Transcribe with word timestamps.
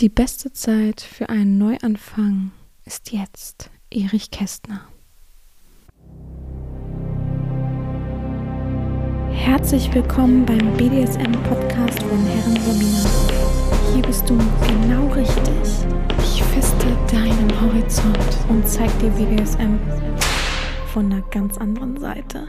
Die 0.00 0.08
beste 0.08 0.52
Zeit 0.52 1.00
für 1.00 1.28
einen 1.28 1.56
Neuanfang 1.56 2.50
ist 2.84 3.12
jetzt. 3.12 3.70
Erich 3.92 4.32
Kästner. 4.32 4.88
Herzlich 9.30 9.94
willkommen 9.94 10.44
beim 10.44 10.76
BDSM-Podcast 10.76 12.02
von 12.02 12.26
Herren 12.26 12.56
Sabina. 12.56 13.94
Hier 13.94 14.02
bist 14.02 14.28
du 14.28 14.36
genau 14.66 15.06
richtig. 15.12 15.86
Ich 16.18 16.42
feste 16.42 16.86
deinen 17.12 17.60
Horizont 17.60 18.38
und 18.48 18.66
zeig 18.66 18.90
dir 18.98 19.10
BDSM 19.10 19.78
von 20.92 21.12
einer 21.12 21.22
ganz 21.30 21.56
anderen 21.58 22.00
Seite. 22.00 22.48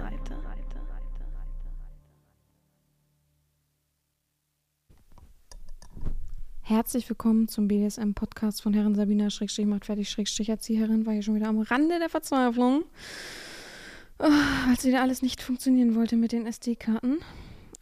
Herzlich 6.67 7.07
willkommen 7.07 7.47
zum 7.47 7.67
BDSM-Podcast 7.67 8.63
von 8.63 8.73
Herren 8.73 8.95
Sabina 8.95 9.29
Schrägstrich 9.29 9.67
macht 9.67 9.85
fertig 9.85 10.09
Schrägstrich 10.09 10.49
Erzieherin. 10.49 11.05
War 11.05 11.13
hier 11.13 11.21
schon 11.21 11.35
wieder 11.35 11.47
am 11.47 11.59
Rande 11.59 11.99
der 11.99 12.09
Verzweiflung, 12.09 12.85
oh, 14.17 14.27
als 14.67 14.83
wieder 14.83 15.03
alles 15.03 15.21
nicht 15.21 15.43
funktionieren 15.43 15.93
wollte 15.93 16.15
mit 16.15 16.31
den 16.31 16.47
SD-Karten. 16.47 17.19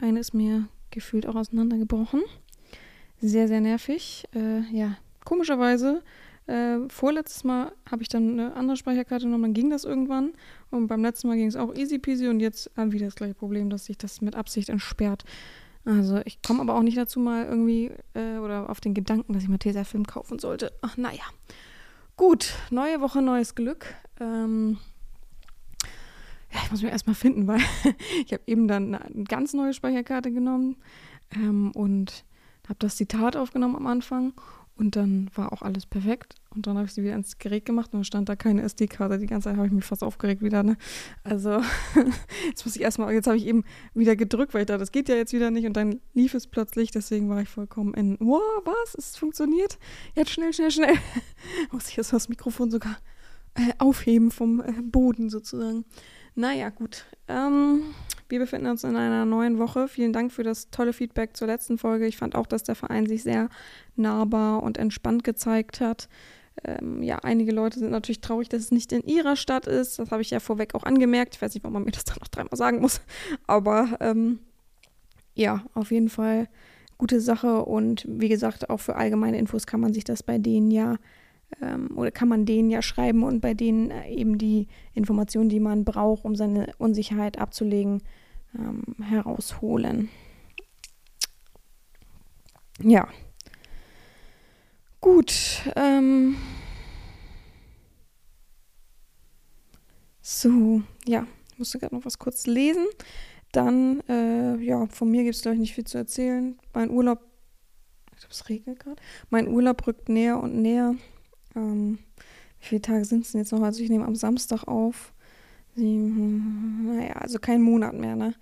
Eine 0.01 0.19
ist 0.19 0.33
mir 0.33 0.67
gefühlt 0.91 1.25
auch 1.27 1.35
auseinandergebrochen. 1.35 2.23
Sehr, 3.21 3.47
sehr 3.47 3.61
nervig. 3.61 4.25
Äh, 4.35 4.63
ja, 4.77 4.97
komischerweise. 5.23 6.03
Äh, 6.47 6.79
vorletztes 6.89 7.45
Mal 7.45 7.71
habe 7.89 8.01
ich 8.01 8.09
dann 8.09 8.37
eine 8.37 8.53
andere 8.53 8.75
Speicherkarte 8.75 9.27
genommen, 9.27 9.43
dann 9.43 9.53
ging 9.53 9.69
das 9.69 9.85
irgendwann. 9.85 10.33
Und 10.71 10.87
beim 10.87 11.01
letzten 11.03 11.29
Mal 11.29 11.37
ging 11.37 11.47
es 11.47 11.55
auch 11.55 11.73
easy 11.73 11.99
peasy 11.99 12.27
und 12.27 12.41
jetzt 12.41 12.69
haben 12.75 12.91
wir 12.91 12.99
das 12.99 13.15
gleiche 13.15 13.33
Problem, 13.33 13.69
dass 13.69 13.85
sich 13.85 13.97
das 13.97 14.19
mit 14.19 14.35
Absicht 14.35 14.67
entsperrt. 14.67 15.23
Also 15.85 16.21
ich 16.25 16.41
komme 16.41 16.61
aber 16.61 16.75
auch 16.75 16.81
nicht 16.81 16.97
dazu 16.97 17.19
mal 17.19 17.45
irgendwie 17.45 17.91
äh, 18.13 18.37
oder 18.37 18.69
auf 18.69 18.79
den 18.79 18.93
Gedanken, 18.93 19.33
dass 19.33 19.43
ich 19.43 19.49
mal 19.49 19.57
Tesafilm 19.57 20.07
kaufen 20.07 20.39
sollte. 20.39 20.71
Ach, 20.81 20.95
naja. 20.97 21.23
Gut, 22.15 22.53
neue 22.69 23.01
Woche, 23.01 23.21
neues 23.21 23.55
Glück. 23.55 23.93
Ähm, 24.19 24.77
ja, 26.53 26.59
ich 26.63 26.71
muss 26.71 26.81
mich 26.81 26.91
erstmal 26.91 27.15
finden, 27.15 27.47
weil 27.47 27.59
ich 28.25 28.31
habe 28.31 28.43
eben 28.47 28.67
dann 28.67 28.95
eine 28.95 29.23
ganz 29.25 29.53
neue 29.53 29.73
Speicherkarte 29.73 30.31
genommen 30.31 30.77
ähm, 31.35 31.71
und 31.71 32.23
habe 32.65 32.79
das 32.79 32.95
Zitat 32.95 33.35
aufgenommen 33.35 33.75
am 33.75 33.87
Anfang 33.87 34.33
und 34.75 34.95
dann 34.95 35.29
war 35.35 35.53
auch 35.53 35.61
alles 35.61 35.85
perfekt. 35.85 36.35
Und 36.49 36.65
dann 36.65 36.77
habe 36.77 36.87
ich 36.87 36.93
sie 36.93 37.03
wieder 37.03 37.15
ins 37.15 37.37
Gerät 37.37 37.65
gemacht 37.65 37.93
und 37.93 37.99
dann 37.99 38.03
stand 38.03 38.29
da 38.29 38.35
keine 38.35 38.63
SD-Karte. 38.63 39.19
Die 39.19 39.27
ganze 39.27 39.49
Zeit 39.49 39.57
habe 39.57 39.67
ich 39.67 39.73
mich 39.73 39.85
fast 39.85 40.03
aufgeregt 40.03 40.41
wieder. 40.41 40.63
Ne? 40.63 40.77
Also 41.23 41.61
jetzt 42.47 42.65
muss 42.65 42.75
ich 42.75 42.81
erstmal, 42.81 43.13
jetzt 43.13 43.27
habe 43.27 43.37
ich 43.37 43.45
eben 43.45 43.63
wieder 43.93 44.15
gedrückt, 44.15 44.53
weil 44.53 44.61
ich 44.61 44.67
dachte, 44.67 44.79
das 44.79 44.91
geht 44.91 45.09
ja 45.09 45.15
jetzt 45.15 45.33
wieder 45.33 45.51
nicht. 45.51 45.65
Und 45.65 45.77
dann 45.77 45.99
lief 46.13 46.33
es 46.33 46.47
plötzlich. 46.47 46.91
Deswegen 46.91 47.29
war 47.29 47.41
ich 47.41 47.49
vollkommen 47.49 47.93
in, 47.93 48.17
wow, 48.19 48.41
was? 48.65 48.95
Es 48.95 49.15
funktioniert? 49.15 49.77
Jetzt 50.15 50.31
schnell, 50.31 50.53
schnell, 50.53 50.71
schnell. 50.71 50.95
muss 51.71 51.89
ich 51.89 51.95
jetzt 51.95 52.11
das 52.11 52.29
Mikrofon 52.29 52.71
sogar 52.71 52.97
äh, 53.55 53.73
aufheben 53.77 54.31
vom 54.31 54.59
äh, 54.59 54.73
Boden 54.81 55.29
sozusagen. 55.29 55.85
Naja, 56.35 56.69
gut. 56.69 57.05
Ähm, 57.27 57.83
wir 58.33 58.39
befinden 58.39 58.65
uns 58.65 58.83
in 58.83 58.95
einer 58.95 59.25
neuen 59.25 59.59
Woche. 59.59 59.87
Vielen 59.87 60.11
Dank 60.11 60.31
für 60.31 60.41
das 60.41 60.71
tolle 60.71 60.91
Feedback 60.91 61.37
zur 61.37 61.45
letzten 61.45 61.77
Folge. 61.77 62.07
Ich 62.07 62.17
fand 62.17 62.33
auch, 62.33 62.47
dass 62.47 62.63
der 62.63 62.73
Verein 62.73 63.05
sich 63.05 63.21
sehr 63.21 63.47
nahbar 63.95 64.63
und 64.63 64.79
entspannt 64.79 65.23
gezeigt 65.23 65.81
hat. 65.81 66.09
Ähm, 66.63 67.03
ja, 67.03 67.19
einige 67.19 67.51
Leute 67.51 67.77
sind 67.77 67.91
natürlich 67.91 68.21
traurig, 68.21 68.49
dass 68.49 68.61
es 68.61 68.71
nicht 68.71 68.91
in 68.91 69.03
ihrer 69.03 69.35
Stadt 69.35 69.67
ist. 69.67 69.99
Das 69.99 70.09
habe 70.09 70.23
ich 70.23 70.31
ja 70.31 70.39
vorweg 70.39 70.73
auch 70.73 70.81
angemerkt. 70.81 71.35
Ich 71.35 71.43
weiß 71.43 71.53
nicht, 71.53 71.63
warum 71.63 71.73
man 71.73 71.83
mir 71.83 71.91
das 71.91 72.05
dann 72.05 72.17
noch 72.19 72.27
dreimal 72.27 72.57
sagen 72.57 72.81
muss. 72.81 73.01
Aber 73.45 73.97
ähm, 73.99 74.39
ja, 75.35 75.63
auf 75.75 75.91
jeden 75.91 76.09
Fall 76.09 76.49
gute 76.97 77.21
Sache. 77.21 77.63
Und 77.63 78.03
wie 78.09 78.29
gesagt, 78.29 78.71
auch 78.71 78.79
für 78.79 78.95
allgemeine 78.95 79.37
Infos 79.37 79.67
kann 79.67 79.79
man 79.79 79.93
sich 79.93 80.05
das 80.05 80.23
bei 80.23 80.39
denen 80.39 80.71
ja 80.71 80.95
ähm, 81.61 81.91
oder 81.95 82.11
kann 82.11 82.27
man 82.27 82.45
denen 82.45 82.69
ja 82.69 82.81
schreiben 82.81 83.23
und 83.23 83.41
bei 83.41 83.53
denen 83.53 83.91
äh, 83.91 84.09
eben 84.09 84.37
die 84.37 84.67
Informationen, 84.93 85.49
die 85.49 85.59
man 85.59 85.85
braucht, 85.85 86.25
um 86.25 86.35
seine 86.35 86.73
Unsicherheit 86.77 87.37
abzulegen, 87.37 88.01
ähm, 88.57 88.83
herausholen. 89.03 90.09
Ja. 92.79 93.07
Gut. 95.01 95.61
Ähm 95.75 96.35
so, 100.21 100.81
ja, 101.05 101.27
ich 101.51 101.59
musste 101.59 101.79
gerade 101.79 101.95
noch 101.95 102.05
was 102.05 102.17
kurz 102.17 102.47
lesen. 102.47 102.85
Dann, 103.51 104.01
äh, 104.09 104.55
ja, 104.57 104.87
von 104.87 105.11
mir 105.11 105.23
gibt 105.23 105.35
es, 105.35 105.41
glaube 105.41 105.55
ich, 105.55 105.61
nicht 105.61 105.75
viel 105.75 105.83
zu 105.83 105.97
erzählen. 105.97 106.57
Mein 106.73 106.89
Urlaub, 106.89 107.19
ich 108.13 108.19
glaube, 108.19 108.31
es 108.33 108.49
regnet 108.49 108.79
gerade. 108.79 109.01
Mein 109.29 109.47
Urlaub 109.47 109.85
rückt 109.85 110.09
näher 110.09 110.41
und 110.41 110.61
näher. 110.61 110.95
Ähm, 111.55 111.99
wie 112.59 112.65
viele 112.65 112.81
Tage 112.81 113.05
sind 113.05 113.25
es 113.25 113.31
denn 113.33 113.41
jetzt 113.41 113.51
noch? 113.51 113.61
Also 113.61 113.83
ich 113.83 113.89
nehme 113.89 114.05
am 114.05 114.15
Samstag 114.15 114.63
auf. 114.63 115.13
Sieben, 115.75 116.95
naja, 116.95 117.13
also 117.13 117.39
kein 117.39 117.61
Monat 117.61 117.93
mehr, 117.93 118.15
ne? 118.15 118.35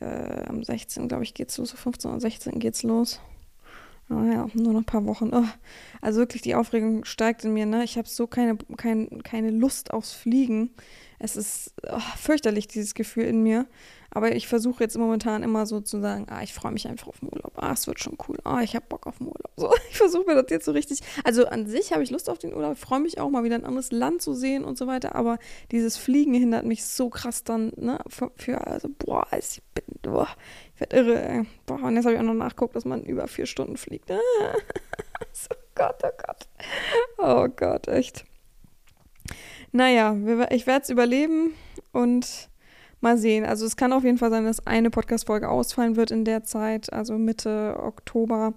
Äh, 0.00 0.44
am 0.48 0.62
16, 0.62 1.08
glaube 1.08 1.22
ich, 1.22 1.34
geht's 1.34 1.56
los. 1.58 1.72
15 1.72 2.10
oder 2.10 2.20
16 2.20 2.58
geht's 2.58 2.82
los. 2.82 3.20
Naja, 4.08 4.46
nur 4.52 4.72
noch 4.74 4.80
ein 4.80 4.84
paar 4.84 5.06
Wochen. 5.06 5.30
Oh, 5.32 5.44
also 6.02 6.20
wirklich, 6.20 6.42
die 6.42 6.54
Aufregung 6.54 7.04
steigt 7.04 7.44
in 7.44 7.54
mir, 7.54 7.64
ne? 7.64 7.84
Ich 7.84 7.96
habe 7.96 8.08
so 8.08 8.26
keine, 8.26 8.58
kein, 8.76 9.22
keine 9.22 9.50
Lust 9.50 9.92
aufs 9.92 10.12
Fliegen. 10.12 10.70
Es 11.18 11.36
ist 11.36 11.74
oh, 11.90 11.98
fürchterlich, 12.16 12.68
dieses 12.68 12.94
Gefühl 12.94 13.24
in 13.24 13.42
mir. 13.42 13.66
Aber 14.10 14.34
ich 14.34 14.46
versuche 14.46 14.84
jetzt 14.84 14.96
momentan 14.96 15.42
immer 15.42 15.66
so 15.66 15.80
zu 15.80 16.00
sagen, 16.00 16.26
ah, 16.28 16.42
ich 16.42 16.54
freue 16.54 16.70
mich 16.70 16.86
einfach 16.86 17.08
auf 17.08 17.18
den 17.18 17.30
Urlaub. 17.32 17.52
Ah, 17.56 17.72
es 17.72 17.86
wird 17.86 17.98
schon 17.98 18.16
cool. 18.28 18.38
Ah, 18.44 18.60
ich 18.62 18.76
habe 18.76 18.86
Bock 18.88 19.08
auf 19.08 19.18
den 19.18 19.26
Urlaub. 19.26 19.50
So, 19.56 19.72
ich 19.90 19.96
versuche 19.96 20.26
mir 20.26 20.34
das 20.34 20.50
jetzt 20.50 20.66
so 20.66 20.72
richtig. 20.72 21.00
Also 21.24 21.46
an 21.46 21.66
sich 21.66 21.92
habe 21.92 22.02
ich 22.02 22.10
Lust 22.10 22.30
auf 22.30 22.38
den 22.38 22.54
Urlaub. 22.54 22.74
Ich 22.74 22.78
freue 22.78 23.00
mich 23.00 23.18
auch 23.18 23.28
mal 23.28 23.42
wieder 23.42 23.56
ein 23.56 23.64
anderes 23.64 23.90
Land 23.90 24.22
zu 24.22 24.32
sehen 24.34 24.64
und 24.64 24.78
so 24.78 24.86
weiter. 24.86 25.16
Aber 25.16 25.38
dieses 25.72 25.96
Fliegen 25.96 26.34
hindert 26.34 26.64
mich 26.64 26.84
so 26.84 27.10
krass 27.10 27.42
dann, 27.42 27.72
ne? 27.76 27.98
Für, 28.06 28.30
für 28.36 28.64
also, 28.64 28.88
boah, 28.98 29.26
ich 29.36 29.62
bin, 29.74 29.84
boah, 30.02 30.28
werde 30.90 30.96
irre. 30.96 31.46
Boah, 31.66 31.82
und 31.82 31.96
jetzt 31.96 32.04
habe 32.04 32.14
ich 32.14 32.20
auch 32.20 32.24
noch 32.24 32.34
nachgeguckt, 32.34 32.76
dass 32.76 32.84
man 32.84 33.02
über 33.02 33.26
vier 33.28 33.46
Stunden 33.46 33.76
fliegt. 33.76 34.08
so, 35.32 35.48
Gott, 35.74 36.02
oh 36.04 36.10
Gott. 36.26 36.48
Oh 37.18 37.48
Gott, 37.54 37.88
echt. 37.88 38.24
Naja, 39.72 40.16
ich 40.50 40.66
werde 40.66 40.82
es 40.82 40.90
überleben 40.90 41.54
und 41.92 42.48
Mal 43.04 43.18
sehen. 43.18 43.44
Also 43.44 43.66
es 43.66 43.76
kann 43.76 43.92
auf 43.92 44.02
jeden 44.02 44.16
Fall 44.16 44.30
sein, 44.30 44.46
dass 44.46 44.66
eine 44.66 44.88
Podcast-Folge 44.88 45.50
ausfallen 45.50 45.96
wird 45.96 46.10
in 46.10 46.24
der 46.24 46.42
Zeit, 46.42 46.90
also 46.90 47.18
Mitte 47.18 47.76
Oktober, 47.78 48.54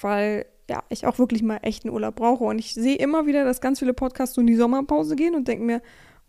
weil 0.00 0.46
ja, 0.68 0.82
ich 0.88 1.06
auch 1.06 1.20
wirklich 1.20 1.44
mal 1.44 1.58
echten 1.62 1.90
Urlaub 1.90 2.16
brauche. 2.16 2.42
Und 2.42 2.58
ich 2.58 2.74
sehe 2.74 2.96
immer 2.96 3.26
wieder, 3.26 3.44
dass 3.44 3.60
ganz 3.60 3.78
viele 3.78 3.94
Podcasts 3.94 4.34
so 4.34 4.40
in 4.40 4.48
die 4.48 4.56
Sommerpause 4.56 5.14
gehen 5.14 5.36
und 5.36 5.46
denke 5.46 5.64
mir, 5.64 5.80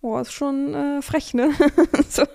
boah, 0.06 0.22
ist 0.22 0.34
schon 0.34 0.76
äh, 0.76 1.02
frech, 1.02 1.34
ne? 1.34 1.52
so, 2.10 2.26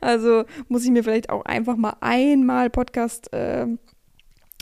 also 0.00 0.44
muss 0.68 0.84
ich 0.84 0.92
mir 0.92 1.02
vielleicht 1.02 1.28
auch 1.28 1.44
einfach 1.44 1.74
mal 1.76 1.96
einmal 2.00 2.70
Podcast 2.70 3.32
äh, 3.32 3.66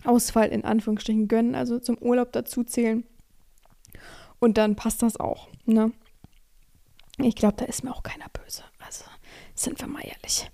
Ausfall 0.03 0.49
in 0.49 0.65
Anführungsstrichen 0.65 1.29
gönnen, 1.29 1.57
also 1.57 1.79
zum 1.79 1.99
Urlaub 1.99 2.33
dazu 2.33 2.65
zählen. 2.65 3.05
Und 4.39 4.57
dann 4.57 4.77
passt 4.77 5.03
das 5.03 5.21
auch, 5.21 5.49
ne? 5.67 5.93
Ich 7.19 7.37
glaube, 7.37 7.57
da 7.59 7.67
ist 7.67 7.85
mir 7.85 7.93
auch 7.93 8.03
keiner 8.03 8.31
böse. 8.31 8.63
Also 8.79 9.05
sind 9.55 9.79
wir 9.79 9.87
mal 9.87 10.01
ehrlich. 10.01 10.51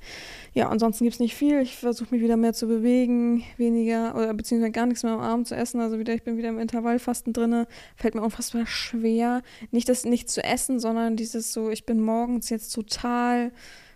Ja, 0.53 0.69
ansonsten 0.69 1.05
gibt 1.05 1.15
es 1.15 1.21
nicht 1.21 1.35
viel. 1.35 1.61
Ich 1.61 1.77
versuche 1.77 2.13
mich 2.13 2.23
wieder 2.23 2.37
mehr 2.37 2.53
zu 2.53 2.67
bewegen, 2.67 3.45
weniger 3.57 4.15
oder 4.17 4.35
beziehungsweise 4.35 4.73
gar 4.73 4.87
nichts 4.87 5.03
mehr 5.03 5.13
am 5.13 5.21
Abend 5.21 5.47
zu 5.47 5.55
essen. 5.55 5.81
Also 5.81 5.99
wieder, 5.99 6.13
ich 6.13 6.25
bin 6.25 6.37
wieder 6.37 6.49
im 6.49 6.59
Intervallfasten 6.59 7.33
drin. 7.33 7.67
Fällt 7.97 8.15
mir 8.15 8.23
unfassbar 8.23 8.67
schwer. 8.67 9.43
Nicht 9.71 9.89
das 9.89 10.05
nichts 10.05 10.35
zu 10.35 10.43
essen, 10.43 10.81
sondern 10.81 11.17
dieses 11.17 11.53
so, 11.53 11.71
ich 11.71 11.87
bin 11.87 12.01
morgens 12.01 12.51
jetzt 12.51 12.71
total 12.71 13.53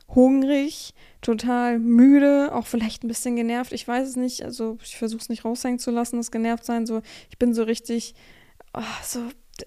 hungrig, 0.09 0.95
total 1.23 1.79
müde, 1.79 2.55
auch 2.55 2.67
vielleicht 2.67 3.03
ein 3.03 3.09
bisschen 3.09 3.35
genervt. 3.37 3.73
Ich 3.73 3.89
weiß 3.89 4.09
es 4.09 4.17
nicht. 4.17 4.45
Also 4.45 4.79
ich 4.83 4.97
versuche 4.97 5.23
es 5.23 5.29
nicht 5.29 5.45
raushängen 5.45 5.79
zu 5.79 5.91
lassen, 5.91 6.19
das 6.19 6.31
genervt 6.31 6.65
sein. 6.65 6.87
So, 6.87 7.03
ich 7.31 7.39
bin 7.39 7.53
so 7.55 7.65
richtig, 7.65 8.15
oh, 8.75 8.83
so 9.03 9.21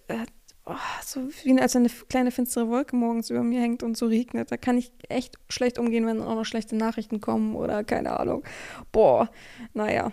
äh, 0.07 0.25
oh, 0.67 0.75
so 1.03 1.21
wie 1.43 1.59
als 1.59 1.75
eine 1.75 1.89
kleine 2.09 2.31
finstere 2.31 2.69
Wolke 2.69 2.95
morgens 2.95 3.29
über 3.29 3.43
mir 3.43 3.61
hängt 3.61 3.83
und 3.83 3.97
so 3.97 4.07
regnet. 4.07 4.51
Da 4.51 4.57
kann 4.57 4.77
ich 4.77 4.91
echt 5.09 5.37
schlecht 5.49 5.79
umgehen, 5.79 6.05
wenn 6.05 6.21
auch 6.21 6.35
noch 6.35 6.45
schlechte 6.45 6.75
Nachrichten 6.75 7.21
kommen 7.21 7.55
oder 7.55 7.83
keine 7.83 8.19
Ahnung. 8.19 8.43
Boah, 8.91 9.29
naja. 9.73 10.11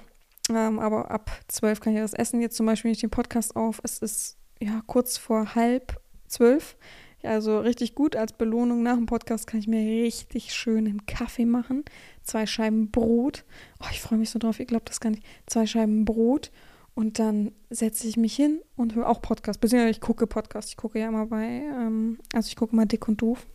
Ähm, 0.50 0.78
aber 0.78 1.10
ab 1.10 1.30
zwölf 1.48 1.80
kann 1.80 1.94
ich 1.94 2.00
das 2.00 2.14
essen. 2.14 2.40
Jetzt 2.40 2.56
zum 2.56 2.66
Beispiel 2.66 2.90
ich 2.90 3.00
den 3.00 3.10
Podcast 3.10 3.56
auf. 3.56 3.80
Es 3.82 3.98
ist 3.98 4.36
ja 4.60 4.82
kurz 4.86 5.16
vor 5.16 5.54
halb 5.54 6.00
zwölf. 6.26 6.76
Also 7.22 7.60
richtig 7.60 7.94
gut. 7.94 8.16
Als 8.16 8.34
Belohnung 8.34 8.82
nach 8.82 8.96
dem 8.96 9.06
Podcast 9.06 9.46
kann 9.46 9.60
ich 9.60 9.66
mir 9.66 10.04
richtig 10.04 10.52
schön 10.52 10.86
einen 10.86 11.06
Kaffee 11.06 11.46
machen. 11.46 11.84
Zwei 12.22 12.46
Scheiben 12.46 12.90
Brot. 12.90 13.44
Oh, 13.80 13.86
ich 13.90 14.00
freue 14.00 14.18
mich 14.18 14.30
so 14.30 14.38
drauf. 14.38 14.60
Ihr 14.60 14.66
glaubt 14.66 14.90
das 14.90 15.00
gar 15.00 15.10
nicht. 15.10 15.24
Zwei 15.46 15.66
Scheiben 15.66 16.04
Brot 16.04 16.50
und 16.94 17.18
dann 17.18 17.52
setze 17.70 18.06
ich 18.06 18.16
mich 18.16 18.36
hin 18.36 18.60
und 18.76 18.94
höre 18.94 19.08
auch 19.08 19.20
Podcast. 19.20 19.60
Beziehungsweise 19.60 19.90
ich 19.90 20.00
gucke 20.00 20.26
Podcast. 20.26 20.70
Ich 20.70 20.76
gucke 20.76 21.00
ja 21.00 21.08
immer 21.08 21.26
bei, 21.26 21.44
ähm, 21.44 22.18
also 22.32 22.48
ich 22.48 22.56
gucke 22.56 22.74
mal 22.74 22.86
Dick 22.86 23.08
und 23.08 23.20
Doof. 23.20 23.46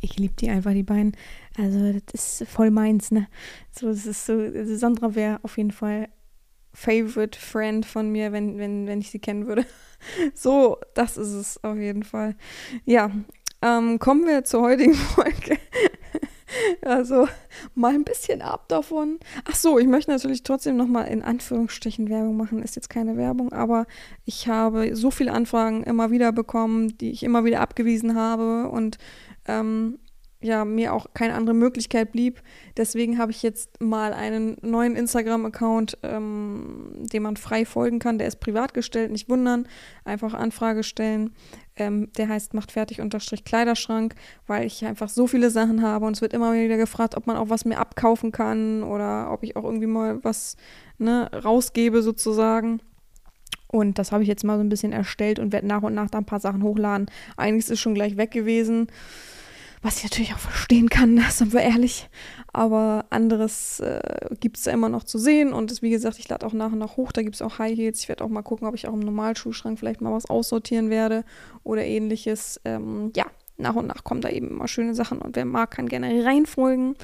Ich 0.00 0.16
liebe 0.18 0.34
die 0.34 0.50
einfach, 0.50 0.72
die 0.72 0.82
beiden. 0.82 1.16
Also, 1.58 1.98
das 2.12 2.40
ist 2.40 2.50
voll 2.50 2.70
meins, 2.70 3.10
ne? 3.10 3.28
So, 3.72 3.88
das 3.88 4.06
ist 4.06 4.26
so, 4.26 4.38
Sandra 4.76 5.14
wäre 5.14 5.40
auf 5.42 5.56
jeden 5.56 5.72
Fall 5.72 6.08
Favorite 6.72 7.38
Friend 7.38 7.84
von 7.84 8.10
mir, 8.10 8.32
wenn, 8.32 8.58
wenn, 8.58 8.86
wenn 8.86 9.00
ich 9.00 9.10
sie 9.10 9.18
kennen 9.18 9.46
würde. 9.46 9.64
so, 10.34 10.78
das 10.94 11.16
ist 11.16 11.32
es 11.32 11.64
auf 11.64 11.78
jeden 11.78 12.02
Fall. 12.02 12.36
Ja, 12.84 13.10
ähm, 13.62 13.98
kommen 13.98 14.26
wir 14.26 14.44
zur 14.44 14.62
heutigen 14.62 14.94
Folge. 14.94 15.58
also 16.82 17.28
mal 17.74 17.94
ein 17.94 18.04
bisschen 18.04 18.42
ab 18.42 18.68
davon. 18.68 19.18
Ach 19.44 19.54
so, 19.54 19.78
ich 19.78 19.86
möchte 19.86 20.10
natürlich 20.10 20.42
trotzdem 20.42 20.76
noch 20.76 20.86
mal 20.86 21.02
in 21.02 21.22
Anführungsstrichen 21.22 22.08
Werbung 22.08 22.36
machen. 22.36 22.62
Ist 22.62 22.76
jetzt 22.76 22.90
keine 22.90 23.16
Werbung, 23.16 23.52
aber 23.52 23.86
ich 24.24 24.48
habe 24.48 24.94
so 24.94 25.10
viele 25.10 25.32
Anfragen 25.32 25.82
immer 25.82 26.10
wieder 26.10 26.32
bekommen, 26.32 26.96
die 26.98 27.10
ich 27.10 27.22
immer 27.22 27.44
wieder 27.44 27.60
abgewiesen 27.60 28.14
habe 28.14 28.68
und 28.68 28.98
ähm, 29.46 29.98
ja, 30.46 30.64
mir 30.64 30.94
auch 30.94 31.06
keine 31.12 31.34
andere 31.34 31.54
Möglichkeit 31.54 32.12
blieb. 32.12 32.40
Deswegen 32.76 33.18
habe 33.18 33.32
ich 33.32 33.42
jetzt 33.42 33.80
mal 33.82 34.12
einen 34.12 34.56
neuen 34.62 34.96
Instagram-Account, 34.96 35.98
ähm, 36.02 36.92
dem 37.12 37.24
man 37.24 37.36
frei 37.36 37.64
folgen 37.64 37.98
kann. 37.98 38.18
Der 38.18 38.28
ist 38.28 38.40
privat 38.40 38.72
gestellt, 38.72 39.10
nicht 39.10 39.28
wundern. 39.28 39.66
Einfach 40.04 40.34
Anfrage 40.34 40.82
stellen. 40.84 41.34
Ähm, 41.76 42.10
der 42.16 42.28
heißt 42.28 42.54
macht 42.54 42.72
fertig 42.72 43.00
unterstrich 43.00 43.44
Kleiderschrank, 43.44 44.14
weil 44.46 44.66
ich 44.66 44.84
einfach 44.86 45.10
so 45.10 45.26
viele 45.26 45.50
Sachen 45.50 45.82
habe 45.82 46.06
und 46.06 46.16
es 46.16 46.22
wird 46.22 46.32
immer 46.32 46.54
wieder 46.54 46.78
gefragt, 46.78 47.16
ob 47.16 47.26
man 47.26 47.36
auch 47.36 47.50
was 47.50 47.66
mir 47.66 47.78
abkaufen 47.78 48.32
kann 48.32 48.82
oder 48.82 49.30
ob 49.30 49.42
ich 49.42 49.56
auch 49.56 49.64
irgendwie 49.64 49.86
mal 49.86 50.24
was 50.24 50.56
ne, 50.96 51.30
rausgebe 51.32 52.02
sozusagen. 52.02 52.80
Und 53.68 53.98
das 53.98 54.12
habe 54.12 54.22
ich 54.22 54.28
jetzt 54.28 54.44
mal 54.44 54.56
so 54.56 54.62
ein 54.62 54.68
bisschen 54.68 54.92
erstellt 54.92 55.38
und 55.38 55.52
werde 55.52 55.66
nach 55.66 55.82
und 55.82 55.94
nach 55.94 56.08
da 56.08 56.18
ein 56.18 56.24
paar 56.24 56.40
Sachen 56.40 56.62
hochladen. 56.62 57.10
Einiges 57.36 57.68
ist 57.68 57.80
schon 57.80 57.94
gleich 57.94 58.16
weg 58.16 58.30
gewesen. 58.30 58.86
Was 59.86 59.98
ich 59.98 60.02
natürlich 60.02 60.34
auch 60.34 60.40
verstehen 60.40 60.88
kann, 60.88 61.16
sind 61.30 61.52
wir 61.52 61.60
ehrlich. 61.60 62.08
Aber 62.52 63.04
anderes 63.10 63.78
äh, 63.78 64.00
gibt 64.40 64.56
es 64.56 64.66
immer 64.66 64.88
noch 64.88 65.04
zu 65.04 65.16
sehen. 65.16 65.52
Und 65.52 65.70
das, 65.70 65.80
wie 65.80 65.90
gesagt, 65.90 66.18
ich 66.18 66.28
lade 66.28 66.44
auch 66.44 66.52
nach 66.52 66.72
und 66.72 66.78
nach 66.78 66.96
hoch. 66.96 67.12
Da 67.12 67.22
gibt 67.22 67.36
es 67.36 67.42
auch 67.42 67.60
High 67.60 67.76
Heels. 67.76 68.00
Ich 68.00 68.08
werde 68.08 68.24
auch 68.24 68.28
mal 68.28 68.42
gucken, 68.42 68.66
ob 68.66 68.74
ich 68.74 68.88
auch 68.88 68.94
im 68.94 68.98
Normalschuhschrank 68.98 69.78
vielleicht 69.78 70.00
mal 70.00 70.12
was 70.12 70.28
aussortieren 70.28 70.90
werde 70.90 71.24
oder 71.62 71.84
ähnliches. 71.84 72.60
Ähm, 72.64 73.12
ja, 73.14 73.26
nach 73.58 73.76
und 73.76 73.86
nach 73.86 74.02
kommen 74.02 74.22
da 74.22 74.28
eben 74.28 74.48
immer 74.48 74.66
schöne 74.66 74.96
Sachen. 74.96 75.18
Und 75.18 75.36
wer 75.36 75.44
mag, 75.44 75.70
kann 75.70 75.88
gerne 75.88 76.24
reinfolgen. 76.24 76.96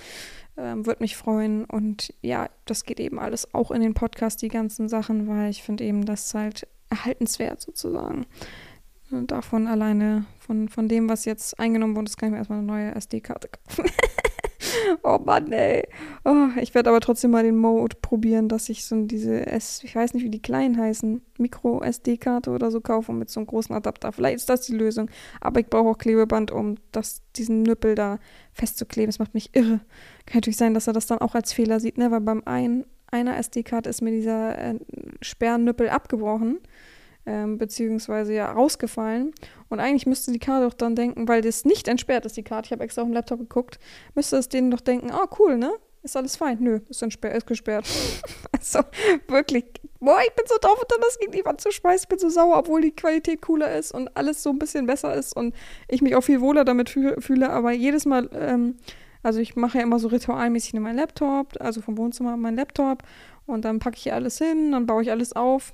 Ähm, 0.56 0.85
Würde 0.85 1.05
mich 1.05 1.17
freuen. 1.17 1.64
Und 1.64 2.12
ja, 2.20 2.49
das 2.64 2.82
geht 2.82 2.99
eben 2.99 3.20
alles 3.20 3.55
auch 3.55 3.70
in 3.70 3.81
den 3.81 3.94
Podcast, 3.94 4.43
die 4.43 4.49
ganzen 4.49 4.88
Sachen, 4.88 5.28
weil 5.28 5.50
ich 5.50 5.62
finde 5.62 5.85
eben 5.85 6.05
das 6.05 6.35
halt 6.35 6.67
erhaltenswert 6.90 7.61
sozusagen 7.61 8.26
davon 9.26 9.67
alleine, 9.67 10.25
von, 10.38 10.69
von 10.69 10.88
dem, 10.88 11.09
was 11.09 11.25
jetzt 11.25 11.59
eingenommen 11.59 11.97
wurde, 11.97 12.11
kann 12.17 12.29
ich 12.29 12.32
mir 12.32 12.38
erstmal 12.38 12.59
eine 12.59 12.67
neue 12.67 12.94
SD-Karte 12.94 13.49
kaufen. 13.49 13.91
oh 15.03 15.19
Mann, 15.25 15.53
ey. 15.53 15.87
Oh, 16.25 16.49
ich 16.61 16.75
werde 16.75 16.91
aber 16.91 17.00
trotzdem 17.00 17.31
mal 17.31 17.43
den 17.43 17.56
Mode 17.56 17.97
probieren, 18.00 18.49
dass 18.49 18.69
ich 18.69 18.85
so 18.85 19.05
diese 19.05 19.47
S, 19.47 19.82
ich 19.85 19.94
weiß 19.94 20.14
nicht, 20.14 20.25
wie 20.25 20.31
die 20.31 20.43
kleinen 20.43 20.76
heißen, 20.76 21.23
Micro-SD-Karte 21.38 22.50
oder 22.50 22.70
so 22.70 22.81
kaufe 22.81 23.12
mit 23.12 23.31
so 23.31 23.41
einem 23.41 23.47
großen 23.47 23.75
Adapter. 23.75 24.12
Vielleicht 24.12 24.37
ist 24.37 24.49
das 24.49 24.62
die 24.62 24.75
Lösung. 24.75 25.11
Aber 25.41 25.61
ich 25.61 25.67
brauche 25.67 25.88
auch 25.88 25.99
Klebeband, 25.99 26.50
um 26.50 26.76
das, 26.93 27.23
diesen 27.37 27.62
Nüppel 27.62 27.94
da 27.94 28.19
festzukleben. 28.53 29.09
Das 29.09 29.19
macht 29.19 29.35
mich 29.35 29.55
irre. 29.55 29.81
Kann 30.26 30.37
natürlich 30.37 30.56
sein, 30.56 30.75
dass 30.75 30.87
er 30.87 30.93
das 30.93 31.06
dann 31.06 31.19
auch 31.19 31.35
als 31.35 31.53
Fehler 31.53 31.81
sieht, 31.81 31.99
ne? 31.99 32.11
Weil 32.11 32.20
beim 32.20 32.43
einen, 32.44 32.85
einer 33.11 33.37
SD-Karte 33.37 33.91
ist 33.91 34.03
mir 34.03 34.11
dieser 34.11 34.59
äh, 34.59 34.79
Sperrnüppel 35.20 35.88
abgebrochen 35.88 36.59
ähm, 37.26 37.58
beziehungsweise 37.58 38.34
ja 38.34 38.50
rausgefallen. 38.50 39.32
Und 39.69 39.80
eigentlich 39.80 40.06
müsste 40.06 40.32
die 40.32 40.38
Karte 40.38 40.66
doch 40.66 40.74
dann 40.74 40.96
denken, 40.96 41.28
weil 41.28 41.42
das 41.42 41.64
nicht 41.64 41.88
entsperrt 41.88 42.26
ist, 42.26 42.36
die 42.36 42.42
Karte, 42.42 42.66
ich 42.66 42.72
habe 42.72 42.84
extra 42.84 43.02
auf 43.02 43.08
dem 43.08 43.14
Laptop 43.14 43.38
geguckt, 43.38 43.78
müsste 44.14 44.36
es 44.36 44.48
denen 44.48 44.70
doch 44.70 44.80
denken, 44.80 45.10
oh 45.12 45.26
cool, 45.38 45.56
ne? 45.56 45.72
Ist 46.04 46.16
alles 46.16 46.34
fein. 46.34 46.58
Nö, 46.60 46.80
ist, 46.88 47.00
entsperrt, 47.00 47.36
ist 47.36 47.46
gesperrt. 47.46 47.86
also 48.52 48.80
wirklich, 49.28 49.64
boah, 50.00 50.19
ich 50.26 50.34
bin 50.34 50.44
so 50.48 50.56
drauf 50.60 50.80
und 50.80 50.90
dann 50.90 51.00
das 51.00 51.16
gegen 51.20 51.30
die 51.30 51.44
Wand 51.44 51.60
zu 51.60 51.70
schmeißen. 51.70 52.04
Ich 52.04 52.08
bin 52.08 52.19
so 52.19 52.28
sauer, 52.28 52.58
obwohl 52.58 52.80
die 52.80 52.90
Qualität 52.90 53.40
cooler 53.40 53.72
ist 53.76 53.92
und 53.92 54.14
alles 54.16 54.42
so 54.42 54.50
ein 54.50 54.58
bisschen 54.58 54.86
besser 54.86 55.14
ist 55.14 55.36
und 55.36 55.54
ich 55.86 56.02
mich 56.02 56.16
auch 56.16 56.22
viel 56.22 56.40
wohler 56.40 56.64
damit 56.64 56.90
fühle. 56.90 57.50
Aber 57.50 57.70
jedes 57.70 58.04
Mal, 58.04 58.28
ähm, 58.34 58.78
also 59.22 59.38
ich 59.38 59.54
mache 59.54 59.78
ja 59.78 59.84
immer 59.84 60.00
so 60.00 60.08
ritualmäßig 60.08 60.75
in 60.75 60.82
meinen 60.82 60.96
Laptop, 60.96 61.54
also 61.60 61.80
vom 61.80 61.96
Wohnzimmer 61.96 62.36
meinen 62.36 62.56
Laptop 62.56 63.04
und 63.46 63.64
dann 63.64 63.78
packe 63.78 63.96
ich 63.96 64.12
alles 64.12 64.38
hin, 64.38 64.72
dann 64.72 64.86
baue 64.86 65.02
ich 65.02 65.10
alles 65.12 65.34
auf 65.34 65.72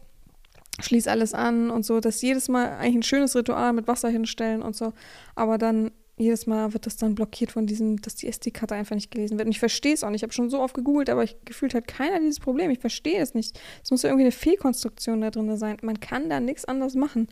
schließe 0.80 1.10
alles 1.10 1.34
an 1.34 1.70
und 1.70 1.84
so. 1.84 2.00
Das 2.00 2.16
ist 2.16 2.22
jedes 2.22 2.48
Mal 2.48 2.70
eigentlich 2.72 2.96
ein 2.96 3.02
schönes 3.02 3.34
Ritual 3.34 3.72
mit 3.72 3.88
Wasser 3.88 4.08
hinstellen 4.08 4.62
und 4.62 4.76
so. 4.76 4.92
Aber 5.34 5.58
dann 5.58 5.90
jedes 6.19 6.46
Mal 6.46 6.72
wird 6.72 6.86
das 6.86 6.96
dann 6.96 7.14
blockiert 7.14 7.52
von 7.52 7.66
diesem, 7.66 8.00
dass 8.02 8.16
die 8.16 8.26
SD-Karte 8.26 8.75
einfach 8.75 8.96
nicht 8.96 9.10
gelesen 9.10 9.38
wird. 9.38 9.46
Und 9.46 9.52
ich 9.52 9.60
verstehe 9.60 9.94
es 9.94 10.02
auch 10.02 10.10
nicht. 10.10 10.20
Ich 10.20 10.22
habe 10.25 10.32
schon 10.32 10.50
so 10.50 10.60
oft 10.60 10.75
gegoogelt, 10.75 11.10
aber 11.10 11.22
ich 11.22 11.36
gefühlt 11.44 11.75
hat 11.75 11.86
keiner 11.86 12.19
dieses 12.19 12.40
Problem. 12.40 12.70
Ich 12.70 12.80
verstehe 12.80 13.20
es 13.20 13.34
nicht. 13.34 13.58
Es 13.82 13.90
muss 13.90 14.02
ja 14.02 14.08
irgendwie 14.08 14.25
eine 14.25 14.32
Fehlkonstruktion 14.32 15.20
da 15.20 15.30
drin 15.30 15.56
sein. 15.56 15.76
Man 15.82 16.00
kann 16.00 16.28
da 16.28 16.40
nichts 16.40 16.64
anderes 16.64 16.94
machen. 16.94 17.28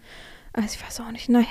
Also 0.53 0.77
ich 0.77 0.87
weiß 0.87 1.01
auch 1.01 1.11
nicht. 1.11 1.29
Naja. 1.29 1.47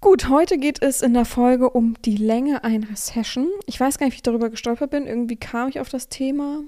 Gut, 0.00 0.28
heute 0.28 0.58
geht 0.58 0.82
es 0.82 1.02
in 1.02 1.14
der 1.14 1.24
Folge 1.24 1.70
um 1.70 1.94
die 2.04 2.16
Länge 2.16 2.64
einer 2.64 2.94
Session. 2.94 3.48
Ich 3.66 3.78
weiß 3.78 3.98
gar 3.98 4.06
nicht, 4.06 4.14
wie 4.14 4.18
ich 4.18 4.22
darüber 4.22 4.50
gestolpert 4.50 4.90
bin. 4.90 5.06
Irgendwie 5.06 5.36
kam 5.36 5.68
ich 5.68 5.80
auf 5.80 5.88
das 5.88 6.08
Thema. 6.08 6.60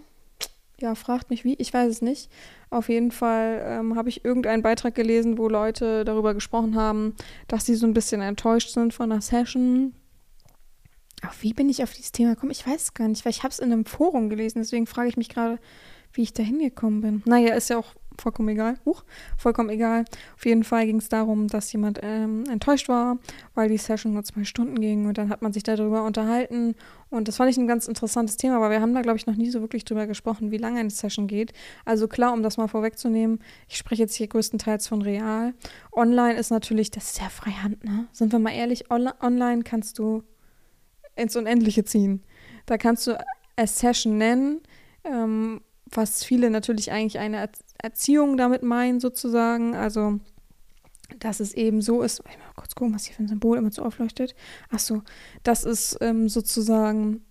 Ja, 0.80 0.94
fragt 0.94 1.30
mich 1.30 1.44
wie, 1.44 1.54
ich 1.54 1.74
weiß 1.74 1.90
es 1.90 2.02
nicht. 2.02 2.30
Auf 2.70 2.88
jeden 2.88 3.10
Fall 3.10 3.62
ähm, 3.64 3.96
habe 3.96 4.08
ich 4.08 4.24
irgendeinen 4.24 4.62
Beitrag 4.62 4.94
gelesen, 4.94 5.36
wo 5.36 5.48
Leute 5.48 6.04
darüber 6.04 6.34
gesprochen 6.34 6.76
haben, 6.76 7.16
dass 7.48 7.66
sie 7.66 7.74
so 7.74 7.86
ein 7.86 7.94
bisschen 7.94 8.20
enttäuscht 8.20 8.70
sind 8.70 8.94
von 8.94 9.10
der 9.10 9.20
Session. 9.20 9.94
Auch 11.26 11.34
wie 11.40 11.52
bin 11.52 11.68
ich 11.68 11.82
auf 11.82 11.92
dieses 11.92 12.12
Thema 12.12 12.34
gekommen? 12.34 12.52
Ich 12.52 12.64
weiß 12.64 12.82
es 12.82 12.94
gar 12.94 13.08
nicht, 13.08 13.24
weil 13.24 13.30
ich 13.30 13.42
habe 13.42 13.50
es 13.50 13.58
in 13.58 13.72
einem 13.72 13.86
Forum 13.86 14.30
gelesen. 14.30 14.60
Deswegen 14.60 14.86
frage 14.86 15.08
ich 15.08 15.16
mich 15.16 15.28
gerade, 15.28 15.58
wie 16.12 16.22
ich 16.22 16.32
da 16.32 16.44
hingekommen 16.44 17.00
bin. 17.00 17.22
Naja, 17.24 17.54
ist 17.54 17.70
ja 17.70 17.78
auch 17.78 17.94
vollkommen 18.20 18.48
egal. 18.48 18.78
Huch, 18.84 19.04
vollkommen 19.36 19.70
egal. 19.70 20.04
Auf 20.36 20.44
jeden 20.44 20.64
Fall 20.64 20.86
ging 20.86 20.98
es 20.98 21.08
darum, 21.08 21.48
dass 21.48 21.72
jemand 21.72 22.00
ähm, 22.02 22.44
enttäuscht 22.50 22.88
war, 22.88 23.18
weil 23.54 23.68
die 23.68 23.78
Session 23.78 24.12
nur 24.12 24.24
zwei 24.24 24.44
Stunden 24.44 24.80
ging 24.80 25.06
und 25.06 25.18
dann 25.18 25.28
hat 25.28 25.42
man 25.42 25.52
sich 25.52 25.62
darüber 25.62 26.04
unterhalten 26.04 26.74
und 27.10 27.26
das 27.28 27.36
fand 27.36 27.50
ich 27.50 27.56
ein 27.56 27.66
ganz 27.66 27.88
interessantes 27.88 28.36
Thema, 28.36 28.56
aber 28.56 28.70
wir 28.70 28.80
haben 28.80 28.94
da, 28.94 29.00
glaube 29.00 29.16
ich, 29.16 29.26
noch 29.26 29.36
nie 29.36 29.50
so 29.50 29.60
wirklich 29.60 29.84
drüber 29.84 30.06
gesprochen, 30.06 30.50
wie 30.50 30.58
lange 30.58 30.80
eine 30.80 30.90
Session 30.90 31.26
geht. 31.26 31.52
Also 31.84 32.06
klar, 32.06 32.32
um 32.32 32.42
das 32.42 32.58
mal 32.58 32.68
vorwegzunehmen, 32.68 33.40
ich 33.66 33.78
spreche 33.78 34.02
jetzt 34.02 34.14
hier 34.14 34.28
größtenteils 34.28 34.88
von 34.88 35.00
real. 35.00 35.54
Online 35.92 36.34
ist 36.34 36.50
natürlich, 36.50 36.90
das 36.90 37.04
ist 37.04 37.16
sehr 37.16 37.30
freihand, 37.30 37.82
ne? 37.84 38.06
Sind 38.12 38.32
wir 38.32 38.38
mal 38.38 38.52
ehrlich, 38.52 38.90
online 38.90 39.62
kannst 39.62 39.98
du 39.98 40.22
ins 41.16 41.34
Unendliche 41.34 41.84
ziehen. 41.84 42.22
Da 42.66 42.76
kannst 42.76 43.06
du 43.06 43.18
a 43.56 43.66
Session 43.66 44.18
nennen, 44.18 44.60
ähm, 45.04 45.62
was 45.90 46.24
viele 46.24 46.50
natürlich 46.50 46.92
eigentlich 46.92 47.18
eine 47.18 47.38
Erziehung 47.78 48.36
damit 48.36 48.62
meinen, 48.62 49.00
sozusagen. 49.00 49.74
Also, 49.74 50.20
dass 51.18 51.40
es 51.40 51.54
eben 51.54 51.80
so 51.80 52.02
ist. 52.02 52.20
Ich 52.28 52.38
mal 52.38 52.44
kurz 52.54 52.74
gucken, 52.74 52.94
was 52.94 53.04
hier 53.04 53.14
für 53.14 53.22
ein 53.22 53.28
Symbol 53.28 53.56
immer 53.58 53.70
so 53.70 53.82
aufleuchtet. 53.82 54.34
Ach 54.70 54.78
so, 54.78 55.02
das 55.42 55.64
ist 55.64 55.98
ähm, 56.00 56.28
sozusagen. 56.28 57.24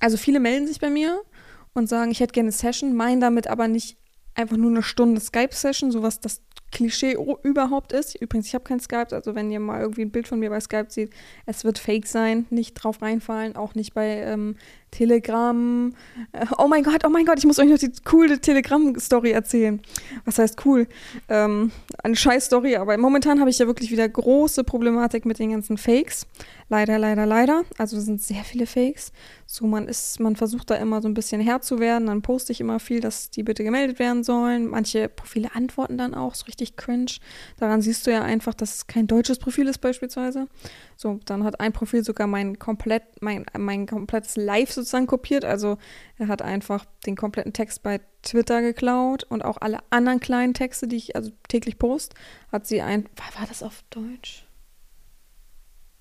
Also, 0.00 0.16
viele 0.16 0.40
melden 0.40 0.66
sich 0.66 0.80
bei 0.80 0.90
mir 0.90 1.22
und 1.72 1.88
sagen, 1.88 2.10
ich 2.10 2.20
hätte 2.20 2.32
gerne 2.32 2.48
eine 2.48 2.52
Session, 2.52 2.94
meinen 2.94 3.20
damit 3.20 3.48
aber 3.48 3.68
nicht 3.68 3.98
einfach 4.34 4.56
nur 4.56 4.70
eine 4.70 4.82
Stunde 4.82 5.20
Skype-Session, 5.20 5.92
sowas 5.92 6.20
das 6.20 6.42
Klischee 6.74 7.16
überhaupt 7.44 7.92
ist. 7.92 8.20
Übrigens, 8.20 8.48
ich 8.48 8.54
habe 8.54 8.64
kein 8.64 8.80
Skype, 8.80 9.12
also 9.12 9.34
wenn 9.34 9.50
ihr 9.50 9.60
mal 9.60 9.80
irgendwie 9.80 10.02
ein 10.02 10.10
Bild 10.10 10.26
von 10.26 10.40
mir 10.40 10.50
bei 10.50 10.58
Skype 10.60 10.86
seht, 10.88 11.12
es 11.46 11.64
wird 11.64 11.78
fake 11.78 12.06
sein, 12.06 12.46
nicht 12.50 12.74
drauf 12.74 13.00
reinfallen, 13.00 13.54
auch 13.54 13.76
nicht 13.76 13.94
bei 13.94 14.22
ähm, 14.22 14.56
Telegram. 14.94 15.92
Äh, 16.32 16.46
oh 16.58 16.68
mein 16.68 16.84
Gott, 16.84 17.04
oh 17.04 17.08
mein 17.08 17.26
Gott, 17.26 17.38
ich 17.38 17.44
muss 17.44 17.58
euch 17.58 17.68
noch 17.68 17.78
die 17.78 17.92
coole 18.04 18.38
Telegram-Story 18.38 19.32
erzählen. 19.32 19.82
Was 20.24 20.38
heißt 20.38 20.64
cool? 20.64 20.86
Ähm, 21.28 21.72
eine 22.02 22.14
scheiß 22.14 22.46
Story, 22.46 22.76
aber 22.76 22.96
momentan 22.96 23.40
habe 23.40 23.50
ich 23.50 23.58
ja 23.58 23.66
wirklich 23.66 23.90
wieder 23.90 24.08
große 24.08 24.62
Problematik 24.62 25.26
mit 25.26 25.38
den 25.38 25.50
ganzen 25.50 25.78
Fakes. 25.78 26.26
Leider, 26.68 26.98
leider, 26.98 27.26
leider. 27.26 27.64
Also 27.76 27.96
es 27.96 28.04
sind 28.04 28.22
sehr 28.22 28.44
viele 28.44 28.66
Fakes. 28.66 29.12
So, 29.46 29.66
man 29.66 29.86
ist, 29.88 30.20
man 30.20 30.36
versucht 30.36 30.70
da 30.70 30.76
immer 30.76 31.02
so 31.02 31.08
ein 31.08 31.14
bisschen 31.14 31.40
Herr 31.40 31.60
zu 31.60 31.78
werden. 31.78 32.06
Dann 32.06 32.22
poste 32.22 32.52
ich 32.52 32.60
immer 32.60 32.80
viel, 32.80 33.00
dass 33.00 33.30
die 33.30 33.42
bitte 33.42 33.64
gemeldet 33.64 33.98
werden 33.98 34.24
sollen. 34.24 34.68
Manche 34.68 35.08
Profile 35.08 35.54
antworten 35.54 35.98
dann 35.98 36.14
auch, 36.14 36.34
so 36.34 36.46
richtig 36.46 36.76
cringe. 36.76 37.12
Daran 37.58 37.82
siehst 37.82 38.06
du 38.06 38.12
ja 38.12 38.22
einfach, 38.22 38.54
dass 38.54 38.76
es 38.76 38.86
kein 38.86 39.06
deutsches 39.06 39.38
Profil 39.38 39.68
ist 39.68 39.78
beispielsweise. 39.78 40.46
So, 40.96 41.20
dann 41.26 41.44
hat 41.44 41.60
ein 41.60 41.72
Profil 41.72 42.04
sogar 42.04 42.26
mein 42.26 42.58
komplett, 42.58 43.02
mein, 43.20 43.44
mein 43.58 43.86
komplettes 43.86 44.36
Live 44.36 44.70
sozusagen 44.72 44.83
kopiert. 45.06 45.44
Also 45.44 45.78
er 46.18 46.28
hat 46.28 46.42
einfach 46.42 46.84
den 47.06 47.16
kompletten 47.16 47.52
Text 47.52 47.82
bei 47.82 48.00
Twitter 48.22 48.62
geklaut 48.62 49.24
und 49.24 49.44
auch 49.44 49.58
alle 49.60 49.78
anderen 49.90 50.20
kleinen 50.20 50.54
Texte, 50.54 50.88
die 50.88 50.96
ich 50.96 51.16
also 51.16 51.30
täglich 51.48 51.78
post, 51.78 52.14
hat 52.50 52.66
sie 52.66 52.80
ein. 52.80 53.04
War, 53.16 53.40
war 53.40 53.46
das 53.46 53.62
auf 53.62 53.84
Deutsch? 53.90 54.46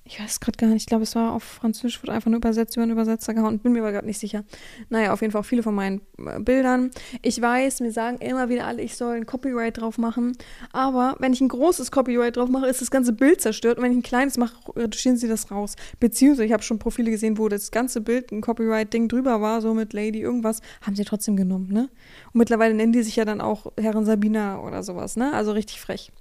Ich 0.05 0.19
weiß 0.19 0.41
gerade 0.41 0.57
gar 0.57 0.67
nicht, 0.67 0.83
ich 0.83 0.85
glaube, 0.85 1.03
es 1.03 1.15
war 1.15 1.31
auf 1.31 1.43
Französisch, 1.43 2.03
wurde 2.03 2.11
einfach 2.11 2.29
nur 2.29 2.37
übersetzt 2.37 2.75
über 2.75 2.83
einen 2.83 2.91
Übersetzer 2.91 3.33
gehauen, 3.33 3.59
bin 3.59 3.71
mir 3.71 3.79
aber 3.79 3.93
gerade 3.93 4.05
nicht 4.05 4.19
sicher. 4.19 4.43
Naja, 4.89 5.13
auf 5.13 5.21
jeden 5.21 5.31
Fall 5.31 5.41
auch 5.41 5.45
viele 5.45 5.63
von 5.63 5.73
meinen 5.73 6.01
äh, 6.17 6.39
Bildern. 6.39 6.91
Ich 7.21 7.41
weiß, 7.41 7.79
mir 7.79 7.91
sagen 7.93 8.17
immer 8.17 8.49
wieder 8.49 8.67
alle, 8.67 8.81
ich 8.81 8.97
soll 8.97 9.15
ein 9.15 9.25
Copyright 9.25 9.79
drauf 9.79 9.97
machen, 9.97 10.37
aber 10.73 11.15
wenn 11.19 11.31
ich 11.31 11.39
ein 11.39 11.47
großes 11.47 11.89
Copyright 11.91 12.35
drauf 12.35 12.49
mache, 12.49 12.67
ist 12.67 12.81
das 12.81 12.91
ganze 12.91 13.13
Bild 13.13 13.39
zerstört 13.39 13.77
und 13.77 13.83
wenn 13.83 13.93
ich 13.93 13.99
ein 13.99 14.03
kleines 14.03 14.37
mache, 14.37 14.55
retuschieren 14.75 15.15
sie 15.15 15.29
das 15.29 15.51
raus. 15.51 15.77
Beziehungsweise, 16.01 16.45
ich 16.45 16.51
habe 16.53 16.63
schon 16.63 16.79
Profile 16.79 17.09
gesehen, 17.09 17.37
wo 17.37 17.47
das 17.47 17.71
ganze 17.71 18.01
Bild 18.01 18.33
ein 18.33 18.41
Copyright-Ding 18.41 19.07
drüber 19.07 19.39
war, 19.39 19.61
so 19.61 19.73
mit 19.73 19.93
Lady 19.93 20.19
irgendwas, 20.19 20.59
haben 20.81 20.97
sie 20.97 21.05
trotzdem 21.05 21.37
genommen, 21.37 21.69
ne? 21.71 21.89
Und 22.33 22.39
mittlerweile 22.39 22.73
nennen 22.73 22.91
die 22.91 23.03
sich 23.03 23.15
ja 23.15 23.23
dann 23.23 23.39
auch 23.39 23.71
Herren 23.79 24.03
Sabina 24.03 24.59
oder 24.59 24.83
sowas, 24.83 25.15
ne? 25.15 25.31
Also 25.33 25.53
richtig 25.53 25.79
frech. 25.79 26.11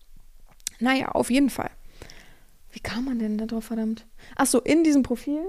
Naja, 0.78 1.08
auf 1.08 1.30
jeden 1.30 1.50
Fall. 1.50 1.70
Wie 2.72 2.80
kam 2.80 3.04
man 3.04 3.18
denn 3.18 3.38
da 3.38 3.46
drauf, 3.46 3.64
verdammt? 3.64 4.06
Achso, 4.34 4.58
in 4.58 4.82
diesem 4.82 5.02
Profil 5.02 5.42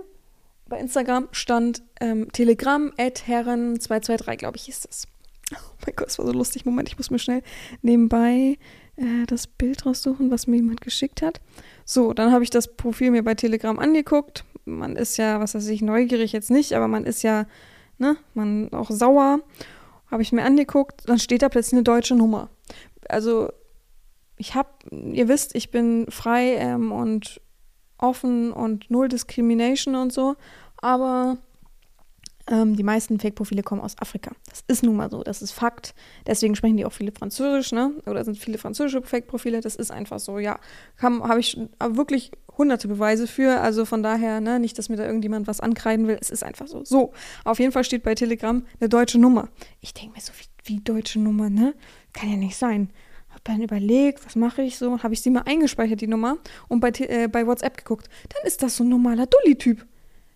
bei 0.68 0.80
Instagram 0.80 1.30
stand 1.32 1.84
ähm, 2.00 2.32
Telegram 2.32 2.92
at 2.98 3.24
Herren223, 3.28 4.38
glaube 4.38 4.58
ich, 4.58 4.64
hieß 4.64 4.82
das. 4.82 5.08
Oh 5.54 5.76
mein 5.86 5.96
Gott, 5.96 6.08
das 6.08 6.20
war 6.20 6.26
so 6.26 6.32
lustig. 6.32 6.66
Moment, 6.66 6.90
ich 6.90 6.98
muss 6.98 7.12
mir 7.12 7.20
schnell 7.20 7.44
nebenbei 7.82 8.58
äh, 8.96 9.26
das 9.28 9.48
Bild 9.48 9.86
raussuchen, 9.86 10.32
was 10.32 10.48
mir 10.48 10.58
jemand 10.58 10.82
geschickt 10.82 11.22
hat. 11.22 11.42
So, 11.86 12.14
dann 12.14 12.32
habe 12.32 12.44
ich 12.44 12.50
das 12.50 12.76
Profil 12.76 13.12
mir 13.12 13.24
bei 13.24 13.36
Telegram 13.36 13.78
angeguckt. 13.80 14.46
Man 14.66 14.96
ist 14.96 15.18
ja, 15.18 15.40
was 15.40 15.56
weiß 15.56 15.68
ich, 15.68 15.82
neugierig 15.82 16.32
jetzt 16.32 16.50
nicht, 16.50 16.74
aber 16.74 16.88
man 16.88 17.06
ist 17.06 17.24
ja, 17.24 17.46
ne, 17.98 18.18
man 18.34 18.72
auch 18.74 18.90
sauer. 18.90 19.42
Habe 20.10 20.22
ich 20.22 20.32
mir 20.32 20.44
angeguckt, 20.44 21.02
dann 21.08 21.20
steht 21.20 21.42
da 21.42 21.50
plötzlich 21.50 21.74
eine 21.74 21.84
deutsche 21.84 22.16
Nummer. 22.16 22.50
Also 23.10 23.50
ich 24.44 24.56
habe, 24.56 24.68
ihr 24.92 25.30
wisst, 25.30 25.56
ich 25.56 25.72
bin 25.72 26.06
frei 26.10 26.56
ähm, 26.58 26.92
und 26.92 27.40
offen 27.98 28.52
und 28.52 28.92
null 28.92 29.08
Discrimination 29.08 29.96
und 29.96 30.12
so, 30.12 30.36
aber 30.82 31.38
ähm, 32.48 32.76
die 32.76 32.84
meisten 32.84 33.22
Fake-Profile 33.22 33.64
kommen 33.64 33.80
aus 33.80 33.98
Afrika. 34.00 34.32
Das 34.50 34.66
ist 34.68 34.84
nun 34.84 34.98
mal 34.98 35.10
so, 35.10 35.24
das 35.24 35.42
ist 35.42 35.54
Fakt. 35.54 35.96
Deswegen 36.28 36.58
sprechen 36.58 36.76
die 36.76 36.86
auch 36.86 36.92
viele 36.92 37.14
Französisch, 37.14 37.72
ne? 37.72 37.94
Oder 38.06 38.26
sind 38.26 38.38
viele 38.38 38.58
französische 38.58 39.02
Fake-Profile. 39.02 39.62
Das 39.62 39.78
ist 39.78 39.92
einfach 39.92 40.20
so, 40.20 40.40
ja. 40.40 40.60
Habe 41.02 41.40
ich 41.40 41.58
wirklich 41.80 42.32
hunderte 42.58 42.90
Beweise 42.90 43.28
für. 43.28 43.62
Also 43.62 43.86
von 43.86 44.04
daher, 44.04 44.42
ne, 44.42 44.60
nicht, 44.60 44.78
dass 44.78 44.90
mir 44.90 44.98
da 44.98 45.06
irgendjemand 45.06 45.48
was 45.48 45.62
ankreiden 45.62 46.06
will. 46.06 46.18
Es 46.20 46.30
ist 46.30 46.44
einfach 46.44 46.68
so. 46.68 46.84
So, 46.84 47.14
auf 47.46 47.60
jeden 47.60 47.72
Fall 47.72 47.86
steht 47.86 48.04
bei 48.04 48.14
Telegram 48.14 48.62
eine 48.82 48.90
deutsche 48.90 49.20
Nummer. 49.20 49.48
Ich 49.80 49.94
denke 49.94 50.16
mir 50.16 50.22
so, 50.22 50.34
wie, 50.34 50.76
wie 50.76 50.82
deutsche 50.82 51.22
Nummer, 51.22 51.50
ne? 51.50 51.74
Kann 52.12 52.30
ja 52.30 52.36
nicht 52.36 52.58
sein 52.58 52.90
dann 53.44 53.62
überlegt, 53.62 54.26
was 54.26 54.36
mache 54.36 54.62
ich 54.62 54.78
so, 54.78 55.02
habe 55.04 55.14
ich 55.14 55.22
sie 55.22 55.30
mal 55.30 55.44
eingespeichert, 55.46 56.02
die 56.02 56.08
Nummer, 56.08 56.38
und 56.70 56.80
bei, 56.80 56.90
äh, 57.00 57.28
bei 57.28 57.46
WhatsApp 57.46 57.78
geguckt. 57.78 58.10
Dann 58.30 58.46
ist 58.46 58.64
das 58.64 58.78
so 58.78 58.84
ein 58.84 58.90
normaler 58.90 59.28
Dulli-Typ. 59.28 59.86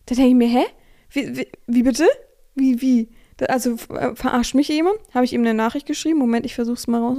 Da 0.06 0.16
denke 0.16 0.30
ich 0.30 0.36
mir, 0.36 0.48
hä? 0.48 0.66
Wie, 1.12 1.38
wie, 1.38 1.48
wie 1.68 1.84
bitte? 1.84 2.08
Wie, 2.56 2.82
wie? 2.82 3.10
Da, 3.38 3.46
also 3.48 3.76
äh, 3.90 4.16
verarscht 4.16 4.56
mich 4.56 4.68
jemand? 4.68 4.98
Habe 5.14 5.26
ich 5.26 5.34
ihm 5.34 5.42
eine 5.42 5.54
Nachricht 5.54 5.86
geschrieben? 5.86 6.20
Moment, 6.20 6.46
ich 6.46 6.56
versuche 6.56 6.76
es 6.76 6.88
mal 6.88 7.02
raus. 7.02 7.18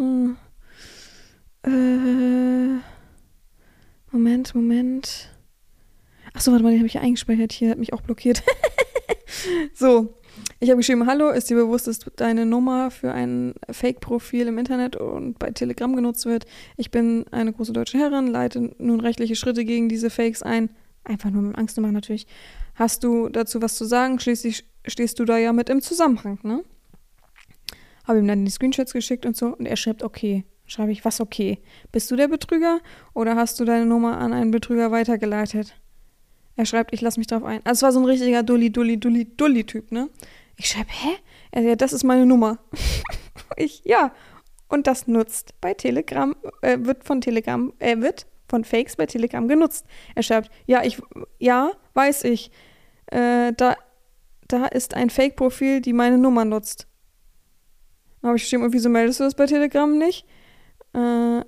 Äh, 1.63 2.81
Moment, 4.11 4.55
Moment. 4.55 5.31
Achso, 6.35 6.53
warte 6.53 6.65
mal, 6.65 6.71
den 6.71 6.81
habe 6.81 6.87
ich 6.87 6.95
ja 6.95 7.01
eingespeichert. 7.01 7.53
Hier 7.53 7.71
hat 7.71 7.79
mich 7.79 7.93
auch 7.93 8.03
blockiert. 8.03 8.43
so, 9.75 10.15
ich 10.61 10.71
habe 10.71 10.79
geschrieben, 10.79 11.07
hallo, 11.07 11.31
ist 11.31 11.51
dir 11.51 11.57
bewusst, 11.57 11.87
dass 11.87 12.01
deine 12.17 12.45
Nummer 12.45 12.91
für 12.91 13.13
ein 13.13 13.55
Fake-Profil 13.71 14.49
im 14.49 14.59
Internet 14.59 14.97
und 14.97 15.39
bei 15.39 15.51
Telegram 15.51 15.95
genutzt 15.95 16.27
wird? 16.27 16.47
Ich 16.77 16.91
bin 16.91 17.27
eine 17.31 17.53
große 17.53 17.73
deutsche 17.73 17.99
Herrin, 17.99 18.27
leite 18.27 18.75
nun 18.79 19.01
rechtliche 19.01 19.37
Schritte 19.37 19.65
gegen 19.65 19.89
diese 19.89 20.11
Fakes 20.11 20.43
ein. 20.43 20.71
Einfach 21.05 21.31
nur 21.31 21.43
mit 21.43 21.57
machen 21.57 21.93
natürlich. 21.93 22.27
Hast 22.75 23.05
du 23.05 23.29
dazu 23.29 23.63
was 23.63 23.77
zu 23.77 23.85
sagen? 23.85 24.19
Schließlich 24.19 24.65
stehst 24.87 25.19
du 25.21 25.25
da 25.25 25.39
ja 25.39 25.53
mit 25.53 25.71
im 25.71 25.81
Zusammenhang, 25.81 26.39
ne? 26.43 26.65
Habe 28.05 28.19
ihm 28.19 28.27
dann 28.27 28.45
die 28.45 28.51
Screenshots 28.51 28.93
geschickt 28.93 29.27
und 29.27 29.37
so 29.37 29.55
und 29.57 29.67
er 29.67 29.77
schreibt, 29.77 30.03
okay. 30.03 30.45
Schreibe 30.67 30.93
ich, 30.93 31.03
was 31.03 31.23
okay? 31.23 31.59
Bist 31.93 32.11
du 32.11 32.17
der 32.17 32.29
Betrüger 32.29 32.81
oder 33.15 33.37
hast 33.37 33.59
du 33.59 33.65
deine 33.65 33.87
Nummer 33.87 34.19
an 34.19 34.35
einen 34.35 34.51
Betrüger 34.51 34.91
weitergeleitet? 34.91 35.75
Er 36.57 36.67
schreibt, 36.67 36.93
ich 36.93 37.01
lass 37.01 37.17
mich 37.17 37.27
drauf 37.27 37.43
ein. 37.43 37.61
Also 37.65 37.79
es 37.79 37.83
war 37.83 37.93
so 37.93 38.01
ein 38.01 38.05
richtiger 38.05 38.43
Dulli, 38.43 38.71
Dulli, 38.71 38.99
Dulli, 39.01 39.25
Dulli-Typ, 39.37 39.93
ne? 39.93 40.11
Ich 40.59 40.69
schreibe, 40.69 40.91
hä? 40.91 41.17
Er 41.53 41.63
sagt, 41.63 41.81
das 41.81 41.93
ist 41.93 42.05
meine 42.05 42.27
Nummer. 42.27 42.59
ich, 43.57 43.83
ja. 43.85 44.13
Und 44.69 44.87
das 44.87 45.07
nutzt 45.07 45.55
bei 45.61 45.73
Telegram, 45.73 46.37
äh, 46.61 46.77
wird 46.81 47.05
von 47.05 47.23
Telegram, 47.23 47.73
äh, 47.79 47.99
wird 48.01 48.27
von 48.49 48.65
Fakes 48.65 48.97
bei 48.97 49.07
Telegram 49.07 49.47
genutzt. 49.49 49.87
Er 50.15 50.23
schreibt, 50.23 50.51
ja, 50.67 50.83
ich, 50.83 51.01
ja, 51.39 51.73
weiß 51.95 52.25
ich. 52.25 52.51
Äh, 53.07 53.53
da, 53.57 53.77
da 54.49 54.67
ist 54.67 54.95
ein 54.95 55.11
Fake-Profil, 55.11 55.81
die 55.81 55.93
meine 55.93 56.19
Nummer 56.19 56.45
nutzt. 56.45 56.87
Dann 58.21 58.29
habe 58.29 58.37
ich 58.37 58.43
geschrieben, 58.43 58.65
und 58.65 58.73
wieso 58.73 58.89
meldest 58.89 59.21
du 59.21 59.25
das 59.25 59.37
bei 59.37 59.47
Telegram 59.47 59.97
nicht? 59.97 60.27
Äh, 60.93 61.43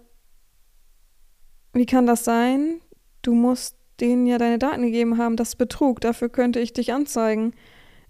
wie 1.73 1.87
kann 1.87 2.07
das 2.07 2.25
sein? 2.25 2.81
Du 3.23 3.35
musst 3.35 3.77
denen 4.01 4.27
ja 4.27 4.39
deine 4.39 4.59
Daten 4.59 4.83
gegeben 4.83 5.19
haben. 5.19 5.37
Das 5.37 5.51
ist 5.51 5.57
Betrug. 5.57 6.01
Dafür 6.01 6.29
könnte 6.29 6.61
ich 6.61 6.73
dich 6.73 6.93
anzeigen. 6.93 7.53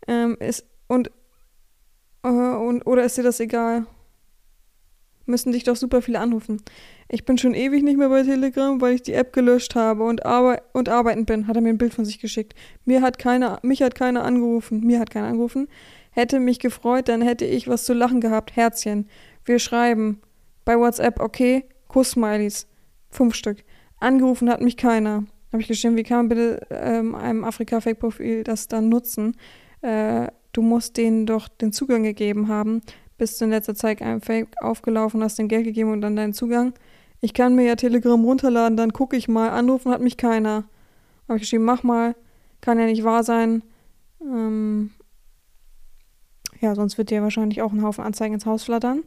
Ähm, 0.07 0.37
ist, 0.39 0.67
und, 0.91 1.13
äh, 2.25 2.29
und, 2.29 2.85
oder 2.85 3.05
ist 3.05 3.17
dir 3.17 3.23
das 3.23 3.39
egal? 3.39 3.87
Müssen 5.25 5.53
dich 5.53 5.63
doch 5.63 5.77
super 5.77 6.03
viele 6.03 6.19
anrufen. 6.19 6.61
Ich 7.09 7.25
bin 7.25 7.39
schon 7.39 7.55
ewig 7.55 7.85
nicht 7.85 7.97
mehr 7.97 8.09
bei 8.09 8.25
Telegram, 8.25 8.81
weil 8.81 8.95
ich 8.95 9.03
die 9.03 9.13
App 9.13 9.33
gelöscht 9.33 9.77
habe 9.77 10.03
und, 10.03 10.27
arbe 10.27 10.61
und 10.73 10.89
arbeiten 10.89 11.27
bin. 11.27 11.47
Hat 11.47 11.55
er 11.55 11.63
mir 11.63 11.69
ein 11.69 11.79
Bild 11.79 11.95
von 11.95 12.05
sich 12.05 12.19
geschickt. 12.19 12.57
Mir 12.85 13.03
hat 13.03 13.21
keiner, 13.21 13.61
mich 13.63 13.83
hat 13.83 13.95
keiner 13.95 14.25
angerufen. 14.25 14.81
Mir 14.81 14.99
hat 14.99 15.11
keiner 15.11 15.29
angerufen. 15.29 15.69
Hätte 16.11 16.41
mich 16.41 16.59
gefreut, 16.59 17.09
dann 17.09 17.23
hätte 17.23 17.45
ich 17.45 17.69
was 17.69 17.85
zu 17.85 17.95
lachen 17.95 18.21
gehabt. 18.21 18.57
Herzchen. 18.57 19.09
Wir 19.45 19.61
schreiben. 19.61 20.21
Bei 20.65 20.77
WhatsApp, 20.77 21.21
okay. 21.21 21.67
Kuss-Smileys. 21.87 22.67
Fünf 23.11 23.37
Stück. 23.37 23.59
Angerufen 24.01 24.51
hat 24.51 24.61
mich 24.61 24.77
keiner. 24.77 25.25
Habe 25.53 25.63
ich 25.63 25.69
geschrieben, 25.69 25.97
wie 25.97 26.03
kann 26.03 26.17
man 26.17 26.29
bitte 26.31 26.67
ähm, 26.71 27.15
einem 27.15 27.45
Afrika-Fake-Profil 27.45 28.43
das 28.43 28.67
dann 28.67 28.89
nutzen? 28.89 29.37
Äh, 29.83 30.27
du 30.53 30.63
musst 30.63 30.97
denen 30.97 31.27
doch 31.27 31.49
den 31.49 31.73
Zugang 31.73 32.03
gegeben 32.03 32.49
haben. 32.49 32.83
Bist 33.19 33.41
du 33.41 33.45
in 33.45 33.51
letzter 33.51 33.75
Zeit 33.75 34.01
einem 34.03 34.23
Fake 34.23 34.49
aufgelaufen, 34.63 35.23
hast 35.23 35.39
den 35.39 35.49
Geld 35.49 35.65
gegeben 35.65 35.93
und 35.93 36.01
dann 36.01 36.17
deinen 36.17 36.33
Zugang? 36.33 36.73
Ich 37.21 37.35
kann 37.35 37.55
mir 37.55 37.67
ja 37.67 37.77
Telegram 37.77 38.25
runterladen, 38.25 38.77
dann 38.77 38.93
gucke 38.93 39.17
ich 39.17 39.29
mal. 39.29 39.51
Anrufen 39.51 39.93
hat 39.93 40.01
mich 40.01 40.17
keiner. 40.17 40.65
Habe 41.29 41.37
ich 41.37 41.43
geschrieben, 41.43 41.65
mach 41.65 41.83
mal. 41.83 42.17
Kann 42.61 42.79
ja 42.79 42.87
nicht 42.87 43.05
wahr 43.05 43.25
sein. 43.25 43.63
Ähm 44.23 44.91
ja, 46.61 46.75
sonst 46.75 46.99
wird 46.99 47.11
dir 47.11 47.23
wahrscheinlich 47.23 47.63
auch 47.63 47.73
ein 47.73 47.83
Haufen 47.83 48.05
Anzeigen 48.05 48.35
ins 48.35 48.47
Haus 48.47 48.65
flattern. 48.65 49.03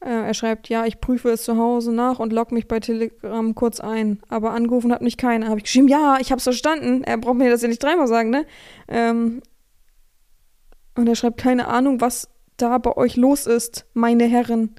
Äh, 0.00 0.08
er 0.08 0.34
schreibt, 0.34 0.68
ja, 0.68 0.86
ich 0.86 1.00
prüfe 1.00 1.30
es 1.30 1.44
zu 1.44 1.56
Hause 1.56 1.92
nach 1.92 2.18
und 2.18 2.32
logge 2.32 2.54
mich 2.54 2.68
bei 2.68 2.80
Telegram 2.80 3.54
kurz 3.54 3.80
ein. 3.80 4.20
Aber 4.28 4.52
angerufen 4.52 4.92
hat 4.92 5.02
mich 5.02 5.16
keiner. 5.16 5.48
Habe 5.48 5.58
ich 5.58 5.64
geschrieben, 5.64 5.88
ja, 5.88 6.18
ich 6.20 6.30
habe 6.30 6.38
es 6.38 6.44
verstanden. 6.44 7.04
Er 7.04 7.18
braucht 7.18 7.36
mir 7.36 7.50
das 7.50 7.62
ja 7.62 7.68
nicht 7.68 7.82
dreimal 7.82 8.06
sagen, 8.06 8.30
ne? 8.30 8.46
Ähm, 8.88 9.42
und 10.96 11.08
er 11.08 11.14
schreibt, 11.14 11.38
keine 11.38 11.68
Ahnung, 11.68 12.00
was 12.00 12.28
da 12.56 12.78
bei 12.78 12.96
euch 12.96 13.16
los 13.16 13.46
ist, 13.46 13.86
meine 13.94 14.24
Herren. 14.24 14.74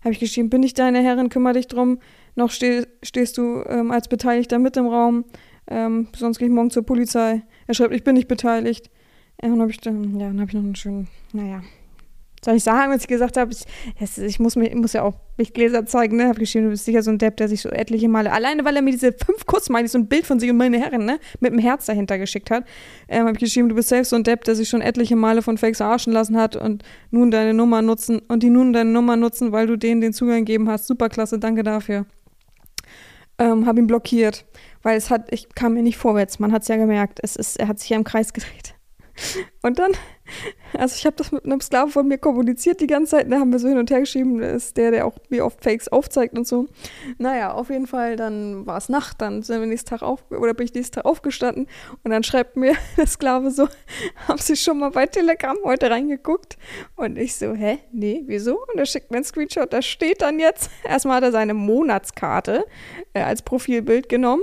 Habe 0.00 0.12
ich 0.12 0.20
geschrieben, 0.20 0.50
bin 0.50 0.62
ich 0.62 0.74
deine 0.74 1.00
Herrin, 1.00 1.28
kümmere 1.28 1.54
dich 1.54 1.68
drum. 1.68 1.98
Noch 2.34 2.50
steh, 2.50 2.84
stehst 3.02 3.38
du 3.38 3.62
ähm, 3.66 3.90
als 3.90 4.08
Beteiligter 4.08 4.58
mit 4.58 4.76
im 4.76 4.86
Raum. 4.86 5.24
Ähm, 5.68 6.08
sonst 6.16 6.38
gehe 6.38 6.48
ich 6.48 6.54
morgen 6.54 6.70
zur 6.70 6.84
Polizei. 6.84 7.42
Er 7.66 7.74
schreibt, 7.74 7.94
ich 7.94 8.04
bin 8.04 8.14
nicht 8.14 8.28
beteiligt. 8.28 8.90
Ja, 9.40 9.48
und 9.48 9.54
dann 9.54 9.60
habe 9.62 9.70
ich 9.70 9.80
dann, 9.80 10.18
ja, 10.18 10.26
dann 10.26 10.40
habe 10.40 10.48
ich 10.48 10.54
noch 10.54 10.62
einen 10.62 10.74
schönen, 10.74 11.08
naja, 11.32 11.62
soll 12.44 12.56
ich 12.56 12.64
sagen, 12.64 12.92
was 12.92 13.02
ich 13.02 13.08
gesagt 13.08 13.36
habe? 13.36 13.52
Ich, 13.52 14.18
ich 14.18 14.40
muss, 14.40 14.56
mir, 14.56 14.74
muss 14.76 14.92
ja 14.92 15.02
auch 15.02 15.14
Lichtgläser 15.38 15.86
zeigen, 15.86 16.16
ne? 16.16 16.28
Hab 16.28 16.38
geschrieben, 16.38 16.64
du 16.64 16.70
bist 16.70 16.84
sicher 16.84 17.02
so 17.02 17.10
ein 17.10 17.18
Depp, 17.18 17.36
der 17.36 17.48
sich 17.48 17.60
so 17.60 17.68
etliche 17.68 18.08
Male, 18.08 18.32
alleine 18.32 18.64
weil 18.64 18.74
er 18.74 18.82
mir 18.82 18.90
diese 18.90 19.12
fünf 19.12 19.46
Kurzmeile, 19.46 19.86
so 19.86 19.98
ein 19.98 20.08
Bild 20.08 20.26
von 20.26 20.40
sich 20.40 20.50
und 20.50 20.56
meine 20.56 20.78
Herren, 20.78 21.04
ne? 21.04 21.20
Mit 21.40 21.52
dem 21.52 21.58
Herz 21.58 21.86
dahinter 21.86 22.18
geschickt 22.18 22.50
hat, 22.50 22.64
ähm, 23.08 23.26
habe 23.26 23.32
ich 23.32 23.38
geschrieben, 23.38 23.68
du 23.68 23.76
bist 23.76 23.88
selbst 23.88 24.10
so 24.10 24.16
ein 24.16 24.24
Depp, 24.24 24.44
der 24.44 24.56
sich 24.56 24.68
schon 24.68 24.80
etliche 24.80 25.14
Male 25.14 25.42
von 25.42 25.56
Fakes 25.56 25.78
verarschen 25.78 26.12
lassen 26.12 26.36
hat 26.36 26.56
und 26.56 26.82
nun 27.10 27.30
deine 27.30 27.54
Nummer 27.54 27.80
nutzen 27.80 28.18
und 28.28 28.42
die 28.42 28.50
nun 28.50 28.72
deine 28.72 28.90
Nummer 28.90 29.16
nutzen, 29.16 29.52
weil 29.52 29.68
du 29.68 29.76
denen 29.76 30.00
den 30.00 30.12
Zugang 30.12 30.44
gegeben 30.44 30.68
hast. 30.68 30.88
Superklasse, 30.88 31.38
danke 31.38 31.62
dafür. 31.62 32.06
Ähm, 33.38 33.66
habe 33.66 33.80
ihn 33.80 33.86
blockiert, 33.86 34.44
weil 34.82 34.96
es 34.96 35.10
hat, 35.10 35.32
ich 35.32 35.48
kam 35.54 35.74
mir 35.74 35.82
nicht 35.82 35.96
vorwärts. 35.96 36.38
Man 36.38 36.52
hat 36.52 36.62
es 36.62 36.68
ja 36.68 36.76
gemerkt. 36.76 37.18
Es 37.22 37.36
ist, 37.36 37.58
er 37.58 37.68
hat 37.68 37.78
sich 37.78 37.90
ja 37.90 37.96
im 37.96 38.04
Kreis 38.04 38.32
gedreht. 38.32 38.74
Und 39.62 39.78
dann, 39.78 39.92
also 40.78 40.96
ich 40.96 41.04
habe 41.06 41.16
das 41.16 41.32
mit 41.32 41.44
einem 41.44 41.60
Sklaven 41.60 41.90
von 41.90 42.08
mir 42.08 42.18
kommuniziert 42.18 42.80
die 42.80 42.86
ganze 42.86 43.12
Zeit, 43.12 43.30
da 43.30 43.38
haben 43.38 43.52
wir 43.52 43.58
so 43.58 43.68
hin 43.68 43.78
und 43.78 43.90
her 43.90 44.00
geschrieben, 44.00 44.40
ist 44.40 44.76
der, 44.76 44.90
der 44.90 45.06
auch 45.06 45.14
wie 45.28 45.40
oft 45.40 45.62
Fakes 45.62 45.88
aufzeigt 45.88 46.36
und 46.36 46.46
so. 46.46 46.66
Naja, 47.18 47.52
auf 47.52 47.70
jeden 47.70 47.86
Fall, 47.86 48.16
dann 48.16 48.66
war 48.66 48.78
es 48.78 48.88
Nacht, 48.88 49.20
dann 49.20 49.42
sind 49.42 49.60
wir 49.60 49.66
nächsten 49.66 49.90
Tag 49.90 50.02
auf, 50.02 50.24
oder 50.30 50.54
bin 50.54 50.66
ich 50.66 50.74
nächsten 50.74 50.94
Tag 50.96 51.04
aufgestanden 51.04 51.66
und 52.02 52.10
dann 52.10 52.22
schreibt 52.22 52.56
mir 52.56 52.74
der 52.96 53.06
Sklave 53.06 53.50
so, 53.50 53.68
haben 54.28 54.38
Sie 54.38 54.56
schon 54.56 54.78
mal 54.78 54.90
bei 54.90 55.06
Telegram 55.06 55.56
heute 55.64 55.90
reingeguckt? 55.90 56.56
Und 56.96 57.18
ich 57.18 57.34
so, 57.36 57.54
hä? 57.54 57.78
Nee, 57.92 58.22
wieso? 58.26 58.64
Und 58.72 58.78
er 58.78 58.86
schickt 58.86 59.10
mir 59.10 59.18
einen 59.18 59.24
Screenshot, 59.24 59.72
da 59.72 59.82
steht 59.82 60.22
dann 60.22 60.38
jetzt, 60.38 60.70
erstmal 60.84 61.16
hat 61.16 61.24
er 61.24 61.32
seine 61.32 61.54
Monatskarte 61.54 62.64
äh, 63.12 63.22
als 63.22 63.42
Profilbild 63.42 64.08
genommen 64.08 64.42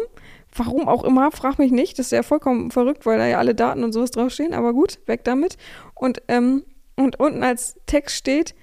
Warum 0.59 0.89
auch 0.89 1.05
immer, 1.05 1.31
frag 1.31 1.57
mich 1.57 1.71
nicht. 1.71 1.97
Das 1.97 2.07
ist 2.07 2.11
ja 2.11 2.21
vollkommen 2.21 2.69
verrückt, 2.69 3.05
weil 3.05 3.17
da 3.17 3.25
ja 3.25 3.37
alle 3.37 3.55
Daten 3.55 3.85
und 3.85 3.93
sowas 3.93 4.11
draufstehen. 4.11 4.53
Aber 4.53 4.73
gut, 4.73 4.99
weg 5.05 5.23
damit. 5.23 5.55
Und, 5.95 6.21
ähm, 6.27 6.65
und 6.97 7.17
unten 7.17 7.43
als 7.43 7.77
Text 7.85 8.17
steht, 8.17 8.55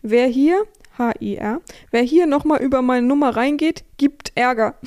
wer 0.00 0.26
hier, 0.26 0.64
H-I-R, 0.96 1.60
wer 1.90 2.02
hier 2.02 2.26
nochmal 2.26 2.62
über 2.62 2.80
meine 2.80 3.06
Nummer 3.06 3.36
reingeht, 3.36 3.84
gibt 3.98 4.32
Ärger. 4.34 4.74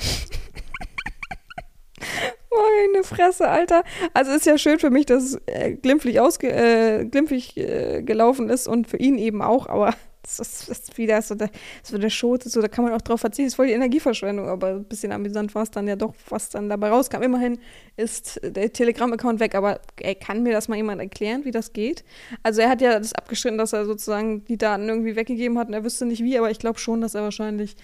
Meine 2.50 3.04
Fresse, 3.04 3.48
Alter. 3.48 3.84
Also 4.14 4.32
ist 4.32 4.46
ja 4.46 4.56
schön 4.56 4.78
für 4.78 4.88
mich, 4.90 5.06
dass 5.06 5.22
es 5.22 5.40
äh, 5.46 5.72
glimpflich, 5.72 6.20
ausge 6.20 6.50
äh, 6.50 7.04
glimpflich 7.04 7.56
äh, 7.58 8.02
gelaufen 8.02 8.48
ist 8.48 8.66
und 8.66 8.88
für 8.88 8.96
ihn 8.96 9.18
eben 9.18 9.42
auch, 9.42 9.66
aber 9.68 9.94
das 10.26 10.68
ist, 10.68 10.98
wieder 10.98 11.22
so 11.22 11.34
der, 11.34 11.50
so 11.82 11.98
der 11.98 12.10
Schot, 12.10 12.42
so, 12.42 12.60
da 12.60 12.68
kann 12.68 12.84
man 12.84 12.92
auch 12.92 13.00
drauf 13.00 13.20
verzichten. 13.20 13.46
Das 13.46 13.52
ist 13.52 13.56
voll 13.56 13.68
die 13.68 13.72
Energieverschwendung, 13.72 14.48
aber 14.48 14.68
ein 14.68 14.84
bisschen 14.84 15.12
amüsant 15.12 15.54
war 15.54 15.62
es 15.62 15.70
dann 15.70 15.86
ja 15.86 15.96
doch, 15.96 16.14
was 16.28 16.50
dann 16.50 16.68
dabei 16.68 16.90
rauskam. 16.90 17.22
Immerhin 17.22 17.58
ist 17.96 18.40
der 18.42 18.72
Telegram-Account 18.72 19.40
weg, 19.40 19.54
aber 19.54 19.80
ey, 20.00 20.14
kann 20.14 20.42
mir 20.42 20.52
das 20.52 20.68
mal 20.68 20.76
jemand 20.76 21.00
erklären, 21.00 21.44
wie 21.44 21.50
das 21.50 21.72
geht? 21.72 22.04
Also 22.42 22.60
er 22.60 22.70
hat 22.70 22.80
ja 22.80 22.98
das 22.98 23.12
abgestritten, 23.12 23.58
dass 23.58 23.72
er 23.72 23.86
sozusagen 23.86 24.44
die 24.44 24.58
Daten 24.58 24.88
irgendwie 24.88 25.16
weggegeben 25.16 25.58
hat 25.58 25.68
und 25.68 25.74
er 25.74 25.84
wüsste 25.84 26.06
nicht 26.06 26.22
wie, 26.22 26.38
aber 26.38 26.50
ich 26.50 26.58
glaube 26.58 26.78
schon, 26.78 27.00
dass 27.00 27.14
er 27.14 27.22
wahrscheinlich 27.22 27.76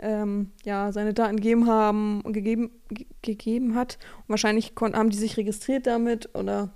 ähm, 0.00 0.52
ja, 0.64 0.92
seine 0.92 1.14
Daten 1.14 1.36
gegeben 1.36 1.66
haben 1.66 2.22
gegeben, 2.24 2.70
gegeben 3.22 3.74
hat. 3.74 3.98
Und 4.20 4.30
wahrscheinlich 4.30 4.72
haben 4.80 5.10
die 5.10 5.18
sich 5.18 5.36
registriert 5.36 5.86
damit 5.86 6.34
oder 6.34 6.70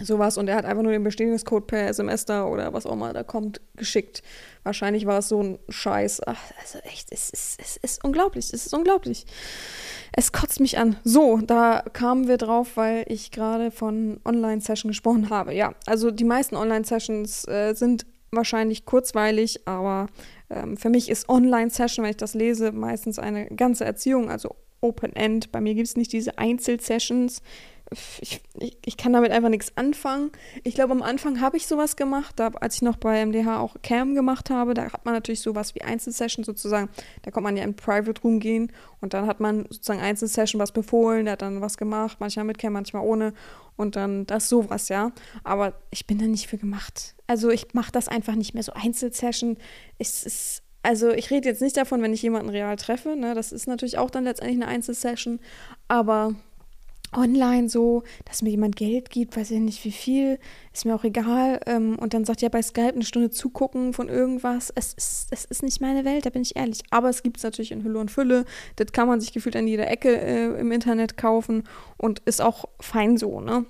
sowas 0.00 0.38
und 0.38 0.48
er 0.48 0.56
hat 0.56 0.64
einfach 0.64 0.82
nur 0.82 0.92
den 0.92 1.04
Bestätigungscode 1.04 1.66
per 1.66 1.88
SMS 1.88 2.24
da 2.24 2.46
oder 2.46 2.72
was 2.72 2.86
auch 2.86 2.92
immer 2.92 3.12
da 3.12 3.22
kommt, 3.22 3.60
geschickt. 3.76 4.22
Wahrscheinlich 4.64 5.06
war 5.06 5.18
es 5.18 5.28
so 5.28 5.40
ein 5.40 5.58
Scheiß. 5.68 6.22
Ach, 6.26 6.40
also 6.60 6.78
echt, 6.80 7.12
es 7.12 7.30
ist, 7.30 7.60
es 7.60 7.76
ist 7.76 8.04
unglaublich, 8.04 8.46
es 8.52 8.66
ist 8.66 8.74
unglaublich. 8.74 9.24
Es 10.12 10.32
kotzt 10.32 10.60
mich 10.60 10.78
an. 10.78 10.96
So, 11.04 11.38
da 11.38 11.84
kamen 11.92 12.26
wir 12.26 12.38
drauf, 12.38 12.76
weil 12.76 13.04
ich 13.08 13.30
gerade 13.30 13.70
von 13.70 14.20
Online-Session 14.24 14.90
gesprochen 14.90 15.30
habe. 15.30 15.54
Ja, 15.54 15.74
also 15.86 16.10
die 16.10 16.24
meisten 16.24 16.56
Online-Sessions 16.56 17.46
äh, 17.46 17.74
sind 17.74 18.06
wahrscheinlich 18.32 18.84
kurzweilig, 18.86 19.66
aber 19.66 20.08
ähm, 20.50 20.76
für 20.76 20.88
mich 20.88 21.08
ist 21.08 21.28
Online-Session, 21.28 22.02
wenn 22.02 22.10
ich 22.10 22.16
das 22.16 22.34
lese, 22.34 22.72
meistens 22.72 23.20
eine 23.20 23.46
ganze 23.46 23.84
Erziehung, 23.84 24.28
also 24.28 24.56
Open-End. 24.80 25.52
Bei 25.52 25.60
mir 25.60 25.74
gibt 25.74 25.88
es 25.88 25.96
nicht 25.96 26.12
diese 26.12 26.38
Einzelsessions. 26.38 27.42
Ich, 27.90 28.40
ich, 28.58 28.78
ich, 28.84 28.96
kann 28.96 29.12
damit 29.12 29.30
einfach 29.30 29.50
nichts 29.50 29.76
anfangen. 29.76 30.32
Ich 30.62 30.74
glaube, 30.74 30.92
am 30.92 31.02
Anfang 31.02 31.40
habe 31.40 31.56
ich 31.56 31.66
sowas 31.66 31.96
gemacht, 31.96 32.34
da, 32.36 32.48
als 32.60 32.76
ich 32.76 32.82
noch 32.82 32.96
bei 32.96 33.24
MDH 33.24 33.60
auch 33.60 33.76
Cam 33.82 34.14
gemacht 34.14 34.50
habe. 34.50 34.74
Da 34.74 34.90
hat 34.90 35.04
man 35.04 35.14
natürlich 35.14 35.40
sowas 35.40 35.74
wie 35.74 35.82
Einzelsession 35.82 36.44
sozusagen. 36.44 36.88
Da 37.22 37.30
kommt 37.30 37.44
man 37.44 37.56
ja 37.56 37.62
in 37.62 37.76
Private 37.76 38.20
Room 38.22 38.40
gehen 38.40 38.72
und 39.00 39.14
dann 39.14 39.26
hat 39.26 39.38
man 39.38 39.64
sozusagen 39.68 40.00
Einzelsession 40.00 40.60
was 40.60 40.72
befohlen, 40.72 41.26
der 41.26 41.32
hat 41.32 41.42
dann 41.42 41.60
was 41.60 41.76
gemacht, 41.76 42.16
manchmal 42.20 42.46
mit 42.46 42.58
Cam, 42.58 42.72
manchmal 42.72 43.04
ohne. 43.04 43.34
Und 43.76 43.96
dann 43.96 44.24
das 44.26 44.48
sowas, 44.48 44.88
ja. 44.88 45.12
Aber 45.42 45.74
ich 45.90 46.06
bin 46.06 46.18
da 46.18 46.26
nicht 46.26 46.48
für 46.48 46.58
gemacht. 46.58 47.14
Also 47.26 47.50
ich 47.50 47.74
mache 47.74 47.92
das 47.92 48.08
einfach 48.08 48.34
nicht 48.34 48.54
mehr. 48.54 48.62
So 48.62 48.72
Einzelsession 48.72 49.56
ist, 49.98 50.24
ist 50.26 50.62
also 50.84 51.10
ich 51.10 51.30
rede 51.30 51.48
jetzt 51.48 51.62
nicht 51.62 51.76
davon, 51.76 52.02
wenn 52.02 52.12
ich 52.12 52.22
jemanden 52.22 52.50
real 52.50 52.76
treffe, 52.76 53.16
ne? 53.16 53.34
Das 53.34 53.52
ist 53.52 53.66
natürlich 53.66 53.96
auch 53.96 54.10
dann 54.10 54.24
letztendlich 54.24 54.60
eine 54.60 54.68
Einzelsession. 54.68 55.40
Aber 55.88 56.34
online 57.16 57.68
so, 57.68 58.02
dass 58.24 58.42
mir 58.42 58.50
jemand 58.50 58.76
Geld 58.76 59.10
gibt, 59.10 59.36
weiß 59.36 59.50
ich 59.50 59.60
nicht 59.60 59.84
wie 59.84 59.92
viel, 59.92 60.38
ist 60.72 60.84
mir 60.84 60.94
auch 60.94 61.04
egal. 61.04 61.60
Ähm, 61.66 61.98
und 61.98 62.14
dann 62.14 62.24
sagt 62.24 62.42
ja 62.42 62.48
bei 62.48 62.62
Skype 62.62 62.94
eine 62.94 63.04
Stunde 63.04 63.30
zugucken 63.30 63.92
von 63.92 64.08
irgendwas. 64.08 64.72
Es 64.74 64.94
ist, 64.94 65.28
es 65.30 65.44
ist 65.44 65.62
nicht 65.62 65.80
meine 65.80 66.04
Welt, 66.04 66.26
da 66.26 66.30
bin 66.30 66.42
ich 66.42 66.56
ehrlich. 66.56 66.82
Aber 66.90 67.08
es 67.08 67.22
gibt 67.22 67.38
es 67.38 67.42
natürlich 67.42 67.72
in 67.72 67.84
Hülle 67.84 67.98
und 67.98 68.10
Fülle. 68.10 68.44
Das 68.76 68.92
kann 68.92 69.08
man 69.08 69.20
sich 69.20 69.32
gefühlt 69.32 69.56
an 69.56 69.66
jeder 69.66 69.90
Ecke 69.90 70.16
äh, 70.16 70.60
im 70.60 70.72
Internet 70.72 71.16
kaufen 71.16 71.64
und 71.96 72.20
ist 72.24 72.40
auch 72.42 72.66
fein 72.80 73.16
so, 73.16 73.40
ne? 73.40 73.64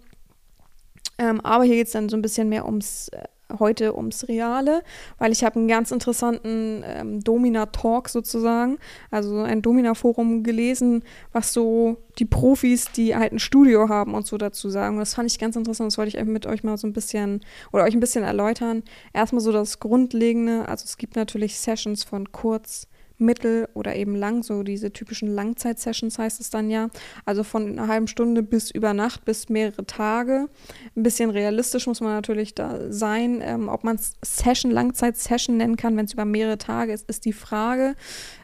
Ähm, 1.16 1.40
aber 1.42 1.64
hier 1.64 1.76
geht 1.76 1.86
es 1.86 1.92
dann 1.92 2.08
so 2.08 2.16
ein 2.16 2.22
bisschen 2.22 2.48
mehr 2.48 2.66
ums 2.66 3.08
äh, 3.08 3.22
heute 3.58 3.96
ums 3.96 4.26
Reale, 4.28 4.82
weil 5.18 5.32
ich 5.32 5.44
habe 5.44 5.56
einen 5.56 5.68
ganz 5.68 5.90
interessanten 5.90 6.82
ähm, 6.86 7.22
Domina-Talk 7.22 8.08
sozusagen, 8.08 8.78
also 9.10 9.40
ein 9.40 9.62
Domina-Forum 9.62 10.42
gelesen, 10.42 11.04
was 11.32 11.52
so 11.52 11.98
die 12.18 12.24
Profis, 12.24 12.90
die 12.92 13.14
halt 13.14 13.32
ein 13.32 13.38
Studio 13.38 13.88
haben 13.88 14.14
und 14.14 14.26
so 14.26 14.38
dazu 14.38 14.68
sagen. 14.68 14.98
Das 14.98 15.14
fand 15.14 15.30
ich 15.30 15.38
ganz 15.38 15.56
interessant, 15.56 15.92
das 15.92 15.98
wollte 15.98 16.16
ich 16.16 16.24
mit 16.24 16.46
euch 16.46 16.64
mal 16.64 16.76
so 16.76 16.86
ein 16.86 16.92
bisschen 16.92 17.40
oder 17.72 17.84
euch 17.84 17.94
ein 17.94 18.00
bisschen 18.00 18.24
erläutern. 18.24 18.82
Erstmal 19.12 19.40
so 19.40 19.52
das 19.52 19.80
Grundlegende, 19.80 20.68
also 20.68 20.84
es 20.84 20.96
gibt 20.96 21.16
natürlich 21.16 21.58
Sessions 21.58 22.04
von 22.04 22.32
kurz 22.32 22.88
mittel 23.24 23.68
oder 23.74 23.96
eben 23.96 24.14
lang, 24.14 24.42
so 24.42 24.62
diese 24.62 24.92
typischen 24.92 25.28
Langzeitsessions 25.28 26.18
heißt 26.18 26.40
es 26.40 26.50
dann 26.50 26.70
ja. 26.70 26.88
Also 27.24 27.42
von 27.42 27.66
einer 27.68 27.88
halben 27.88 28.06
Stunde 28.06 28.42
bis 28.42 28.70
über 28.70 28.94
Nacht 28.94 29.24
bis 29.24 29.48
mehrere 29.48 29.86
Tage. 29.86 30.48
Ein 30.96 31.02
bisschen 31.02 31.30
realistisch 31.30 31.86
muss 31.86 32.00
man 32.00 32.12
natürlich 32.12 32.54
da 32.54 32.92
sein. 32.92 33.40
Ähm, 33.42 33.68
ob 33.68 33.84
man 33.84 33.96
es 33.96 34.14
Session, 34.22 34.70
Langzeitsession 34.70 35.56
nennen 35.56 35.76
kann, 35.76 35.96
wenn 35.96 36.06
es 36.06 36.12
über 36.12 36.24
mehrere 36.24 36.58
Tage 36.58 36.92
ist, 36.92 37.08
ist 37.08 37.24
die 37.24 37.32
Frage. 37.32 37.94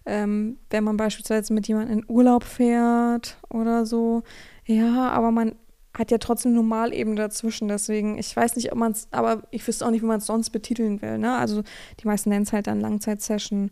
Ähm, 0.07 0.59
wenn 0.71 0.85
man 0.85 0.97
beispielsweise 0.97 1.53
mit 1.53 1.69
jemandem 1.69 1.99
in 1.99 2.05
Urlaub 2.09 2.45
fährt 2.45 3.39
oder 3.49 3.87
so. 3.87 4.23
Ja, 4.65 5.09
aber 5.11 5.31
man 5.31 5.55
hat 5.97 6.11
ja 6.11 6.19
trotzdem 6.19 6.55
normal 6.55 6.95
eben 6.95 7.17
dazwischen. 7.17 7.69
Deswegen, 7.69 8.19
ich 8.19 8.35
weiß 8.35 8.57
nicht, 8.57 8.73
ob 8.73 8.79
man 8.79 8.93
es, 8.93 9.09
aber 9.11 9.43
ich 9.51 9.67
wüsste 9.67 9.85
auch 9.87 9.91
nicht, 9.91 10.03
wie 10.03 10.07
man 10.07 10.19
es 10.19 10.27
sonst 10.27 10.51
betiteln 10.51 11.03
will. 11.03 11.19
Ne? 11.19 11.37
Also 11.37 11.63
die 12.01 12.07
meisten 12.07 12.31
nennen 12.31 12.45
es 12.45 12.53
halt 12.53 12.69
dann 12.69 12.81
Langzeitsession 12.81 13.71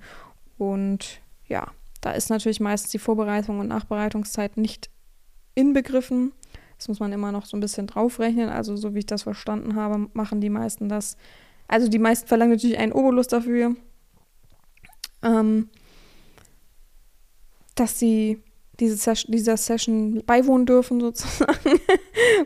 und 0.58 1.20
ja, 1.46 1.68
da 2.00 2.12
ist 2.12 2.30
natürlich 2.30 2.60
meistens 2.60 2.90
die 2.90 2.98
Vorbereitung 2.98 3.60
und 3.60 3.68
Nachbereitungszeit 3.68 4.56
nicht 4.56 4.90
inbegriffen. 5.54 6.32
Das 6.76 6.88
muss 6.88 7.00
man 7.00 7.12
immer 7.12 7.32
noch 7.32 7.46
so 7.46 7.56
ein 7.56 7.60
bisschen 7.60 7.86
draufrechnen. 7.86 8.48
Also, 8.48 8.76
so 8.76 8.94
wie 8.94 9.00
ich 9.00 9.06
das 9.06 9.24
verstanden 9.24 9.74
habe, 9.74 10.08
machen 10.12 10.40
die 10.40 10.50
meisten 10.50 10.88
das. 10.88 11.16
Also, 11.66 11.88
die 11.88 11.98
meisten 11.98 12.28
verlangen 12.28 12.52
natürlich 12.52 12.78
einen 12.78 12.92
Obolus 12.92 13.26
dafür, 13.26 13.74
ähm, 15.22 15.68
dass 17.74 17.98
sie 17.98 18.42
diese 18.80 18.96
Session, 18.96 19.32
dieser 19.32 19.56
Session 19.56 20.22
beiwohnen 20.24 20.66
dürfen, 20.66 21.00
sozusagen, 21.00 21.80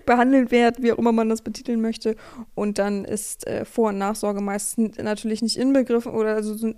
behandelt 0.07 0.51
werden, 0.51 0.83
wie 0.83 0.92
auch 0.92 0.98
immer 0.98 1.12
man 1.12 1.29
das 1.29 1.42
betiteln 1.42 1.83
möchte. 1.83 2.16
Und 2.55 2.79
dann 2.79 3.05
ist 3.05 3.46
äh, 3.46 3.66
Vor- 3.66 3.90
und 3.90 3.98
Nachsorge 3.98 4.40
meistens 4.40 4.96
natürlich 4.96 5.42
nicht 5.42 5.57
inbegriffen 5.57 6.12
oder 6.12 6.35
also 6.35 6.72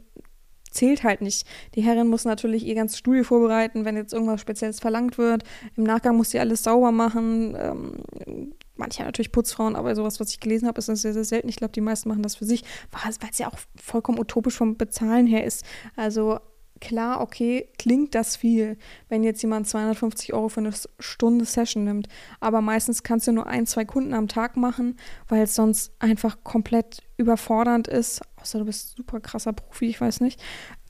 zählt 0.75 1.05
halt 1.05 1.23
nicht. 1.23 1.47
Die 1.75 1.83
Herrin 1.83 2.09
muss 2.09 2.25
natürlich 2.25 2.65
ihr 2.65 2.75
ganzes 2.75 2.99
Studio 2.99 3.25
vorbereiten, 3.25 3.85
wenn 3.85 3.97
jetzt 3.97 4.13
irgendwas 4.13 4.41
Spezielles 4.41 4.81
verlangt 4.81 5.19
wird. 5.19 5.45
Im 5.77 5.85
Nachgang 5.85 6.17
muss 6.17 6.31
sie 6.31 6.39
alles 6.39 6.63
sauber 6.63 6.93
machen. 6.93 7.57
Ähm, 7.59 8.53
manche 8.77 9.03
natürlich 9.03 9.33
Putzfrauen, 9.33 9.77
aber 9.77 9.95
sowas, 9.95 10.21
was 10.21 10.31
ich 10.31 10.41
gelesen 10.41 10.67
habe, 10.67 10.79
ist 10.79 10.89
das 10.89 11.03
sehr, 11.03 11.13
sehr 11.13 11.25
selten. 11.25 11.49
Ich 11.49 11.57
glaube, 11.57 11.73
die 11.73 11.81
meisten 11.81 12.09
machen 12.09 12.23
das 12.23 12.37
für 12.37 12.45
sich, 12.45 12.63
weil 12.91 13.31
es 13.31 13.39
ja 13.39 13.49
auch 13.49 13.59
vollkommen 13.81 14.19
utopisch 14.19 14.57
vom 14.57 14.77
Bezahlen 14.77 15.27
her 15.27 15.45
ist. 15.45 15.65
Also 15.97 16.41
klar, 16.81 17.21
okay, 17.21 17.69
klingt 17.79 18.15
das 18.15 18.37
viel, 18.37 18.77
wenn 19.09 19.25
jetzt 19.25 19.43
jemand 19.43 19.69
250 19.69 20.35
Euro 20.35 20.49
für 20.49 20.61
eine 20.61 20.73
Stunde 20.99 21.45
Session 21.45 21.85
nimmt. 21.85 22.09
Aber 22.41 22.61
meistens 22.61 23.03
kannst 23.03 23.27
du 23.27 23.33
nur 23.33 23.47
ein, 23.47 23.67
zwei 23.67 23.85
Kunden 23.85 24.15
am 24.15 24.29
Tag 24.29 24.57
machen, 24.57 24.97
weil 25.29 25.43
es 25.43 25.55
sonst 25.55 25.93
einfach 25.99 26.39
komplett 26.45 27.03
überfordernd 27.17 27.89
ist 27.89 28.23
außer 28.45 28.59
du 28.59 28.67
bist 28.67 28.97
super 28.97 29.21
krasser 29.21 29.55
Profi, 29.55 29.87
ich 29.87 30.01
weiß 30.01 30.21
nicht. 30.21 30.41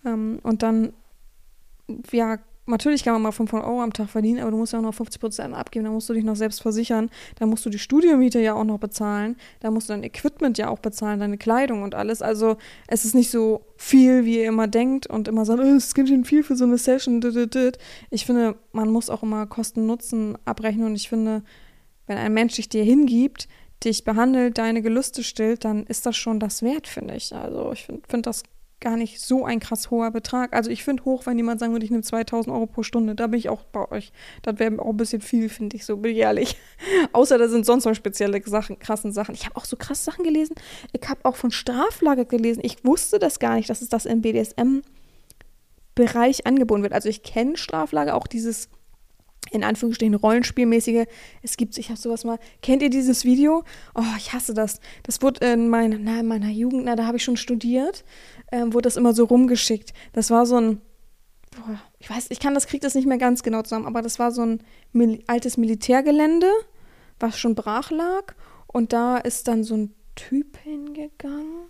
Ähm, 0.05 0.41
und 0.43 0.63
dann, 0.65 0.93
ja, 2.11 2.39
natürlich 2.67 3.05
kann 3.05 3.13
man 3.15 3.23
mal 3.23 3.33
500 3.33 3.67
Euro 3.67 3.83
am 3.83 3.93
Tag 3.93 4.09
verdienen, 4.09 4.41
aber 4.41 4.51
du 4.51 4.57
musst 4.57 4.73
ja 4.73 4.79
auch 4.79 4.83
noch 4.83 4.95
50 4.95 5.21
Prozent 5.21 5.55
abgeben, 5.55 5.85
dann 5.85 5.95
musst 5.95 6.09
du 6.09 6.15
dich 6.15 6.25
noch 6.25 6.37
selbst 6.37 6.63
versichern, 6.63 7.11
dann 7.39 7.49
musst 7.49 7.67
du 7.67 7.71
die 7.71 7.79
Studiomiete 7.79 8.41
ja 8.41 8.55
auch 8.55 8.65
noch 8.65 8.79
bezahlen, 8.79 9.37
dann 9.61 9.75
musst 9.75 9.89
du 9.89 9.93
dein 9.93 10.03
Equipment 10.03 10.57
ja 10.59 10.69
auch 10.69 10.79
bezahlen, 10.79 11.21
deine 11.21 11.39
Kleidung 11.39 11.83
und 11.83 11.95
alles. 11.95 12.23
Also 12.23 12.57
es 12.87 13.05
ist 13.05 13.15
nicht 13.15 13.31
so 13.31 13.67
viel, 13.77 14.25
wie 14.25 14.39
ihr 14.39 14.49
immer 14.49 14.67
denkt 14.67 15.07
und 15.07 15.29
immer 15.29 15.45
sagt, 15.45 15.61
oh, 15.61 15.65
es 15.65 15.95
ganz 15.95 16.09
schön 16.09 16.25
viel 16.25 16.43
für 16.43 16.57
so 16.57 16.65
eine 16.65 16.79
Session. 16.79 17.21
Ich 18.11 18.27
finde, 18.27 18.57
man 18.73 18.91
muss 18.91 19.11
auch 19.11 19.23
immer 19.23 19.47
Kosten-Nutzen 19.47 20.39
abrechnen 20.45 20.87
und 20.87 20.95
ich 20.95 21.09
finde, 21.09 21.43
wenn 22.07 22.19
ein 22.19 22.35
Mensch 22.35 22.55
sich 22.55 22.69
dir 22.69 22.85
hingibt, 22.85 23.49
dich 23.83 24.05
behandelt, 24.05 24.57
deine 24.59 24.83
Gelüste 24.83 25.23
stillt, 25.23 25.65
dann 25.65 25.85
ist 25.85 26.07
das 26.07 26.17
schon 26.17 26.41
das 26.41 26.63
wert, 26.63 26.87
finde 26.87 27.17
ich. 27.17 27.35
Also 27.35 27.73
ich 27.73 27.85
finde 27.85 28.03
find 28.09 28.27
das 28.27 28.43
gar 28.85 28.97
nicht 28.97 29.21
so 29.21 29.45
ein 29.45 29.59
krass 29.59 29.91
hoher 29.91 30.13
Betrag. 30.13 30.53
Also 30.53 30.71
ich 30.71 30.85
finde 30.85 31.05
hoch, 31.05 31.27
wenn 31.27 31.37
jemand 31.37 31.59
sagen 31.59 31.73
würde, 31.73 31.85
ich 31.85 31.91
nehme 31.91 32.05
2000 32.05 32.55
Euro 32.55 32.67
pro 32.67 32.85
Stunde. 32.85 33.17
Da 33.17 33.27
bin 33.27 33.39
ich 33.39 33.49
auch 33.49 33.65
bei 33.65 33.91
euch. 33.91 34.13
Das 34.43 34.59
wäre 34.59 34.79
auch 34.79 34.91
ein 34.91 34.97
bisschen 34.97 35.23
viel, 35.23 35.49
finde 35.49 35.77
ich, 35.77 35.85
so 35.85 35.97
bin. 35.97 36.15
Außer 37.13 37.39
da 37.39 37.49
sind 37.49 37.67
sonst 37.67 37.87
noch 37.87 37.95
spezielle 37.95 38.41
Sachen, 38.45 38.79
krassen 38.79 39.11
Sachen. 39.13 39.35
Ich 39.35 39.47
habe 39.47 39.57
auch 39.57 39.65
so 39.65 39.77
krasse 39.77 40.05
Sachen 40.05 40.23
gelesen. 40.23 40.55
Ich 40.93 41.09
habe 41.09 41.25
auch 41.25 41.35
von 41.37 41.51
Straflage 41.51 42.27
gelesen. 42.27 42.61
Ich 42.63 42.85
wusste 42.85 43.19
das 43.19 43.41
gar 43.41 43.57
nicht, 43.57 43.71
dass 43.71 43.83
es 43.83 43.89
das 43.89 44.07
im 44.07 44.21
BDSM-Bereich 44.21 46.47
angeboten 46.47 46.83
wird. 46.83 46.93
Also 46.93 47.09
ich 47.09 47.23
kenne 47.23 47.57
Straflage, 47.57 48.15
auch 48.15 48.27
dieses 48.27 48.69
in 49.51 49.65
Anführungsstrichen 49.65 50.15
Rollenspielmäßige. 50.15 51.07
Es 51.43 51.57
gibt, 51.57 51.77
ich 51.79 51.89
habe 51.89 51.99
sowas 51.99 52.25
mal, 52.25 52.39
kennt 52.63 52.83
ihr 52.83 52.91
dieses 52.91 53.25
Video? 53.25 53.65
Oh, 53.95 54.03
ich 54.19 54.33
hasse 54.33 54.55
das. 54.55 54.81
Das 55.03 55.23
wurde 55.23 55.47
in 55.47 55.69
meiner, 55.69 55.99
na, 55.99 56.21
in 56.21 56.27
meiner 56.27 56.51
Jugend, 56.51 56.85
na, 56.85 56.97
da 56.97 57.07
habe 57.07 57.17
ich 57.17 57.25
schon 57.25 57.37
studiert, 57.37 58.05
ähm, 58.55 58.73
wurde 58.73 58.85
das 58.85 58.97
immer 58.97 59.13
so 59.13 59.25
rumgeschickt. 59.25 59.93
Das 60.13 60.31
war 60.31 60.47
so 60.47 60.57
ein, 60.57 60.81
boah, 61.51 61.81
ich 61.99 62.09
weiß, 62.09 62.27
ich 62.31 62.39
kann 62.39 62.55
das, 62.55 62.69
krieg 62.69 62.81
das 62.81 62.95
nicht 62.95 63.07
mehr 63.07 63.19
ganz 63.19 63.43
genau 63.43 63.63
zusammen, 63.63 63.87
aber 63.87 64.01
das 64.01 64.21
war 64.21 64.31
so 64.31 64.43
ein 64.43 64.63
Mil 64.93 65.25
altes 65.27 65.57
Militärgelände, 65.57 66.49
was 67.19 67.37
schon 67.37 67.57
brach 67.57 67.91
lag. 67.91 68.35
Und 68.69 68.93
da 68.93 69.17
ist 69.17 69.49
dann 69.49 69.65
so 69.65 69.77
ein 69.77 69.95
Typ 70.15 70.57
hingegangen 70.59 71.67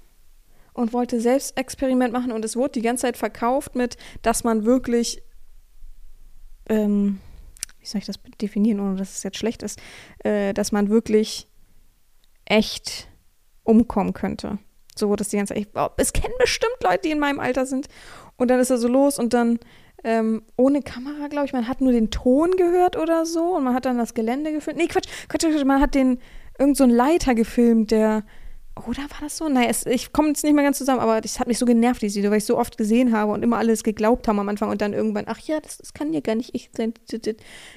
und 0.75 0.93
wollte 0.93 1.21
selbst 1.21 1.57
Experiment 1.57 2.13
machen 2.13 2.33
und 2.33 2.45
es 2.45 2.55
wurde 2.55 2.73
die 2.73 2.83
ganze 2.83 3.03
Zeit 3.03 3.17
verkauft 3.17 3.75
mit, 3.77 3.97
dass 4.21 4.45
man 4.45 4.67
wirklich, 4.67 5.23
ähm, 6.69 7.19
wie 7.81 7.87
soll 7.87 8.01
ich 8.01 8.07
das 8.07 8.19
definieren, 8.43 8.81
ohne 8.81 8.97
dass 8.97 9.17
es 9.17 9.23
jetzt 9.23 9.39
schlecht 9.39 9.63
ist, 9.63 9.81
äh, 10.19 10.53
dass 10.53 10.71
man 10.71 10.91
wirklich 10.91 11.49
echt 12.45 13.09
umkommen 13.63 14.13
könnte. 14.13 14.59
So, 14.95 15.15
dass 15.17 15.29
die 15.29 15.37
ganze 15.37 15.55
Zeit, 15.55 15.69
oh, 15.75 15.89
es 15.97 16.13
kennen 16.13 16.35
bestimmt 16.39 16.77
Leute, 16.83 17.01
die 17.05 17.11
in 17.11 17.19
meinem 17.19 17.41
Alter 17.41 17.67
sind. 17.67 17.89
Und 18.37 18.49
dann 18.49 18.61
ist 18.61 18.71
er 18.71 18.79
so 18.79 18.89
los 18.89 19.19
und 19.19 19.33
dann 19.33 19.59
ähm, 20.05 20.43
ohne 20.57 20.83
Kamera, 20.83 21.29
glaube 21.29 21.47
ich, 21.47 21.53
man 21.53 21.67
hat 21.67 21.81
nur 21.81 21.93
den 21.93 22.11
Ton 22.11 22.53
gehört 22.57 22.97
oder 22.97 23.25
so 23.25 23.57
und 23.57 23.65
man 23.65 23.75
hat 23.75 23.87
dann 23.87 23.99
das 23.99 24.15
Gelände 24.15 24.53
gefilmt. 24.53 24.79
Nee, 24.79 24.87
Quatsch, 24.87 25.09
Quatsch, 25.29 25.47
Quatsch 25.47 25.65
man 25.65 25.81
hat 25.81 25.95
den, 25.95 26.19
irgend 26.59 26.77
so 26.77 26.85
einen 26.85 26.93
Leiter 26.93 27.35
gefilmt, 27.35 27.91
der 27.91 28.25
oder 28.77 29.03
war 29.03 29.21
das 29.21 29.37
so? 29.37 29.49
Naja, 29.49 29.69
es, 29.69 29.87
ich 29.87 30.13
komme 30.13 30.29
jetzt 30.29 30.43
nicht 30.43 30.53
mehr 30.53 30.65
ganz 30.65 30.79
zusammen, 30.79 30.99
aber 30.99 31.21
das 31.21 31.39
hat 31.39 31.47
mich 31.47 31.59
so 31.59 31.67
genervt, 31.67 32.03
dieses 32.03 32.17
Video, 32.17 32.31
weil 32.31 32.39
ich 32.39 32.45
so 32.45 32.59
oft 32.59 32.77
gesehen 32.77 33.17
habe 33.17 33.31
und 33.31 33.45
immer 33.45 33.59
alles 33.59 33.85
geglaubt 33.85 34.27
haben 34.27 34.41
am 34.41 34.49
Anfang 34.49 34.69
und 34.69 34.81
dann 34.81 34.93
irgendwann, 34.93 35.27
ach 35.29 35.39
ja, 35.39 35.61
das, 35.61 35.79
das 35.79 35.95
kann 35.95 36.13
ja 36.13 36.19
gar 36.19 36.35
nicht 36.35 36.55
ich 36.55 36.71
sein. 36.77 36.93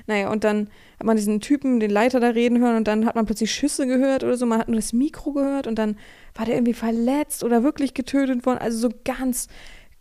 Naja, 0.07 0.31
und 0.31 0.43
dann 0.43 0.69
hat 0.99 1.05
man 1.05 1.15
diesen 1.15 1.39
Typen, 1.39 1.79
den 1.79 1.91
Leiter 1.91 2.19
da 2.19 2.29
reden 2.29 2.59
hören 2.59 2.77
und 2.77 2.87
dann 2.87 3.05
hat 3.05 3.15
man 3.15 3.27
plötzlich 3.27 3.51
Schüsse 3.51 3.85
gehört 3.85 4.23
oder 4.23 4.37
so, 4.37 4.47
man 4.47 4.57
hat 4.59 4.69
nur 4.69 4.77
das 4.77 4.91
Mikro 4.91 5.33
gehört 5.33 5.67
und 5.67 5.75
dann 5.75 5.97
war 6.33 6.47
der 6.47 6.55
irgendwie 6.55 6.73
verletzt 6.73 7.43
oder 7.43 7.61
wirklich 7.61 7.93
getötet 7.93 8.47
worden. 8.47 8.57
Also 8.57 8.79
so 8.79 8.89
ganz, 9.05 9.47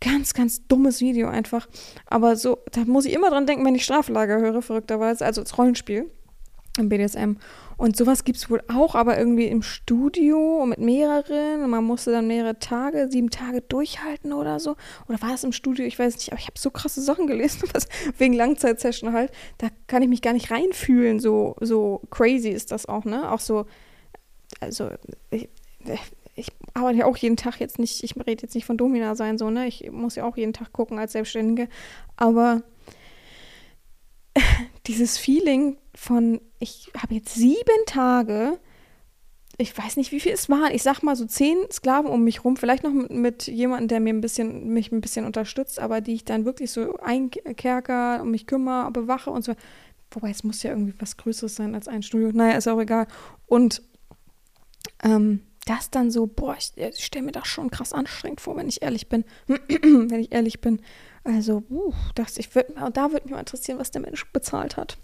ganz, 0.01 0.33
ganz 0.33 0.65
dummes 0.67 0.99
Video 0.99 1.27
einfach. 1.27 1.67
Aber 2.07 2.35
so, 2.35 2.57
da 2.71 2.85
muss 2.85 3.05
ich 3.05 3.13
immer 3.13 3.29
dran 3.29 3.45
denken, 3.45 3.63
wenn 3.65 3.75
ich 3.75 3.83
Straflager 3.83 4.39
höre, 4.39 4.63
verrückterweise, 4.63 5.25
also 5.25 5.41
als 5.41 5.55
Rollenspiel 5.59 6.09
im 6.79 6.89
BDSM. 6.89 7.37
Und 7.77 7.95
sowas 7.95 8.23
gibt 8.23 8.39
es 8.39 8.49
wohl 8.49 8.61
auch, 8.73 8.95
aber 8.95 9.17
irgendwie 9.19 9.45
im 9.45 9.61
Studio 9.61 10.65
mit 10.65 10.79
mehreren. 10.79 11.63
Und 11.63 11.69
man 11.69 11.83
musste 11.83 12.11
dann 12.11 12.27
mehrere 12.27 12.57
Tage, 12.57 13.07
sieben 13.09 13.29
Tage 13.29 13.61
durchhalten 13.61 14.33
oder 14.33 14.59
so. 14.59 14.75
Oder 15.07 15.21
war 15.21 15.29
das 15.29 15.43
im 15.43 15.51
Studio? 15.51 15.85
Ich 15.85 15.99
weiß 15.99 16.15
nicht. 16.15 16.31
Aber 16.31 16.39
ich 16.39 16.47
habe 16.47 16.57
so 16.57 16.71
krasse 16.71 17.01
Sachen 17.01 17.27
gelesen, 17.27 17.69
was, 17.73 17.87
wegen 18.17 18.33
Langzeitsession 18.33 19.13
halt. 19.13 19.31
Da 19.59 19.67
kann 19.85 20.01
ich 20.01 20.09
mich 20.09 20.23
gar 20.23 20.33
nicht 20.33 20.49
reinfühlen. 20.49 21.19
So, 21.19 21.55
so 21.61 22.01
crazy 22.09 22.49
ist 22.49 22.71
das 22.71 22.87
auch, 22.87 23.05
ne? 23.05 23.31
Auch 23.31 23.39
so, 23.39 23.65
also, 24.59 24.89
ich, 25.29 25.47
ich 26.35 26.51
arbeite 26.73 26.99
ja 26.99 27.05
auch 27.05 27.17
jeden 27.17 27.37
Tag 27.37 27.59
jetzt 27.59 27.79
nicht, 27.79 28.03
ich 28.03 28.15
rede 28.15 28.41
jetzt 28.43 28.55
nicht 28.55 28.65
von 28.65 28.77
Domina 28.77 29.15
sein, 29.15 29.37
so, 29.37 29.49
ne? 29.49 29.67
Ich 29.67 29.89
muss 29.91 30.15
ja 30.15 30.25
auch 30.25 30.37
jeden 30.37 30.53
Tag 30.53 30.73
gucken 30.73 30.97
als 30.97 31.11
Selbstständige. 31.11 31.69
Aber 32.15 32.63
dieses 34.87 35.17
Feeling 35.17 35.77
von, 35.93 36.41
ich 36.59 36.91
habe 36.97 37.15
jetzt 37.15 37.33
sieben 37.35 37.85
Tage, 37.85 38.59
ich 39.57 39.75
weiß 39.75 39.97
nicht, 39.97 40.11
wie 40.11 40.19
viel 40.19 40.33
es 40.33 40.49
waren, 40.49 40.71
ich 40.73 40.83
sag 40.83 41.01
mal 41.01 41.15
so 41.15 41.25
zehn 41.25 41.57
Sklaven 41.71 42.11
um 42.11 42.23
mich 42.23 42.43
rum, 42.43 42.57
vielleicht 42.57 42.83
noch 42.83 42.91
mit, 42.91 43.11
mit 43.11 43.47
jemandem, 43.47 43.87
der 43.87 43.99
mir 43.99 44.13
ein 44.13 44.21
bisschen, 44.21 44.69
mich 44.69 44.91
ein 44.91 45.01
bisschen 45.01 45.25
unterstützt, 45.25 45.79
aber 45.79 45.99
die 46.01 46.13
ich 46.13 46.25
dann 46.25 46.45
wirklich 46.45 46.71
so 46.71 46.97
einkerker, 46.97 48.21
um 48.21 48.31
mich 48.31 48.45
kümmere, 48.45 48.91
bewache 48.91 49.31
und 49.31 49.43
so. 49.43 49.55
Wobei 50.11 50.29
es 50.29 50.43
muss 50.43 50.63
ja 50.63 50.71
irgendwie 50.71 50.93
was 50.99 51.17
Größeres 51.17 51.55
sein 51.55 51.75
als 51.75 51.87
ein 51.87 52.03
Studio. 52.03 52.31
Naja, 52.31 52.57
ist 52.57 52.67
auch 52.67 52.79
egal. 52.79 53.07
Und 53.47 53.81
ähm, 55.03 55.41
das 55.65 55.89
dann 55.89 56.11
so, 56.11 56.27
boah, 56.27 56.55
ich, 56.57 56.71
ich 56.75 57.03
stelle 57.03 57.25
mir 57.25 57.31
das 57.31 57.47
schon 57.47 57.69
krass 57.69 57.93
anstrengend 57.93 58.39
vor, 58.39 58.55
wenn 58.55 58.69
ich 58.69 58.81
ehrlich 58.81 59.09
bin. 59.09 59.25
wenn 59.47 60.19
ich 60.19 60.31
ehrlich 60.31 60.61
bin. 60.61 60.81
Also, 61.23 61.63
uh, 61.69 61.93
das, 62.15 62.37
ich 62.37 62.55
würd, 62.55 62.67
da 62.93 63.11
würde 63.11 63.25
mich 63.25 63.33
mal 63.33 63.39
interessieren, 63.39 63.79
was 63.79 63.91
der 63.91 64.01
Mensch 64.01 64.31
bezahlt 64.31 64.77
hat. 64.77 64.97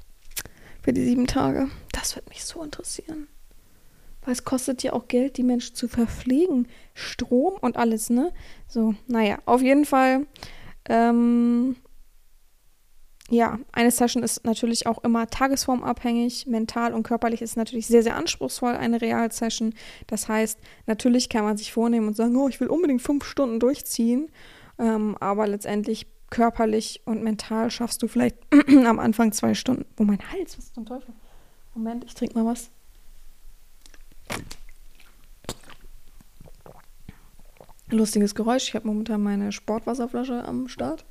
Für 0.84 0.92
die 0.92 1.06
sieben 1.06 1.28
Tage. 1.28 1.70
Das 1.94 2.16
würde 2.16 2.28
mich 2.30 2.44
so 2.44 2.62
interessieren. 2.62 3.28
Weil 4.22 4.34
es 4.34 4.44
kostet 4.44 4.84
ja 4.84 4.94
auch 4.94 5.08
Geld, 5.08 5.38
die 5.38 5.44
Menschen 5.44 5.76
zu 5.76 5.88
verpflegen. 5.88 6.68
Strom 6.94 7.54
und 7.62 7.78
alles, 7.78 8.10
ne? 8.10 8.32
So, 8.68 8.94
naja, 9.08 9.40
auf 9.46 9.62
jeden 9.62 9.86
Fall. 9.86 10.28
Ähm, 10.90 11.78
ja, 13.30 13.60
eine 13.72 13.92
Session 13.92 14.24
ist 14.24 14.46
natürlich 14.46 14.86
auch 14.86 15.04
immer 15.04 15.28
tagesformabhängig. 15.28 16.48
Mental 16.48 16.94
und 16.94 17.04
körperlich 17.04 17.42
ist 17.42 17.56
natürlich 17.56 17.88
sehr, 17.88 18.04
sehr 18.04 18.18
anspruchsvoll, 18.18 18.76
eine 18.76 19.02
Real-Session. 19.02 19.74
Das 20.08 20.28
heißt, 20.28 20.60
natürlich 20.86 21.30
kann 21.30 21.46
man 21.46 21.56
sich 21.56 21.72
vornehmen 21.72 22.08
und 22.10 22.18
sagen, 22.18 22.36
oh, 22.36 22.50
ich 22.50 22.60
will 22.60 22.68
unbedingt 22.68 23.02
fünf 23.02 23.24
Stunden 23.24 23.60
durchziehen. 23.60 24.30
Ähm, 24.78 25.16
aber 25.20 25.48
letztendlich 25.48 26.08
körperlich 26.34 27.02
und 27.06 27.22
mental 27.22 27.70
schaffst 27.70 28.02
du 28.02 28.08
vielleicht 28.08 28.38
am 28.86 28.98
Anfang 28.98 29.32
zwei 29.34 29.54
Stunden. 29.54 29.86
Wo 29.96 30.04
mein 30.04 30.20
Hals, 30.32 30.58
was 30.58 30.74
zum 30.74 30.84
Teufel? 30.84 31.14
Moment, 31.76 32.04
ich 32.06 32.16
trinke 32.16 32.36
mal 32.36 32.52
was. 32.52 32.72
Lustiges 37.90 38.34
Geräusch. 38.34 38.70
Ich 38.70 38.74
habe 38.74 38.88
momentan 38.88 39.22
meine 39.22 39.52
Sportwasserflasche 39.52 40.44
am 40.44 40.68
Start. 40.68 41.06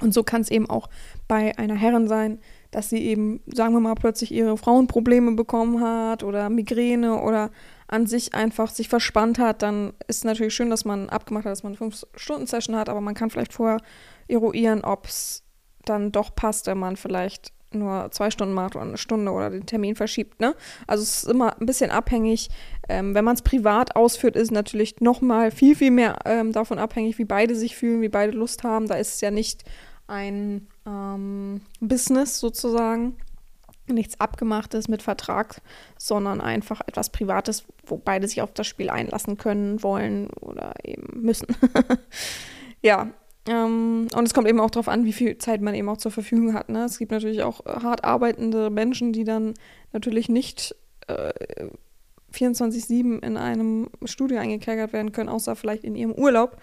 Und 0.00 0.14
so 0.14 0.22
kann 0.22 0.42
es 0.42 0.50
eben 0.50 0.70
auch 0.70 0.88
bei 1.26 1.58
einer 1.58 1.74
Herren 1.74 2.06
sein, 2.06 2.38
dass 2.70 2.88
sie 2.88 3.02
eben, 3.04 3.40
sagen 3.46 3.74
wir 3.74 3.80
mal, 3.80 3.96
plötzlich 3.96 4.32
ihre 4.32 4.56
Frauenprobleme 4.56 5.32
bekommen 5.32 5.80
hat 5.80 6.22
oder 6.22 6.48
Migräne 6.50 7.20
oder 7.20 7.50
an 7.90 8.06
sich 8.06 8.34
einfach 8.34 8.70
sich 8.70 8.88
verspannt 8.88 9.38
hat, 9.38 9.62
dann 9.62 9.92
ist 10.06 10.24
natürlich 10.24 10.54
schön, 10.54 10.70
dass 10.70 10.84
man 10.84 11.08
abgemacht 11.08 11.44
hat, 11.44 11.52
dass 11.52 11.64
man 11.64 11.76
eine 11.76 11.90
5-Stunden-Session 11.90 12.76
hat, 12.76 12.88
aber 12.88 13.00
man 13.00 13.14
kann 13.14 13.30
vielleicht 13.30 13.52
vorher 13.52 13.78
eruieren, 14.28 14.84
ob 14.84 15.06
es 15.06 15.42
dann 15.84 16.12
doch 16.12 16.34
passt, 16.34 16.66
wenn 16.68 16.78
man 16.78 16.96
vielleicht 16.96 17.52
nur 17.72 18.10
zwei 18.10 18.30
Stunden 18.30 18.54
macht 18.54 18.76
oder 18.76 18.84
eine 18.84 18.96
Stunde 18.96 19.32
oder 19.32 19.50
den 19.50 19.66
Termin 19.66 19.96
verschiebt. 19.96 20.40
Ne? 20.40 20.54
Also 20.86 21.02
es 21.02 21.22
ist 21.22 21.30
immer 21.30 21.60
ein 21.60 21.66
bisschen 21.66 21.90
abhängig. 21.90 22.48
Ähm, 22.88 23.14
wenn 23.14 23.24
man 23.24 23.34
es 23.34 23.42
privat 23.42 23.96
ausführt, 23.96 24.36
ist 24.36 24.50
natürlich 24.50 25.00
noch 25.00 25.20
mal 25.20 25.50
viel, 25.50 25.76
viel 25.76 25.90
mehr 25.90 26.18
ähm, 26.24 26.52
davon 26.52 26.78
abhängig, 26.78 27.18
wie 27.18 27.24
beide 27.24 27.54
sich 27.54 27.76
fühlen, 27.76 28.02
wie 28.02 28.08
beide 28.08 28.32
Lust 28.32 28.64
haben. 28.64 28.88
Da 28.88 28.96
ist 28.96 29.14
es 29.14 29.20
ja 29.20 29.30
nicht 29.30 29.64
ein 30.08 30.66
ähm, 30.86 31.60
Business 31.80 32.40
sozusagen, 32.40 33.16
nichts 33.94 34.20
Abgemachtes 34.20 34.88
mit 34.88 35.02
Vertrag, 35.02 35.60
sondern 35.98 36.40
einfach 36.40 36.80
etwas 36.86 37.10
Privates, 37.10 37.64
wo 37.84 37.96
beide 37.96 38.26
sich 38.28 38.42
auf 38.42 38.52
das 38.52 38.66
Spiel 38.66 38.90
einlassen 38.90 39.36
können, 39.36 39.82
wollen 39.82 40.28
oder 40.40 40.74
eben 40.84 41.22
müssen. 41.22 41.48
ja, 42.82 43.10
ähm, 43.48 44.08
und 44.14 44.26
es 44.26 44.34
kommt 44.34 44.48
eben 44.48 44.60
auch 44.60 44.70
darauf 44.70 44.88
an, 44.88 45.04
wie 45.04 45.12
viel 45.12 45.38
Zeit 45.38 45.60
man 45.60 45.74
eben 45.74 45.88
auch 45.88 45.96
zur 45.96 46.12
Verfügung 46.12 46.54
hat. 46.54 46.68
Ne? 46.68 46.84
Es 46.84 46.98
gibt 46.98 47.12
natürlich 47.12 47.42
auch 47.42 47.64
äh, 47.66 47.80
hart 47.82 48.04
arbeitende 48.04 48.70
Menschen, 48.70 49.12
die 49.12 49.24
dann 49.24 49.54
natürlich 49.92 50.28
nicht 50.28 50.74
äh, 51.06 51.32
24-7 52.32 53.24
in 53.24 53.36
einem 53.36 53.88
Studio 54.04 54.38
eingekerkert 54.38 54.92
werden 54.92 55.12
können, 55.12 55.28
außer 55.28 55.56
vielleicht 55.56 55.84
in 55.84 55.96
ihrem 55.96 56.12
Urlaub. 56.12 56.58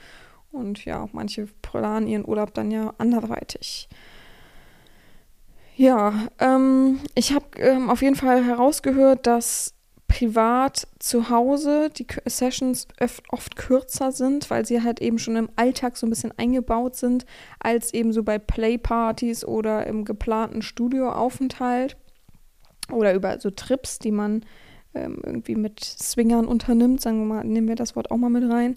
Und 0.52 0.86
ja, 0.86 1.10
manche 1.12 1.48
planen 1.62 2.08
ihren 2.08 2.26
Urlaub 2.26 2.54
dann 2.54 2.72
ja 2.72 2.94
anderweitig. 2.98 3.90
Ja, 5.78 6.28
ähm, 6.40 7.00
ich 7.14 7.34
habe 7.34 7.46
ähm, 7.60 7.92
auf 7.92 8.02
jeden 8.02 8.16
Fall 8.16 8.44
herausgehört, 8.44 9.28
dass 9.28 9.76
privat 10.08 10.88
zu 10.98 11.30
Hause 11.30 11.92
die 11.96 12.08
Sessions 12.26 12.88
oft 13.30 13.56
kürzer 13.56 14.12
sind, 14.12 14.50
weil 14.50 14.66
sie 14.66 14.82
halt 14.82 15.00
eben 15.02 15.20
schon 15.20 15.36
im 15.36 15.50
Alltag 15.56 15.96
so 15.96 16.08
ein 16.08 16.10
bisschen 16.10 16.34
eingebaut 16.36 16.96
sind, 16.96 17.28
als 17.60 17.94
eben 17.94 18.12
so 18.12 18.24
bei 18.24 18.40
Playpartys 18.40 19.46
oder 19.46 19.86
im 19.86 20.04
geplanten 20.04 20.64
Studioaufenthalt 20.64 21.96
oder 22.92 23.14
über 23.14 23.40
so 23.40 23.52
Trips, 23.52 24.00
die 24.00 24.12
man 24.12 24.46
ähm, 24.96 25.22
irgendwie 25.24 25.56
mit 25.56 25.80
Swingern 25.84 26.48
unternimmt, 26.48 27.02
sagen 27.02 27.20
wir 27.20 27.36
mal, 27.36 27.44
nehmen 27.44 27.68
wir 27.68 27.76
das 27.76 27.96
Wort 27.96 28.10
auch 28.10 28.18
mal 28.18 28.32
mit 28.32 28.50
rein. 28.50 28.76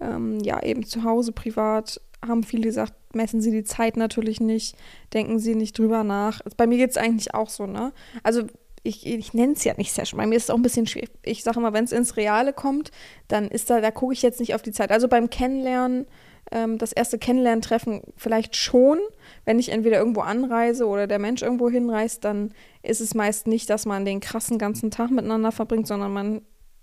Ähm, 0.00 0.38
ja, 0.40 0.62
eben 0.62 0.86
zu 0.86 1.04
Hause 1.04 1.32
privat 1.32 2.00
haben 2.26 2.42
viele 2.42 2.62
gesagt, 2.62 2.94
messen 3.14 3.40
sie 3.40 3.50
die 3.50 3.64
Zeit 3.64 3.96
natürlich 3.96 4.40
nicht, 4.40 4.76
denken 5.14 5.38
sie 5.38 5.54
nicht 5.54 5.78
drüber 5.78 6.04
nach. 6.04 6.40
Bei 6.56 6.66
mir 6.66 6.78
geht 6.78 6.90
es 6.90 6.96
eigentlich 6.96 7.34
auch 7.34 7.48
so, 7.48 7.66
ne? 7.66 7.92
Also 8.22 8.44
ich, 8.82 9.06
ich 9.06 9.34
nenne 9.34 9.52
es 9.52 9.64
ja 9.64 9.74
nicht 9.76 9.92
Session. 9.92 10.18
Bei 10.18 10.26
mir 10.26 10.36
ist 10.36 10.44
es 10.44 10.50
auch 10.50 10.56
ein 10.56 10.62
bisschen 10.62 10.86
schwierig. 10.86 11.10
Ich 11.22 11.42
sage 11.42 11.58
immer, 11.58 11.72
wenn 11.72 11.84
es 11.84 11.92
ins 11.92 12.16
Reale 12.16 12.52
kommt, 12.52 12.90
dann 13.28 13.48
ist 13.48 13.70
da, 13.70 13.80
da 13.80 13.90
gucke 13.90 14.12
ich 14.12 14.22
jetzt 14.22 14.40
nicht 14.40 14.54
auf 14.54 14.62
die 14.62 14.72
Zeit. 14.72 14.90
Also 14.90 15.08
beim 15.08 15.30
Kennenlernen, 15.30 16.06
ähm, 16.50 16.78
das 16.78 16.92
erste 16.92 17.18
Kennenlerntreffen 17.18 18.02
vielleicht 18.16 18.56
schon. 18.56 18.98
Wenn 19.44 19.58
ich 19.58 19.70
entweder 19.70 19.98
irgendwo 19.98 20.20
anreise 20.20 20.86
oder 20.86 21.06
der 21.06 21.18
Mensch 21.18 21.42
irgendwo 21.42 21.68
hinreist, 21.68 22.24
dann 22.24 22.52
ist 22.82 23.00
es 23.00 23.14
meist 23.14 23.46
nicht, 23.46 23.68
dass 23.70 23.86
man 23.86 24.04
den 24.04 24.20
krassen 24.20 24.58
ganzen 24.58 24.90
Tag 24.90 25.10
miteinander 25.10 25.52
verbringt, 25.52 25.86
sondern 25.86 26.12
man 26.12 26.42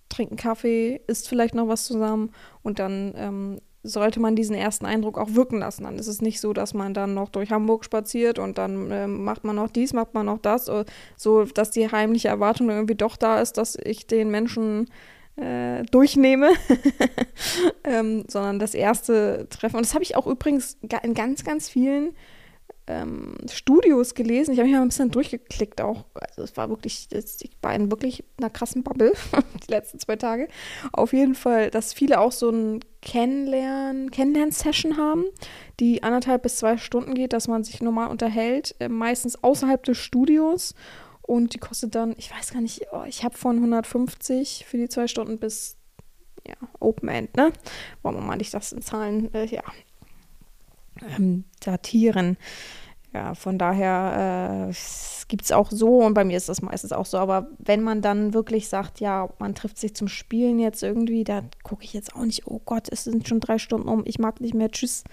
trinkt 0.09 0.31
einen 0.31 0.37
Kaffee, 0.37 1.01
isst 1.07 1.27
vielleicht 1.27 1.55
noch 1.55 1.67
was 1.67 1.85
zusammen 1.85 2.31
und 2.61 2.79
dann 2.79 3.13
ähm, 3.17 3.59
sollte 3.85 4.19
man 4.19 4.35
diesen 4.35 4.55
ersten 4.55 4.85
Eindruck 4.85 5.17
auch 5.17 5.33
wirken 5.33 5.59
lassen. 5.59 5.83
Dann 5.83 5.97
ist 5.97 6.07
es 6.07 6.21
nicht 6.21 6.41
so, 6.41 6.53
dass 6.53 6.73
man 6.73 6.93
dann 6.93 7.13
noch 7.13 7.29
durch 7.29 7.51
Hamburg 7.51 7.85
spaziert 7.85 8.39
und 8.39 8.57
dann 8.57 8.91
äh, 8.91 9.07
macht 9.07 9.43
man 9.43 9.55
noch 9.55 9.69
dies, 9.69 9.93
macht 9.93 10.13
man 10.13 10.25
noch 10.25 10.39
das, 10.39 10.69
so 11.15 11.43
dass 11.45 11.71
die 11.71 11.91
heimliche 11.91 12.27
Erwartung 12.27 12.69
irgendwie 12.69 12.95
doch 12.95 13.15
da 13.15 13.39
ist, 13.39 13.57
dass 13.57 13.77
ich 13.83 14.07
den 14.07 14.29
Menschen 14.29 14.87
äh, 15.37 15.83
durchnehme, 15.91 16.51
ähm, 17.83 18.23
sondern 18.27 18.59
das 18.59 18.73
erste 18.73 19.47
Treffen. 19.49 19.77
Und 19.77 19.85
das 19.85 19.93
habe 19.93 20.03
ich 20.03 20.15
auch 20.15 20.27
übrigens 20.27 20.77
in 21.03 21.13
ganz, 21.13 21.43
ganz 21.43 21.69
vielen 21.69 22.13
ähm, 22.87 23.35
Studios 23.51 24.13
gelesen. 24.13 24.53
Ich 24.53 24.59
habe 24.59 24.67
mich 24.67 24.75
mal 24.75 24.83
ein 24.83 24.89
bisschen 24.89 25.11
durchgeklickt 25.11 25.81
auch. 25.81 26.05
Also 26.13 26.43
es 26.43 26.55
war 26.55 26.69
wirklich, 26.69 27.09
ich 27.11 27.51
war 27.61 27.73
in 27.73 27.89
wirklich 27.89 28.23
einer 28.37 28.49
krassen 28.49 28.83
Bubble 28.83 29.13
die 29.67 29.71
letzten 29.71 29.99
zwei 29.99 30.15
Tage. 30.15 30.47
Auf 30.91 31.13
jeden 31.13 31.35
Fall, 31.35 31.71
dass 31.71 31.93
viele 31.93 32.19
auch 32.19 32.31
so 32.31 32.49
ein 32.49 32.79
Kennenlernen, 33.01 34.11
Kennenlern-Session 34.11 34.97
haben, 34.97 35.25
die 35.79 36.03
anderthalb 36.03 36.43
bis 36.43 36.57
zwei 36.57 36.77
Stunden 36.77 37.13
geht, 37.13 37.33
dass 37.33 37.47
man 37.47 37.63
sich 37.63 37.81
normal 37.81 38.09
unterhält, 38.09 38.75
äh, 38.79 38.89
meistens 38.89 39.43
außerhalb 39.43 39.83
des 39.83 39.97
Studios. 39.97 40.75
Und 41.21 41.55
die 41.55 41.59
kostet 41.59 41.95
dann, 41.95 42.13
ich 42.17 42.31
weiß 42.31 42.53
gar 42.53 42.61
nicht, 42.61 42.87
oh, 42.91 43.03
ich 43.07 43.23
habe 43.23 43.35
von 43.35 43.55
150 43.55 44.65
für 44.67 44.77
die 44.77 44.89
zwei 44.89 45.07
Stunden 45.07 45.39
bis 45.39 45.77
ja, 46.47 46.55
Open 46.79 47.09
End, 47.09 47.35
ne? 47.35 47.51
Wollen 48.03 48.15
wir 48.15 48.21
mal 48.21 48.35
nicht 48.35 48.53
das 48.53 48.71
in 48.71 48.83
Zahlen, 48.83 49.33
äh, 49.33 49.45
ja, 49.45 49.63
ähm, 51.17 51.45
datieren. 51.59 52.37
Ja, 53.13 53.33
von 53.33 53.57
daher 53.57 54.67
äh, 54.69 54.73
gibt 55.29 55.45
es 55.45 55.53
auch 55.53 55.71
so 55.71 55.99
und 55.99 56.13
bei 56.13 56.25
mir 56.25 56.35
ist 56.35 56.49
das 56.49 56.61
meistens 56.61 56.91
auch 56.91 57.05
so. 57.05 57.17
Aber 57.17 57.47
wenn 57.59 57.81
man 57.81 58.01
dann 58.01 58.33
wirklich 58.33 58.67
sagt, 58.67 58.99
ja, 58.99 59.29
man 59.39 59.55
trifft 59.55 59.77
sich 59.77 59.95
zum 59.95 60.09
Spielen 60.09 60.59
jetzt 60.59 60.83
irgendwie, 60.83 61.23
da 61.23 61.43
gucke 61.63 61.85
ich 61.85 61.93
jetzt 61.93 62.13
auch 62.13 62.25
nicht, 62.25 62.45
oh 62.45 62.59
Gott, 62.65 62.89
es 62.91 63.05
sind 63.05 63.27
schon 63.27 63.39
drei 63.39 63.57
Stunden 63.57 63.87
um, 63.87 64.03
ich 64.05 64.19
mag 64.19 64.41
nicht 64.41 64.53
mehr, 64.53 64.69
tschüss. 64.69 65.05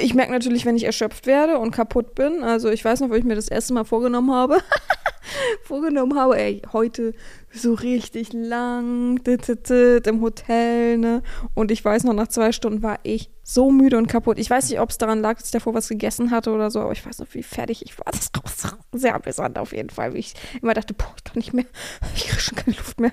Ich 0.00 0.14
merke 0.14 0.32
natürlich, 0.32 0.64
wenn 0.64 0.76
ich 0.76 0.84
erschöpft 0.84 1.26
werde 1.26 1.58
und 1.58 1.70
kaputt 1.70 2.14
bin. 2.14 2.42
Also 2.42 2.70
ich 2.70 2.84
weiß 2.84 3.00
noch, 3.00 3.10
wo 3.10 3.14
ich 3.14 3.24
mir 3.24 3.34
das 3.34 3.48
erste 3.48 3.74
Mal 3.74 3.84
vorgenommen 3.84 4.32
habe. 4.32 4.58
vorgenommen 5.62 6.18
habe, 6.18 6.38
ey, 6.38 6.62
heute 6.72 7.14
so 7.52 7.74
richtig 7.74 8.32
lang 8.32 9.18
im 9.26 10.20
Hotel, 10.20 10.98
ne? 10.98 11.22
Und 11.54 11.70
ich 11.70 11.84
weiß 11.84 12.04
noch, 12.04 12.14
nach 12.14 12.28
zwei 12.28 12.52
Stunden 12.52 12.82
war 12.82 12.98
ich 13.02 13.30
so 13.42 13.70
müde 13.70 13.98
und 13.98 14.06
kaputt. 14.06 14.38
Ich 14.38 14.50
weiß 14.50 14.70
nicht, 14.70 14.80
ob 14.80 14.90
es 14.90 14.98
daran 14.98 15.20
lag, 15.20 15.36
dass 15.36 15.46
ich 15.46 15.52
davor 15.52 15.74
was 15.74 15.88
gegessen 15.88 16.30
hatte 16.30 16.50
oder 16.50 16.70
so, 16.70 16.80
aber 16.80 16.92
ich 16.92 17.04
weiß 17.04 17.18
noch, 17.18 17.28
wie 17.32 17.42
fertig 17.42 17.82
ich 17.84 17.98
war. 17.98 18.06
Das 18.10 18.30
war 18.34 18.78
sehr 18.92 19.14
amüsant 19.14 19.58
auf 19.58 19.72
jeden 19.72 19.90
Fall, 19.90 20.14
wie 20.14 20.18
ich 20.18 20.34
immer 20.60 20.74
dachte, 20.74 20.94
boah, 20.94 21.12
ich 21.16 21.24
kann 21.24 21.36
nicht 21.36 21.52
mehr, 21.52 21.66
ich 22.14 22.26
kriege 22.26 22.40
schon 22.40 22.56
keine 22.56 22.76
Luft 22.76 23.00
mehr. 23.00 23.12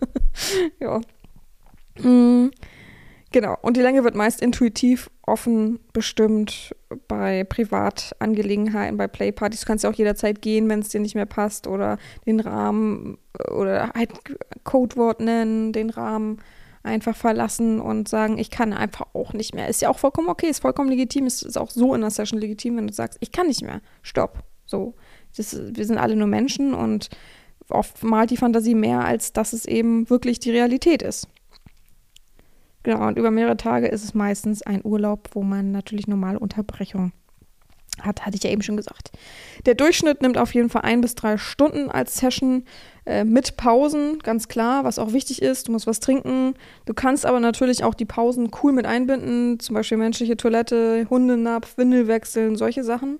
ja. 0.80 1.00
Mhm. 1.98 2.50
Genau, 3.34 3.58
und 3.62 3.76
die 3.76 3.80
Länge 3.80 4.04
wird 4.04 4.14
meist 4.14 4.40
intuitiv 4.40 5.10
offen 5.26 5.80
bestimmt 5.92 6.72
bei 7.08 7.42
Privatangelegenheiten, 7.42 8.96
bei 8.96 9.08
Playpartys. 9.08 9.62
Du 9.62 9.66
kannst 9.66 9.82
ja 9.82 9.90
auch 9.90 9.94
jederzeit 9.94 10.40
gehen, 10.40 10.68
wenn 10.68 10.78
es 10.78 10.90
dir 10.90 11.00
nicht 11.00 11.16
mehr 11.16 11.26
passt 11.26 11.66
oder 11.66 11.98
den 12.26 12.38
Rahmen 12.38 13.18
oder 13.50 13.90
halt 13.92 14.12
Codewort 14.62 15.18
nennen, 15.18 15.72
den 15.72 15.90
Rahmen 15.90 16.42
einfach 16.84 17.16
verlassen 17.16 17.80
und 17.80 18.08
sagen, 18.08 18.38
ich 18.38 18.52
kann 18.52 18.72
einfach 18.72 19.06
auch 19.14 19.32
nicht 19.32 19.52
mehr. 19.52 19.66
Ist 19.66 19.82
ja 19.82 19.88
auch 19.88 19.98
vollkommen 19.98 20.28
okay, 20.28 20.46
ist 20.46 20.62
vollkommen 20.62 20.90
legitim, 20.90 21.26
ist, 21.26 21.42
ist 21.42 21.58
auch 21.58 21.70
so 21.70 21.92
in 21.92 22.02
der 22.02 22.10
Session 22.10 22.38
legitim, 22.38 22.76
wenn 22.76 22.86
du 22.86 22.92
sagst, 22.92 23.18
ich 23.20 23.32
kann 23.32 23.48
nicht 23.48 23.62
mehr. 23.62 23.80
Stopp. 24.02 24.44
So. 24.64 24.94
Das, 25.36 25.58
wir 25.74 25.86
sind 25.86 25.98
alle 25.98 26.14
nur 26.14 26.28
Menschen 26.28 26.72
und 26.72 27.08
oft 27.68 28.00
malt 28.04 28.30
die 28.30 28.36
Fantasie 28.36 28.76
mehr, 28.76 29.04
als 29.04 29.32
dass 29.32 29.52
es 29.52 29.66
eben 29.66 30.08
wirklich 30.08 30.38
die 30.38 30.52
Realität 30.52 31.02
ist. 31.02 31.26
Genau, 32.84 33.08
und 33.08 33.18
über 33.18 33.30
mehrere 33.30 33.56
Tage 33.56 33.88
ist 33.88 34.04
es 34.04 34.14
meistens 34.14 34.62
ein 34.62 34.82
Urlaub, 34.84 35.30
wo 35.32 35.42
man 35.42 35.72
natürlich 35.72 36.06
normale 36.06 36.38
Unterbrechung 36.38 37.12
hat, 38.00 38.26
hatte 38.26 38.36
ich 38.36 38.42
ja 38.42 38.50
eben 38.50 38.62
schon 38.62 38.76
gesagt. 38.76 39.12
Der 39.66 39.74
Durchschnitt 39.74 40.20
nimmt 40.20 40.36
auf 40.36 40.54
jeden 40.54 40.68
Fall 40.68 40.82
ein 40.82 41.00
bis 41.00 41.14
drei 41.14 41.38
Stunden 41.38 41.90
als 41.90 42.16
Session 42.16 42.64
äh, 43.06 43.24
mit 43.24 43.56
Pausen, 43.56 44.18
ganz 44.18 44.48
klar, 44.48 44.84
was 44.84 44.98
auch 44.98 45.12
wichtig 45.12 45.40
ist. 45.42 45.68
Du 45.68 45.72
musst 45.72 45.86
was 45.86 46.00
trinken. 46.00 46.54
Du 46.86 46.94
kannst 46.94 47.24
aber 47.24 47.40
natürlich 47.40 47.84
auch 47.84 47.94
die 47.94 48.04
Pausen 48.04 48.50
cool 48.62 48.72
mit 48.72 48.84
einbinden, 48.84 49.60
zum 49.60 49.74
Beispiel 49.74 49.98
menschliche 49.98 50.36
Toilette, 50.36 51.06
Hundenapf, 51.08 51.78
Windel 51.78 52.08
wechseln, 52.08 52.56
solche 52.56 52.84
Sachen. 52.84 53.18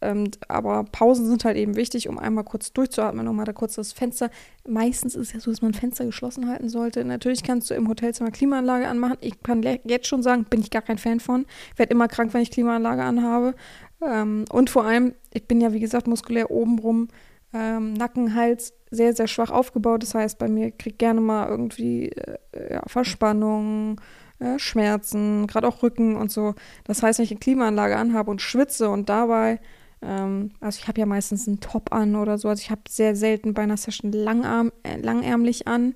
Ähm, 0.00 0.30
aber 0.46 0.84
Pausen 0.84 1.26
sind 1.26 1.44
halt 1.44 1.56
eben 1.56 1.76
wichtig, 1.76 2.08
um 2.08 2.18
einmal 2.18 2.44
kurz 2.44 2.72
durchzuatmen, 2.72 3.24
nochmal 3.24 3.46
da 3.46 3.52
kurz 3.52 3.74
das 3.74 3.92
Fenster. 3.92 4.30
Meistens 4.66 5.14
ist 5.14 5.28
es 5.28 5.32
ja 5.32 5.40
so, 5.40 5.50
dass 5.50 5.62
man 5.62 5.74
Fenster 5.74 6.04
geschlossen 6.04 6.48
halten 6.48 6.68
sollte. 6.68 7.04
Natürlich 7.04 7.42
kannst 7.42 7.70
du 7.70 7.74
im 7.74 7.88
Hotelzimmer 7.88 8.30
Klimaanlage 8.30 8.86
anmachen. 8.88 9.18
Ich 9.20 9.42
kann 9.42 9.62
jetzt 9.62 10.06
schon 10.06 10.22
sagen, 10.22 10.44
bin 10.44 10.60
ich 10.60 10.70
gar 10.70 10.82
kein 10.82 10.98
Fan 10.98 11.20
von. 11.20 11.46
Werde 11.76 11.92
immer 11.92 12.08
krank, 12.08 12.32
wenn 12.34 12.42
ich 12.42 12.50
Klimaanlage 12.50 13.02
anhabe. 13.02 13.54
Ähm, 14.00 14.44
und 14.50 14.70
vor 14.70 14.84
allem, 14.84 15.14
ich 15.32 15.46
bin 15.46 15.60
ja 15.60 15.72
wie 15.72 15.80
gesagt 15.80 16.06
muskulär 16.06 16.50
obenrum, 16.50 17.08
ähm, 17.52 17.94
Nacken, 17.94 18.34
Hals 18.34 18.74
sehr, 18.90 19.14
sehr 19.14 19.26
schwach 19.26 19.50
aufgebaut. 19.50 20.02
Das 20.02 20.14
heißt, 20.14 20.38
bei 20.38 20.48
mir 20.48 20.70
kriegt 20.70 20.98
gerne 20.98 21.20
mal 21.20 21.48
irgendwie 21.48 22.10
äh, 22.10 22.74
ja, 22.74 22.82
Verspannung. 22.86 24.00
Äh, 24.40 24.58
Schmerzen, 24.58 25.48
gerade 25.48 25.66
auch 25.66 25.82
Rücken 25.82 26.14
und 26.14 26.30
so. 26.30 26.54
Das 26.84 27.02
heißt, 27.02 27.18
wenn 27.18 27.24
ich 27.24 27.32
eine 27.32 27.40
Klimaanlage 27.40 27.96
anhabe 27.96 28.30
und 28.30 28.40
schwitze 28.40 28.88
und 28.88 29.08
dabei 29.08 29.58
ähm, 30.02 30.52
also 30.60 30.78
ich 30.80 30.88
habe 30.88 31.00
ja 31.00 31.06
meistens 31.06 31.48
einen 31.48 31.60
Top 31.60 31.92
an 31.92 32.16
oder 32.16 32.38
so. 32.38 32.48
Also 32.48 32.60
ich 32.60 32.70
habe 32.70 32.82
sehr 32.88 33.16
selten 33.16 33.54
bei 33.54 33.62
einer 33.62 33.76
Session 33.76 34.12
langarm, 34.12 34.72
äh, 34.82 34.96
langärmlich 34.96 35.66
an. 35.66 35.94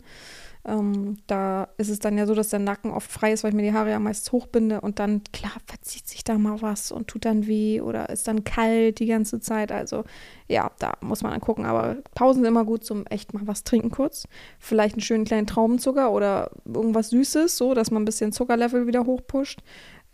Ähm, 0.65 1.17
da 1.27 1.69
ist 1.77 1.89
es 1.89 1.99
dann 1.99 2.17
ja 2.17 2.25
so, 2.25 2.37
dass 2.37 2.51
der 2.51 2.61
Nacken 2.61 2.93
oft 2.93 3.11
frei 3.11 3.33
ist, 3.33 3.43
weil 3.43 3.51
ich 3.51 3.57
mir 3.57 3.63
die 3.63 3.73
Haare 3.73 3.91
ja 3.91 3.99
meist 3.99 4.31
hochbinde 4.31 4.81
und 4.81 5.01
dann, 5.01 5.23
klar, 5.33 5.57
verzieht 5.67 6.07
sich 6.07 6.23
da 6.23 6.39
mal 6.39 6.63
was 6.63 6.93
und 6.93 7.09
tut 7.09 7.25
dann 7.25 7.49
weh 7.49 7.81
oder 7.81 8.11
ist 8.11 8.29
dann 8.29 8.45
kalt 8.45 9.01
die 9.01 9.07
ganze 9.07 9.41
Zeit. 9.41 9.73
Also 9.73 10.05
ja, 10.47 10.71
da 10.79 10.93
muss 11.01 11.23
man 11.23 11.33
dann 11.33 11.41
gucken. 11.41 11.65
Aber 11.65 11.97
Pausen 12.15 12.43
sind 12.43 12.49
immer 12.49 12.65
gut 12.65 12.85
zum 12.85 13.07
echt 13.07 13.35
mal 13.35 13.47
was 13.47 13.65
trinken 13.65 13.91
kurz. 13.91 14.29
Vielleicht 14.61 14.95
einen 14.95 15.03
schönen 15.03 15.25
kleinen 15.25 15.49
Traubenzucker 15.49 16.13
oder 16.13 16.53
irgendwas 16.65 17.11
Süßes, 17.11 17.57
so 17.57 17.75
dass 17.75 17.91
man 17.91 18.03
ein 18.03 18.07
bisschen 18.07 18.31
Zuckerlevel 18.31 18.87
wieder 18.87 19.05
hochpusht. 19.05 19.63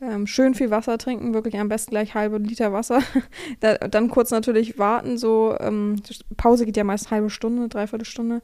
Ähm, 0.00 0.28
schön 0.28 0.54
viel 0.54 0.70
Wasser 0.70 0.96
trinken, 0.96 1.34
wirklich 1.34 1.58
am 1.58 1.68
besten 1.68 1.90
gleich 1.90 2.14
halbe 2.14 2.38
Liter 2.38 2.72
Wasser. 2.72 3.02
da, 3.60 3.74
dann 3.74 4.08
kurz 4.08 4.30
natürlich 4.30 4.78
warten, 4.78 5.18
so 5.18 5.56
ähm, 5.58 6.00
Pause 6.36 6.66
geht 6.66 6.76
ja 6.76 6.84
meist 6.84 7.10
halbe 7.10 7.30
Stunde, 7.30 7.68
dreiviertel 7.68 8.04
Stunde. 8.04 8.42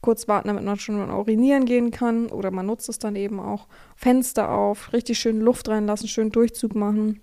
Kurz 0.00 0.28
warten, 0.28 0.48
damit 0.48 0.64
man 0.64 0.78
schon 0.78 1.10
urinieren 1.10 1.64
gehen 1.64 1.90
kann 1.90 2.26
oder 2.26 2.50
man 2.50 2.66
nutzt 2.66 2.88
es 2.88 2.98
dann 2.98 3.16
eben 3.16 3.40
auch. 3.40 3.66
Fenster 3.96 4.50
auf, 4.50 4.92
richtig 4.92 5.18
schön 5.18 5.40
Luft 5.40 5.68
reinlassen, 5.68 6.08
schön 6.08 6.30
Durchzug 6.30 6.74
machen. 6.74 7.20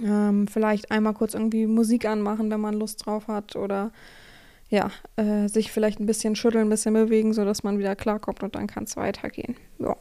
Ähm, 0.00 0.48
vielleicht 0.48 0.90
einmal 0.90 1.14
kurz 1.14 1.34
irgendwie 1.34 1.66
Musik 1.66 2.06
anmachen, 2.06 2.50
wenn 2.50 2.60
man 2.60 2.74
Lust 2.74 3.06
drauf 3.06 3.28
hat 3.28 3.56
oder 3.56 3.92
ja, 4.68 4.90
äh, 5.16 5.48
sich 5.48 5.70
vielleicht 5.70 6.00
ein 6.00 6.06
bisschen 6.06 6.34
schütteln, 6.34 6.66
ein 6.66 6.70
bisschen 6.70 6.94
bewegen, 6.94 7.34
sodass 7.34 7.62
man 7.62 7.78
wieder 7.78 7.94
klarkommt 7.94 8.42
und 8.42 8.54
dann 8.54 8.66
kann 8.66 8.84
es 8.84 8.96
weitergehen. 8.96 9.56
Ja. 9.78 9.96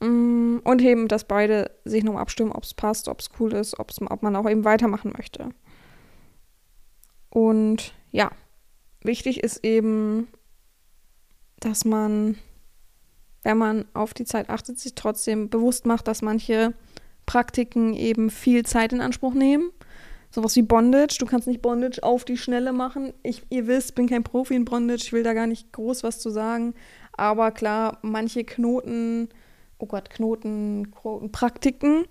Mm, 0.00 0.58
und 0.62 0.82
eben, 0.82 1.08
dass 1.08 1.24
beide 1.24 1.70
sich 1.84 2.04
nochmal 2.04 2.22
abstimmen, 2.22 2.52
ob 2.52 2.64
es 2.64 2.74
passt, 2.74 3.08
ob 3.08 3.20
es 3.20 3.30
cool 3.40 3.52
ist, 3.54 3.78
ob's, 3.78 4.00
ob 4.00 4.22
man 4.22 4.36
auch 4.36 4.48
eben 4.48 4.64
weitermachen 4.64 5.12
möchte. 5.16 5.50
Und 7.30 7.94
ja, 8.12 8.30
wichtig 9.02 9.42
ist 9.42 9.64
eben, 9.64 10.28
dass 11.60 11.84
man, 11.84 12.36
wenn 13.42 13.58
man 13.58 13.86
auf 13.94 14.14
die 14.14 14.24
Zeit 14.24 14.50
achtet, 14.50 14.78
sich 14.78 14.94
trotzdem 14.94 15.48
bewusst 15.48 15.86
macht, 15.86 16.08
dass 16.08 16.22
manche 16.22 16.74
Praktiken 17.24 17.94
eben 17.94 18.30
viel 18.30 18.64
Zeit 18.64 18.92
in 18.92 19.00
Anspruch 19.00 19.34
nehmen. 19.34 19.70
Sowas 20.30 20.56
wie 20.56 20.62
Bondage. 20.62 21.16
Du 21.18 21.26
kannst 21.26 21.46
nicht 21.46 21.62
Bondage 21.62 22.02
auf 22.02 22.24
die 22.24 22.36
Schnelle 22.36 22.72
machen. 22.72 23.12
Ich, 23.22 23.42
ihr 23.48 23.66
wisst, 23.66 23.94
bin 23.94 24.08
kein 24.08 24.22
Profi 24.24 24.54
in 24.54 24.64
Bondage. 24.64 25.02
Ich 25.04 25.12
will 25.12 25.22
da 25.22 25.32
gar 25.32 25.46
nicht 25.46 25.72
groß 25.72 26.02
was 26.02 26.18
zu 26.18 26.30
sagen. 26.30 26.74
Aber 27.12 27.52
klar, 27.52 27.98
manche 28.02 28.44
Knoten 28.44 29.28
oh 29.78 29.86
Gott, 29.86 30.10
Knoten, 30.10 30.92
Praktiken 31.32 32.04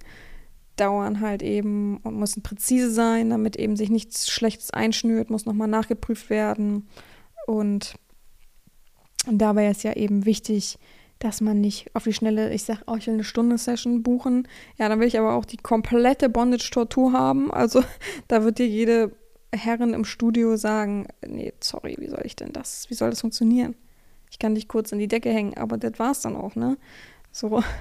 dauern 0.76 1.22
halt 1.22 1.42
eben 1.42 1.98
und 1.98 2.20
müssen 2.20 2.44
präzise 2.44 2.92
sein, 2.92 3.30
damit 3.30 3.56
eben 3.56 3.76
sich 3.76 3.90
nichts 3.90 4.30
Schlechtes 4.30 4.72
einschnürt, 4.72 5.30
muss 5.30 5.46
nochmal 5.46 5.68
nachgeprüft 5.68 6.30
werden. 6.30 6.88
Und, 7.48 7.96
und 9.26 9.38
dabei 9.38 9.70
ist 9.70 9.84
ja 9.84 9.94
eben 9.94 10.26
wichtig, 10.26 10.78
dass 11.20 11.40
man 11.40 11.62
nicht 11.62 11.96
auf 11.96 12.04
die 12.04 12.14
Schnelle, 12.14 12.54
ich 12.54 12.64
sage, 12.64 12.82
oh, 12.88 12.96
ich 12.96 13.08
will 13.08 13.14
eine 13.14 13.24
Stunde 13.24 13.58
Session 13.58 14.04
buchen. 14.04 14.48
Ja, 14.78 14.90
dann 14.90 15.00
will 15.00 15.08
ich 15.08 15.18
aber 15.18 15.34
auch 15.34 15.46
die 15.46 15.58
komplette 15.58 16.30
Bondage-Tortur 16.30 17.14
haben. 17.14 17.52
Also 17.52 17.84
da 18.28 18.44
wird 18.44 18.60
dir 18.60 18.68
jede 18.68 19.12
Herrin 19.54 19.94
im 19.94 20.04
Studio 20.04 20.58
sagen, 20.58 21.08
nee, 21.26 21.54
sorry, 21.62 21.96
wie 22.00 22.10
soll 22.10 22.24
ich 22.26 22.36
denn 22.36 22.52
das, 22.52 22.90
wie 22.90 22.96
soll 22.96 23.10
das 23.10 23.22
funktionieren? 23.22 23.76
Ich 24.30 24.40
kann 24.40 24.56
dich 24.56 24.68
kurz 24.68 24.92
in 24.92 25.00
die 25.00 25.08
Decke 25.08 25.30
hängen, 25.30 25.56
aber 25.56 25.78
das 25.78 25.98
war's 25.98 26.22
dann 26.22 26.36
auch, 26.36 26.56
ne? 26.56 26.78
So. 27.36 27.62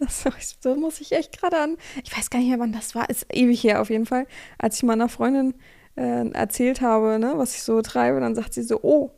Das, 0.00 0.26
so 0.60 0.74
muss 0.74 1.00
ich 1.00 1.12
echt 1.12 1.38
gerade 1.38 1.58
an. 1.58 1.76
Ich 2.02 2.14
weiß 2.16 2.28
gar 2.28 2.40
nicht 2.40 2.48
mehr, 2.48 2.58
wann 2.58 2.72
das 2.72 2.94
war. 2.94 3.08
Ist 3.08 3.26
ewig 3.32 3.62
her 3.62 3.80
auf 3.80 3.88
jeden 3.88 4.04
Fall. 4.04 4.26
Als 4.58 4.76
ich 4.76 4.82
meiner 4.82 5.08
Freundin 5.08 5.54
äh, 5.96 6.28
erzählt 6.32 6.80
habe, 6.80 7.18
ne, 7.18 7.34
was 7.36 7.54
ich 7.54 7.62
so 7.62 7.80
treibe, 7.80 8.20
dann 8.20 8.34
sagt 8.34 8.52
sie 8.52 8.62
so: 8.62 8.80
Oh, 8.82 9.12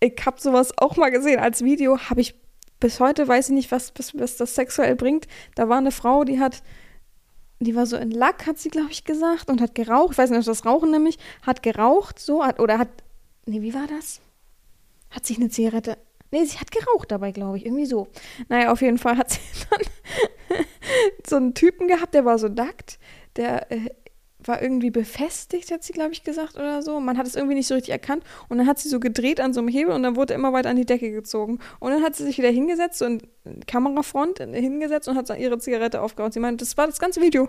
ich 0.00 0.14
habe 0.24 0.40
sowas 0.40 0.72
auch 0.78 0.96
mal 0.96 1.10
gesehen 1.10 1.38
als 1.38 1.62
Video. 1.62 1.98
Habe 1.98 2.22
ich 2.22 2.34
bis 2.80 3.00
heute, 3.00 3.28
weiß 3.28 3.50
ich 3.50 3.54
nicht, 3.54 3.70
was, 3.70 3.92
was, 3.96 4.18
was 4.18 4.36
das 4.36 4.54
sexuell 4.54 4.96
bringt. 4.96 5.28
Da 5.54 5.68
war 5.68 5.78
eine 5.78 5.92
Frau, 5.92 6.24
die 6.24 6.40
hat, 6.40 6.62
die 7.60 7.76
war 7.76 7.84
so 7.86 7.96
in 7.96 8.10
Lack, 8.10 8.46
hat 8.46 8.58
sie, 8.58 8.70
glaube 8.70 8.90
ich, 8.90 9.04
gesagt, 9.04 9.50
und 9.50 9.60
hat 9.60 9.74
geraucht. 9.74 10.12
Ich 10.12 10.18
weiß 10.18 10.30
nicht, 10.30 10.48
das 10.48 10.64
Rauchen 10.64 10.90
nämlich, 10.90 11.18
hat 11.42 11.62
geraucht 11.62 12.18
so, 12.18 12.44
hat, 12.44 12.60
oder 12.60 12.78
hat, 12.78 12.88
nee, 13.46 13.60
wie 13.62 13.74
war 13.74 13.86
das? 13.86 14.20
hat 15.10 15.26
sich 15.26 15.38
eine 15.38 15.48
Zigarette. 15.48 15.98
Nee, 16.30 16.44
sie 16.44 16.58
hat 16.58 16.70
geraucht 16.70 17.10
dabei, 17.10 17.32
glaube 17.32 17.56
ich. 17.56 17.66
Irgendwie 17.66 17.86
so. 17.86 18.08
Naja, 18.48 18.72
auf 18.72 18.82
jeden 18.82 18.98
Fall 18.98 19.16
hat 19.16 19.30
sie 19.30 19.40
dann 19.70 20.64
so 21.26 21.36
einen 21.36 21.54
Typen 21.54 21.88
gehabt, 21.88 22.14
der 22.14 22.24
war 22.24 22.38
so 22.38 22.48
nackt. 22.48 22.98
Der 23.36 23.70
äh, 23.72 23.90
war 24.44 24.62
irgendwie 24.62 24.90
befestigt, 24.90 25.70
hat 25.70 25.82
sie, 25.82 25.92
glaube 25.92 26.12
ich, 26.12 26.22
gesagt 26.22 26.56
oder 26.56 26.82
so. 26.82 27.00
Man 27.00 27.18
hat 27.18 27.26
es 27.26 27.34
irgendwie 27.34 27.54
nicht 27.54 27.66
so 27.66 27.74
richtig 27.74 27.92
erkannt. 27.92 28.24
Und 28.48 28.58
dann 28.58 28.66
hat 28.66 28.78
sie 28.78 28.88
so 28.88 29.00
gedreht 29.00 29.40
an 29.40 29.52
so 29.52 29.60
einem 29.60 29.68
Hebel 29.68 29.94
und 29.94 30.02
dann 30.02 30.16
wurde 30.16 30.34
er 30.34 30.38
immer 30.38 30.52
weiter 30.52 30.70
an 30.70 30.76
die 30.76 30.86
Decke 30.86 31.10
gezogen. 31.10 31.58
Und 31.80 31.90
dann 31.90 32.02
hat 32.02 32.14
sie 32.14 32.24
sich 32.24 32.38
wieder 32.38 32.50
hingesetzt, 32.50 32.98
so 32.98 33.04
in 33.04 33.20
Kamerafront 33.66 34.38
hingesetzt 34.38 35.08
und 35.08 35.16
hat 35.16 35.28
ihre 35.38 35.58
Zigarette 35.58 36.00
aufgeraucht. 36.00 36.32
Sie 36.32 36.40
meinte, 36.40 36.64
das 36.64 36.76
war 36.76 36.86
das 36.86 36.98
ganze 36.98 37.20
Video. 37.20 37.48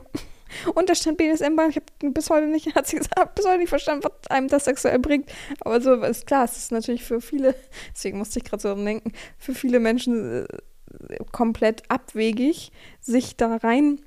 Und 0.74 0.90
da 0.90 0.96
stand 0.96 1.18
BDSM 1.18 1.56
bei. 1.56 1.68
Ich 1.68 1.76
habe 1.76 2.12
bis 2.12 2.30
heute 2.30 2.48
nicht, 2.48 2.76
hat 2.76 2.88
sie 2.88 2.98
gesagt, 2.98 3.36
bis 3.36 3.46
heute 3.46 3.60
nicht 3.60 3.70
verstanden, 3.70 4.04
was 4.04 4.30
einem 4.30 4.48
das 4.48 4.66
sexuell 4.66 5.00
bringt. 5.00 5.32
Aber 5.62 5.82
so 5.82 5.94
ist 5.96 6.28
klar, 6.28 6.46
es 6.46 6.58
ist 6.58 6.72
natürlich 6.72 7.04
für 7.04 7.22
viele, 7.22 7.56
deswegen 7.94 8.18
musste 8.18 8.40
ich 8.40 8.46
gerade 8.46 8.62
so 8.62 8.74
denken, 8.74 9.14
für 9.38 9.54
viele 9.54 9.80
Menschen 9.80 10.46
äh, 10.46 11.18
komplett 11.32 11.84
abwegig, 11.90 12.72
sich 13.00 13.36
da 13.36 13.58
rein 13.58 14.02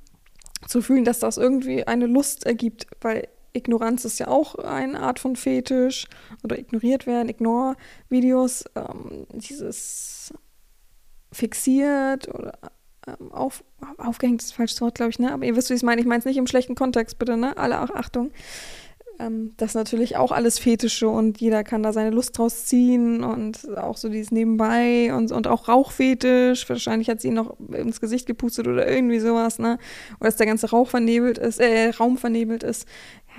zu 0.67 0.81
fühlen, 0.81 1.05
dass 1.05 1.21
das 1.21 1.39
irgendwie 1.39 1.87
eine 1.87 2.07
Lust 2.07 2.47
ergibt, 2.47 2.87
weil 3.01 3.29
Ignoranz 3.53 4.05
ist 4.05 4.19
ja 4.19 4.29
auch 4.29 4.55
eine 4.55 5.01
Art 5.01 5.19
von 5.19 5.37
Fetisch 5.37 6.07
oder 6.43 6.59
ignoriert 6.59 7.07
werden, 7.07 7.29
Ignore-Videos, 7.29 8.65
ähm, 8.75 9.27
dieses 9.33 10.33
fixiert 11.33 12.29
oder 12.29 12.53
auf, 13.31 13.65
aufgehängt 13.99 14.43
ist 14.43 14.51
das 14.51 14.57
falsche 14.57 14.81
Wort, 14.81 14.95
glaube 14.95 15.11
ich, 15.11 15.19
ne? 15.19 15.33
Aber 15.33 15.45
ihr 15.45 15.57
wisst, 15.57 15.71
wie 15.71 15.75
ich 15.75 15.81
es 15.81 15.83
meine. 15.83 16.01
Ich 16.01 16.07
meine 16.07 16.21
es 16.21 16.25
nicht 16.25 16.37
im 16.37 16.47
schlechten 16.47 16.75
Kontext, 16.75 17.19
bitte, 17.19 17.37
ne? 17.37 17.57
Alle 17.57 17.79
Achtung. 17.79 18.31
Ähm, 19.19 19.55
das 19.57 19.71
ist 19.71 19.75
natürlich 19.75 20.17
auch 20.17 20.33
alles 20.33 20.59
Fetische 20.59 21.09
und 21.09 21.41
jeder 21.41 21.65
kann 21.65 21.83
da 21.83 21.93
seine 21.93 22.11
Lust 22.11 22.39
draus 22.39 22.67
ziehen 22.67 23.23
und 23.25 23.77
auch 23.77 23.97
so 23.97 24.09
dieses 24.09 24.31
Nebenbei 24.31 25.15
und, 25.15 25.33
und 25.33 25.47
auch 25.47 25.69
Rauchfetisch. 25.69 26.69
Wahrscheinlich 26.69 27.09
hat 27.09 27.21
sie 27.21 27.29
ihn 27.29 27.35
noch 27.35 27.57
ins 27.73 28.01
Gesicht 28.01 28.27
gepustet 28.27 28.69
oder 28.69 28.89
irgendwie 28.89 29.21
sowas, 29.21 29.59
ne? 29.59 29.79
Oder 30.21 30.29
dass 30.29 30.37
der 30.37 30.47
ganze 30.47 30.71
Rauch 30.71 30.89
vernebelt 30.89 31.39
ist, 31.39 31.61
äh, 31.61 31.91
Raum 31.91 32.17
vernebelt 32.19 32.63
ist. 32.63 32.87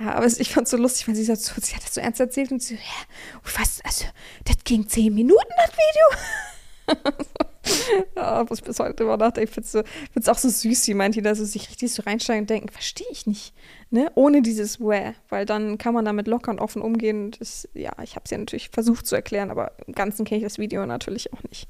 Ja, 0.00 0.14
aber 0.14 0.26
ich 0.26 0.52
fand 0.52 0.66
es 0.66 0.72
so 0.72 0.76
lustig, 0.76 1.08
weil 1.08 1.14
sie, 1.14 1.24
so, 1.24 1.34
sie 1.34 1.74
hat 1.74 1.84
das 1.84 1.94
so 1.94 2.00
ernst 2.00 2.20
erzählt 2.20 2.50
und 2.52 2.62
sie 2.62 2.74
so, 2.74 2.80
ja, 2.80 3.58
was, 3.58 3.80
also, 3.84 4.04
das 4.44 4.56
ging 4.64 4.88
zehn 4.88 5.14
Minuten, 5.14 5.52
das 5.56 5.72
Video. 5.72 7.46
ja, 8.16 8.48
was 8.48 8.58
ich 8.58 8.64
bis 8.64 8.78
heute 8.78 9.04
immer 9.04 9.16
nachdenke, 9.16 9.48
ich 9.48 9.50
finde 9.50 9.66
es 9.66 10.24
so, 10.24 10.32
auch 10.32 10.38
so 10.38 10.48
süß, 10.48 10.86
wie 10.88 10.94
manche 10.94 11.22
da 11.22 11.34
so 11.34 11.44
sich 11.44 11.68
richtig 11.68 11.92
so 11.92 12.02
reinsteigen 12.02 12.42
und 12.42 12.50
denken, 12.50 12.68
verstehe 12.68 13.06
ich 13.10 13.26
nicht, 13.26 13.54
ne, 13.90 14.10
ohne 14.14 14.42
dieses 14.42 14.80
Where, 14.80 15.14
weil 15.28 15.46
dann 15.46 15.78
kann 15.78 15.94
man 15.94 16.04
damit 16.04 16.26
locker 16.26 16.50
und 16.50 16.60
offen 16.60 16.82
umgehen 16.82 17.32
das, 17.38 17.68
ja, 17.74 17.92
ich 18.02 18.16
habe 18.16 18.24
es 18.24 18.30
ja 18.30 18.38
natürlich 18.38 18.70
versucht 18.70 19.06
zu 19.06 19.14
erklären, 19.14 19.50
aber 19.50 19.72
im 19.86 19.94
Ganzen 19.94 20.24
kenne 20.24 20.38
ich 20.38 20.44
das 20.44 20.58
Video 20.58 20.84
natürlich 20.86 21.32
auch 21.32 21.42
nicht. 21.44 21.68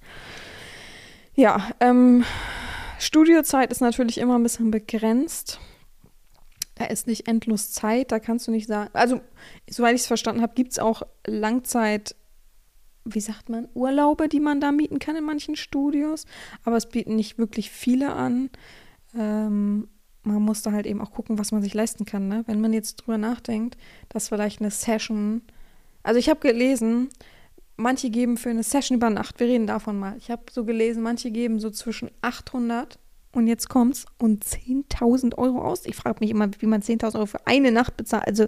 Ja, 1.34 1.70
ähm, 1.80 2.24
Studiozeit 2.98 3.72
ist 3.72 3.80
natürlich 3.80 4.18
immer 4.18 4.38
ein 4.38 4.42
bisschen 4.42 4.70
begrenzt. 4.70 5.58
Da 6.76 6.86
ist 6.86 7.06
nicht 7.06 7.28
endlos 7.28 7.70
Zeit, 7.70 8.10
da 8.10 8.18
kannst 8.18 8.48
du 8.48 8.50
nicht 8.50 8.66
sagen, 8.66 8.90
also 8.94 9.20
soweit 9.70 9.94
ich 9.94 10.02
es 10.02 10.06
verstanden 10.06 10.42
habe, 10.42 10.54
gibt 10.54 10.72
es 10.72 10.78
auch 10.78 11.02
Langzeit- 11.24 12.16
wie 13.04 13.20
sagt 13.20 13.48
man, 13.48 13.68
Urlaube, 13.74 14.28
die 14.28 14.40
man 14.40 14.60
da 14.60 14.72
mieten 14.72 14.98
kann 14.98 15.16
in 15.16 15.24
manchen 15.24 15.56
Studios. 15.56 16.24
Aber 16.64 16.76
es 16.76 16.86
bieten 16.86 17.16
nicht 17.16 17.38
wirklich 17.38 17.70
viele 17.70 18.12
an. 18.12 18.50
Ähm, 19.16 19.88
man 20.22 20.42
muss 20.42 20.62
da 20.62 20.72
halt 20.72 20.86
eben 20.86 21.00
auch 21.00 21.12
gucken, 21.12 21.38
was 21.38 21.52
man 21.52 21.62
sich 21.62 21.74
leisten 21.74 22.04
kann. 22.04 22.28
Ne? 22.28 22.44
Wenn 22.46 22.60
man 22.60 22.72
jetzt 22.72 22.96
drüber 22.96 23.18
nachdenkt, 23.18 23.76
dass 24.08 24.28
vielleicht 24.28 24.60
eine 24.60 24.70
Session. 24.70 25.42
Also 26.02 26.18
ich 26.18 26.28
habe 26.28 26.40
gelesen, 26.40 27.10
manche 27.76 28.10
geben 28.10 28.36
für 28.36 28.50
eine 28.50 28.62
Session 28.62 28.96
über 28.96 29.10
Nacht, 29.10 29.38
wir 29.40 29.46
reden 29.46 29.66
davon 29.66 29.98
mal. 29.98 30.16
Ich 30.18 30.30
habe 30.30 30.44
so 30.50 30.64
gelesen, 30.64 31.02
manche 31.02 31.30
geben 31.30 31.60
so 31.60 31.70
zwischen 31.70 32.10
800 32.22 32.98
und 33.32 33.46
jetzt 33.46 33.68
kommt's 33.68 34.06
und 34.18 34.44
10.000 34.44 35.36
Euro 35.36 35.62
aus. 35.62 35.86
Ich 35.86 35.96
frage 35.96 36.18
mich 36.20 36.30
immer, 36.30 36.48
wie 36.58 36.66
man 36.66 36.82
10.000 36.82 37.16
Euro 37.16 37.26
für 37.26 37.46
eine 37.46 37.72
Nacht 37.72 37.96
bezahlt. 37.96 38.26
Also 38.26 38.46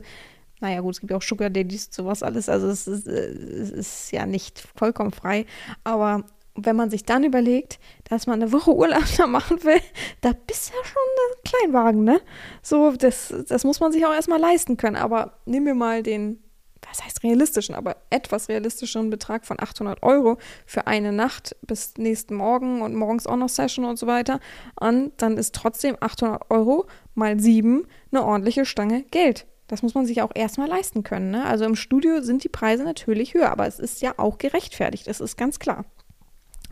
naja, 0.60 0.80
gut, 0.80 0.94
es 0.94 1.00
gibt 1.00 1.10
ja 1.10 1.16
auch 1.16 1.22
Sugar 1.22 1.50
Daddies, 1.50 1.88
sowas 1.90 2.22
alles. 2.22 2.48
Also 2.48 2.68
es 2.68 2.86
ist, 2.86 3.06
es 3.06 3.70
ist 3.70 4.12
ja 4.12 4.26
nicht 4.26 4.66
vollkommen 4.74 5.12
frei. 5.12 5.44
Aber 5.84 6.24
wenn 6.54 6.76
man 6.76 6.90
sich 6.90 7.04
dann 7.04 7.24
überlegt, 7.24 7.78
dass 8.08 8.26
man 8.26 8.40
eine 8.40 8.52
Woche 8.52 8.74
Urlaub 8.74 9.04
da 9.16 9.26
machen 9.26 9.62
will, 9.64 9.80
da 10.22 10.32
bist 10.32 10.70
ja 10.70 10.84
schon 10.84 11.02
ein 11.02 11.44
Kleinwagen, 11.44 12.04
ne? 12.04 12.20
So, 12.62 12.92
das, 12.92 13.34
das 13.48 13.64
muss 13.64 13.80
man 13.80 13.92
sich 13.92 14.06
auch 14.06 14.14
erstmal 14.14 14.40
leisten 14.40 14.76
können. 14.76 14.96
Aber 14.96 15.38
nehmen 15.44 15.66
wir 15.66 15.74
mal 15.74 16.02
den, 16.02 16.42
was 16.88 17.04
heißt 17.04 17.22
realistischen, 17.22 17.74
aber 17.74 17.96
etwas 18.08 18.48
realistischen 18.48 19.10
Betrag 19.10 19.44
von 19.44 19.60
800 19.60 20.02
Euro 20.02 20.38
für 20.64 20.86
eine 20.86 21.12
Nacht 21.12 21.54
bis 21.62 21.98
nächsten 21.98 22.34
Morgen 22.34 22.80
und 22.80 22.94
morgens 22.94 23.26
auch 23.26 23.36
noch 23.36 23.48
Session 23.50 23.84
und 23.84 23.98
so 23.98 24.06
weiter 24.06 24.40
an, 24.76 25.12
dann 25.18 25.36
ist 25.36 25.54
trotzdem 25.54 25.96
800 26.00 26.50
Euro 26.50 26.86
mal 27.14 27.38
sieben 27.38 27.86
eine 28.10 28.24
ordentliche 28.24 28.64
Stange 28.64 29.02
Geld. 29.10 29.46
Das 29.66 29.83
muss 29.83 29.94
man 29.94 30.07
sich 30.07 30.22
auch 30.22 30.31
erstmal 30.35 30.68
leisten 30.68 31.02
können. 31.02 31.31
Ne? 31.31 31.44
Also 31.44 31.64
im 31.64 31.76
Studio 31.76 32.22
sind 32.22 32.44
die 32.44 32.48
Preise 32.48 32.85
natürlich 32.85 33.35
höher, 33.35 33.50
aber 33.50 33.66
es 33.66 33.79
ist 33.79 34.00
ja 34.00 34.14
auch 34.16 34.38
gerechtfertigt, 34.38 35.07
das 35.07 35.20
ist 35.20 35.37
ganz 35.37 35.59
klar. 35.59 35.85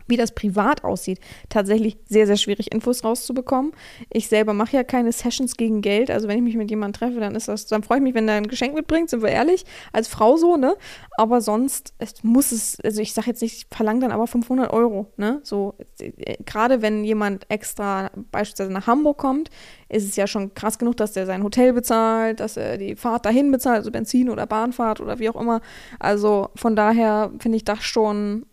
Wie 0.07 0.17
das 0.17 0.33
privat 0.33 0.83
aussieht, 0.83 1.19
tatsächlich 1.49 1.97
sehr, 2.05 2.27
sehr 2.27 2.37
schwierig, 2.37 2.71
Infos 2.71 3.03
rauszubekommen. 3.03 3.71
Ich 4.11 4.27
selber 4.27 4.53
mache 4.53 4.75
ja 4.75 4.83
keine 4.83 5.11
Sessions 5.11 5.57
gegen 5.57 5.81
Geld. 5.81 6.11
Also 6.11 6.27
wenn 6.27 6.37
ich 6.37 6.43
mich 6.43 6.55
mit 6.55 6.69
jemandem 6.69 6.99
treffe, 6.99 7.19
dann 7.19 7.35
ist 7.35 7.47
das, 7.47 7.65
dann 7.67 7.83
freue 7.83 7.97
ich 7.97 8.03
mich, 8.03 8.13
wenn 8.13 8.27
er 8.27 8.35
ein 8.35 8.47
Geschenk 8.47 8.75
mitbringt, 8.75 9.09
sind 9.09 9.23
wir 9.23 9.29
ehrlich, 9.29 9.65
als 9.93 10.07
Frau 10.07 10.37
so, 10.37 10.57
ne? 10.57 10.75
Aber 11.17 11.41
sonst 11.41 11.93
es 11.97 12.23
muss 12.23 12.51
es, 12.51 12.77
also 12.83 13.01
ich 13.01 13.13
sage 13.13 13.27
jetzt 13.27 13.41
nicht, 13.41 13.57
ich 13.57 13.75
verlange 13.75 14.01
dann 14.01 14.11
aber 14.11 14.27
500 14.27 14.71
Euro, 14.71 15.11
ne? 15.17 15.39
So, 15.43 15.75
äh, 15.99 16.37
gerade 16.45 16.81
wenn 16.81 17.03
jemand 17.03 17.49
extra 17.49 18.11
beispielsweise 18.31 18.71
nach 18.71 18.87
Hamburg 18.87 19.17
kommt, 19.17 19.49
ist 19.89 20.07
es 20.07 20.15
ja 20.15 20.27
schon 20.27 20.53
krass 20.53 20.77
genug, 20.77 20.97
dass 20.97 21.13
der 21.13 21.25
sein 21.25 21.43
Hotel 21.43 21.73
bezahlt, 21.73 22.39
dass 22.39 22.57
er 22.57 22.77
die 22.77 22.95
Fahrt 22.95 23.25
dahin 23.25 23.51
bezahlt, 23.51 23.77
also 23.77 23.91
Benzin 23.91 24.29
oder 24.29 24.45
Bahnfahrt 24.45 25.01
oder 25.01 25.19
wie 25.19 25.29
auch 25.29 25.39
immer. 25.39 25.61
Also 25.99 26.49
von 26.55 26.75
daher 26.75 27.31
finde 27.39 27.57
ich 27.57 27.65
das 27.65 27.83
schon, 27.83 28.45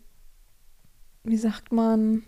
wie 1.23 1.37
sagt 1.37 1.71
man, 1.71 2.23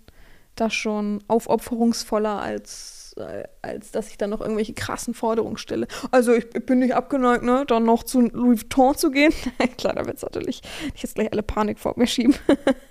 das 0.55 0.73
schon 0.73 1.21
aufopferungsvoller 1.27 2.41
als, 2.41 3.13
äh, 3.17 3.43
als 3.61 3.91
dass 3.91 4.09
ich 4.09 4.17
dann 4.17 4.29
noch 4.29 4.41
irgendwelche 4.41 4.73
krassen 4.73 5.13
Forderungen 5.13 5.57
stelle. 5.57 5.87
Also 6.11 6.33
ich, 6.33 6.45
ich 6.55 6.65
bin 6.65 6.79
nicht 6.79 6.95
abgeneigt, 6.95 7.43
ne, 7.43 7.65
dann 7.67 7.83
noch 7.83 8.03
zu 8.03 8.21
Louis 8.21 8.61
Vuitton 8.61 8.95
zu 8.95 9.11
gehen. 9.11 9.33
Klar, 9.77 9.95
da 9.95 10.05
wird 10.05 10.17
es 10.17 10.23
natürlich 10.23 10.61
nicht 10.83 11.03
jetzt 11.03 11.15
gleich 11.15 11.31
alle 11.31 11.43
Panik 11.43 11.79
vor 11.79 11.93
mir 11.97 12.07
schieben. 12.07 12.35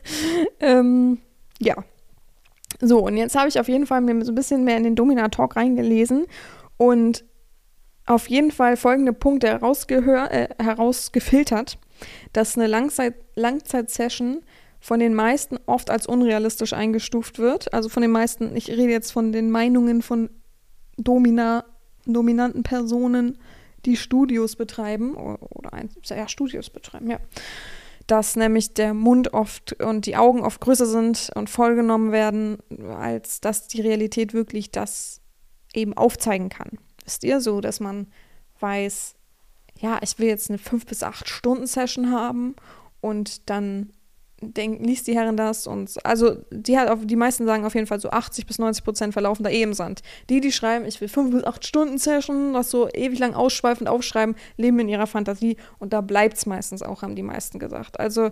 ähm, 0.61 1.19
ja, 1.59 1.77
so, 2.81 3.01
und 3.01 3.17
jetzt 3.17 3.37
habe 3.37 3.49
ich 3.49 3.59
auf 3.59 3.69
jeden 3.69 3.87
Fall 3.87 4.01
mir 4.01 4.25
so 4.25 4.33
ein 4.33 4.35
bisschen 4.35 4.64
mehr 4.64 4.77
in 4.77 4.85
den 4.85 4.97
Domina-Talk 4.97 5.57
reingelesen 5.57 6.27
und 6.77 7.25
auf 8.07 8.29
jeden 8.29 8.51
Fall 8.51 8.77
folgende 8.77 9.12
Punkte 9.12 9.47
äh, 9.49 10.49
herausgefiltert, 10.62 11.79
dass 12.33 12.57
eine 12.57 12.67
Langzeit 12.67 13.14
Langzeitsession 13.35 14.43
von 14.85 15.01
den 15.01 15.14
meisten 15.14 15.57
oft 15.64 15.88
als 15.88 16.07
unrealistisch 16.07 16.75
eingestuft 16.75 17.38
wird. 17.38 17.73
Also 17.73 17.88
von 17.88 18.03
den 18.03 18.11
meisten, 18.11 18.55
ich 18.55 18.68
rede 18.68 18.90
jetzt 18.92 19.12
von 19.12 19.33
den 19.33 19.51
Meinungen 19.51 20.03
von 20.03 20.29
Domina, 20.99 21.64
dominanten 22.05 22.64
Personen, 22.64 23.38
die 23.87 23.97
Studios 23.97 24.57
betreiben 24.57 25.14
oder, 25.14 25.38
oder 25.57 25.70
ja, 26.11 26.29
Studios 26.29 26.68
betreiben, 26.68 27.11
ja 27.11 27.18
dass 28.07 28.37
nämlich 28.37 28.75
der 28.75 28.92
Mund 28.92 29.33
oft 29.33 29.81
und 29.81 30.05
die 30.05 30.16
Augen 30.16 30.42
oft 30.42 30.61
größer 30.61 30.85
sind 30.85 31.31
und 31.35 31.49
vollgenommen 31.49 32.12
werden, 32.12 32.59
als 32.99 33.40
dass 33.40 33.66
die 33.66 33.81
Realität 33.81 34.35
wirklich 34.35 34.70
das 34.70 35.23
eben 35.73 35.97
aufzeigen 35.97 36.51
kann. 36.51 36.73
Wisst 37.03 37.25
ihr 37.25 37.40
so, 37.40 37.62
dass 37.62 37.81
man 37.81 38.09
weiß, 38.61 39.14
ja, 39.81 39.99
ich 40.03 40.18
will 40.18 40.29
jetzt 40.29 40.51
eine 40.51 40.59
5 40.59 40.85
bis 40.85 41.03
8 41.03 41.27
Stunden 41.27 41.66
Session 41.66 42.11
haben 42.11 42.57
und 43.01 43.49
dann 43.49 43.94
denk, 44.53 44.85
liest 44.85 45.07
die 45.07 45.15
Herren 45.15 45.37
das 45.37 45.67
und 45.67 46.05
also 46.05 46.37
die 46.51 46.79
hat 46.79 46.89
auf, 46.89 47.01
die 47.05 47.17
meisten 47.17 47.47
sagen 47.47 47.65
auf 47.65 47.75
jeden 47.75 47.87
Fall 47.87 48.01
so 48.01 48.11
80 48.11 48.47
bis 48.47 48.59
90 48.59 48.85
Prozent 48.85 49.13
verlaufen 49.13 49.45
da 49.45 49.51
eh 49.51 49.63
im 49.63 49.75
Sand. 49.75 50.03
Die, 50.29 50.41
die 50.41 50.53
schreiben, 50.53 50.85
ich 50.85 51.01
will 51.01 51.09
5 51.09 51.33
bis 51.33 51.45
8 51.45 51.67
Stunden 51.67 51.99
Session, 51.99 52.55
das 52.55 52.71
so 52.71 52.89
ewig 52.93 53.19
lang 53.19 53.35
ausschweifend 53.35 53.89
aufschreiben, 53.89 54.35
leben 54.57 54.79
in 54.81 54.89
ihrer 54.89 55.07
Fantasie 55.07 55.57
und 55.79 55.93
da 55.93 56.01
bleibt 56.01 56.37
es 56.37 56.47
meistens 56.47 56.83
auch, 56.83 57.03
haben 57.03 57.17
die 57.17 57.23
meisten 57.23 57.59
gesagt. 57.59 57.99
Also 58.01 58.31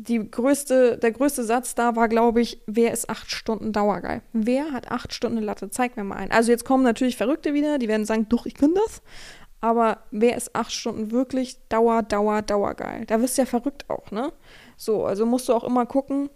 die 0.00 0.30
größte, 0.30 0.96
der 0.98 1.10
größte 1.10 1.42
Satz 1.42 1.74
da 1.74 1.96
war, 1.96 2.08
glaube 2.08 2.40
ich, 2.40 2.62
wer 2.66 2.92
ist 2.92 3.10
acht 3.10 3.32
Stunden 3.32 3.72
dauergeil? 3.72 4.22
Wer 4.32 4.72
hat 4.72 4.92
acht 4.92 5.12
Stunden 5.12 5.42
Latte? 5.42 5.70
Zeig 5.70 5.96
mir 5.96 6.04
mal 6.04 6.16
einen. 6.16 6.30
Also 6.30 6.52
jetzt 6.52 6.64
kommen 6.64 6.84
natürlich 6.84 7.16
Verrückte 7.16 7.52
wieder, 7.52 7.78
die 7.78 7.88
werden 7.88 8.06
sagen, 8.06 8.26
doch, 8.28 8.46
ich 8.46 8.54
kann 8.54 8.74
das. 8.74 9.02
Aber 9.60 9.98
wer 10.12 10.36
ist 10.36 10.54
acht 10.54 10.72
Stunden 10.72 11.10
wirklich 11.10 11.58
Dauer, 11.68 12.02
Dauer, 12.04 12.42
Dauergeil? 12.42 13.06
Da 13.06 13.20
wirst 13.20 13.36
du 13.36 13.42
ja 13.42 13.46
verrückt 13.46 13.90
auch, 13.90 14.12
ne? 14.12 14.32
So, 14.78 15.04
also 15.04 15.26
musst 15.26 15.48
du 15.48 15.52
auch 15.52 15.64
immer 15.64 15.84
gucken, 15.84 16.30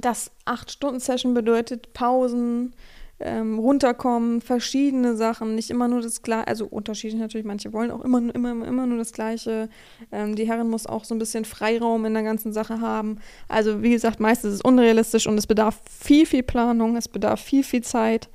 dass 0.00 0.32
8-Stunden-Session 0.46 1.34
bedeutet 1.34 1.92
Pausen, 1.92 2.74
ähm, 3.20 3.58
runterkommen, 3.58 4.40
verschiedene 4.40 5.14
Sachen, 5.14 5.54
nicht 5.54 5.68
immer 5.68 5.88
nur 5.88 6.00
das 6.00 6.22
Gleiche, 6.22 6.48
also 6.48 6.66
unterschiedlich 6.66 7.20
natürlich, 7.20 7.46
manche 7.46 7.72
wollen 7.74 7.90
auch 7.90 8.00
immer, 8.00 8.34
immer, 8.34 8.66
immer 8.66 8.86
nur 8.86 8.96
das 8.96 9.12
Gleiche. 9.12 9.68
Ähm, 10.10 10.36
die 10.36 10.48
Herren 10.48 10.70
muss 10.70 10.86
auch 10.86 11.04
so 11.04 11.14
ein 11.14 11.18
bisschen 11.18 11.44
Freiraum 11.44 12.06
in 12.06 12.14
der 12.14 12.22
ganzen 12.22 12.54
Sache 12.54 12.80
haben. 12.80 13.18
Also 13.46 13.82
wie 13.82 13.90
gesagt, 13.90 14.20
meistens 14.20 14.54
ist 14.54 14.60
es 14.60 14.62
unrealistisch 14.62 15.26
und 15.26 15.36
es 15.36 15.46
bedarf 15.46 15.82
viel, 15.86 16.24
viel 16.24 16.42
Planung, 16.42 16.96
es 16.96 17.08
bedarf 17.08 17.42
viel, 17.42 17.62
viel 17.62 17.82
Zeit 17.82 18.30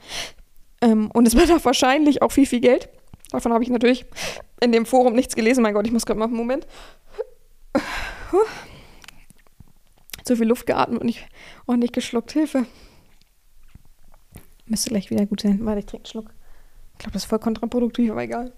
ähm, 0.81 1.09
und 1.11 1.27
es 1.27 1.33
bedarf 1.35 1.65
wahrscheinlich 1.65 2.21
auch 2.21 2.31
viel, 2.31 2.45
viel 2.45 2.61
Geld. 2.61 2.89
Davon 3.31 3.53
habe 3.53 3.63
ich 3.63 3.71
natürlich 3.71 4.05
in 4.61 4.71
dem 4.71 4.85
Forum 4.85 5.13
nichts 5.13 5.35
gelesen. 5.35 5.63
Mein 5.63 5.73
Gott, 5.73 5.87
ich 5.87 5.93
muss 5.93 6.05
gerade 6.05 6.19
mal 6.19 6.25
einen 6.25 6.35
Moment. 6.35 6.67
Zu 10.25 10.35
viel 10.35 10.47
Luft 10.47 10.65
geatmet 10.65 10.99
und 10.99 11.05
nicht 11.05 11.27
ordentlich 11.67 11.91
geschluckt. 11.91 12.31
Hilfe. 12.31 12.65
Müsste 14.65 14.89
gleich 14.89 15.09
wieder 15.11 15.25
gut 15.27 15.41
sein. 15.41 15.63
Warte, 15.63 15.79
ich 15.79 15.85
trinke 15.85 16.05
einen 16.05 16.11
Schluck. 16.11 16.33
Ich 16.93 16.97
glaube, 16.99 17.13
das 17.13 17.23
ist 17.23 17.29
voll 17.29 17.39
kontraproduktiv, 17.39 18.11
aber 18.11 18.23
egal. 18.23 18.53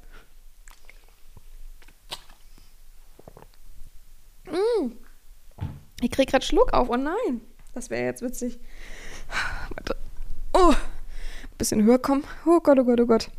Mm. 4.45 4.91
Ich 6.01 6.11
kriege 6.11 6.31
gerade 6.31 6.45
Schluck 6.45 6.71
auf. 6.73 6.89
Oh 6.89 6.95
nein. 6.95 7.41
Das 7.73 7.89
wäre 7.89 8.05
jetzt 8.05 8.21
witzig. 8.21 8.59
Oh. 10.53 10.69
Ein 10.69 11.57
bisschen 11.57 11.83
höher 11.83 11.99
kommen. 11.99 12.23
Oh 12.45 12.61
Gott, 12.61 12.79
oh 12.79 12.85
Gott, 12.85 13.01
oh 13.01 13.05
Gott. 13.05 13.29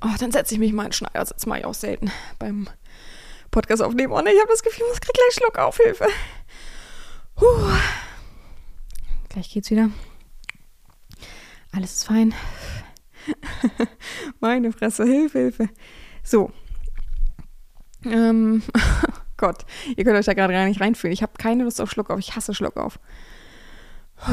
Oh, 0.00 0.14
dann 0.20 0.30
setze 0.30 0.54
ich 0.54 0.60
mich 0.60 0.72
mal 0.72 0.86
in 0.86 0.92
Schneidersitz. 0.92 1.46
Mache 1.46 1.60
ich 1.60 1.64
auch 1.64 1.74
selten 1.74 2.12
beim 2.38 2.68
Podcast 3.56 3.82
aufnehmen. 3.82 4.12
Oh 4.12 4.20
ne, 4.20 4.30
ich 4.30 4.38
habe 4.38 4.50
das 4.50 4.62
Gefühl, 4.62 4.84
ich 4.92 5.00
kriege 5.00 5.14
gleich 5.14 5.32
Schluck 5.32 5.58
auf. 5.58 5.78
Hilfe. 5.78 6.06
Puh. 7.36 7.46
Gleich 9.30 9.48
geht's 9.50 9.70
wieder. 9.70 9.88
Alles 11.72 11.94
ist 11.94 12.04
fein. 12.04 12.34
Meine 14.40 14.72
Fresse, 14.72 15.04
Hilfe, 15.04 15.38
Hilfe. 15.38 15.70
So. 16.22 16.52
Ähm, 18.04 18.62
Gott, 19.38 19.64
ihr 19.96 20.04
könnt 20.04 20.18
euch 20.18 20.26
da 20.26 20.34
gerade 20.34 20.52
gar 20.52 20.66
nicht 20.66 20.82
reinfühlen. 20.82 21.14
Ich 21.14 21.22
habe 21.22 21.32
keine 21.38 21.64
Lust 21.64 21.80
auf 21.80 21.90
Schluck 21.90 22.10
auf. 22.10 22.18
Ich 22.18 22.36
hasse 22.36 22.52
Schluck 22.54 22.76
auf. 22.76 22.98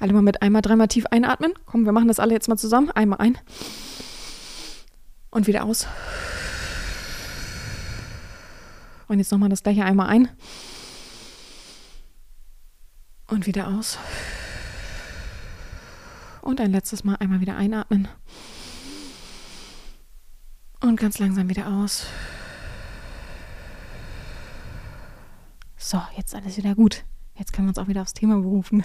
Alle 0.00 0.12
mal 0.12 0.22
mit 0.22 0.42
einmal, 0.42 0.62
dreimal 0.62 0.88
tief 0.88 1.06
einatmen. 1.06 1.54
Komm, 1.66 1.84
wir 1.84 1.92
machen 1.92 2.08
das 2.08 2.18
alle 2.18 2.34
jetzt 2.34 2.48
mal 2.48 2.56
zusammen. 2.56 2.90
Einmal 2.90 3.20
ein. 3.20 3.38
Und 5.30 5.46
wieder 5.46 5.64
aus. 5.64 5.86
Und 9.08 9.18
jetzt 9.18 9.32
nochmal 9.32 9.48
das 9.48 9.62
gleiche 9.62 9.84
einmal 9.84 10.08
ein. 10.08 10.28
Und 13.26 13.46
wieder 13.46 13.68
aus. 13.68 13.98
Und 16.42 16.60
ein 16.60 16.70
letztes 16.70 17.04
Mal 17.04 17.16
einmal 17.16 17.40
wieder 17.40 17.56
einatmen. 17.56 18.08
Und 20.80 21.00
ganz 21.00 21.18
langsam 21.18 21.48
wieder 21.48 21.66
aus. 21.68 22.06
So, 25.76 26.00
jetzt 26.16 26.34
alles 26.34 26.56
wieder 26.56 26.74
gut. 26.74 27.04
Jetzt 27.34 27.52
können 27.52 27.66
wir 27.66 27.70
uns 27.70 27.78
auch 27.78 27.88
wieder 27.88 28.02
aufs 28.02 28.14
Thema 28.14 28.40
berufen. 28.40 28.84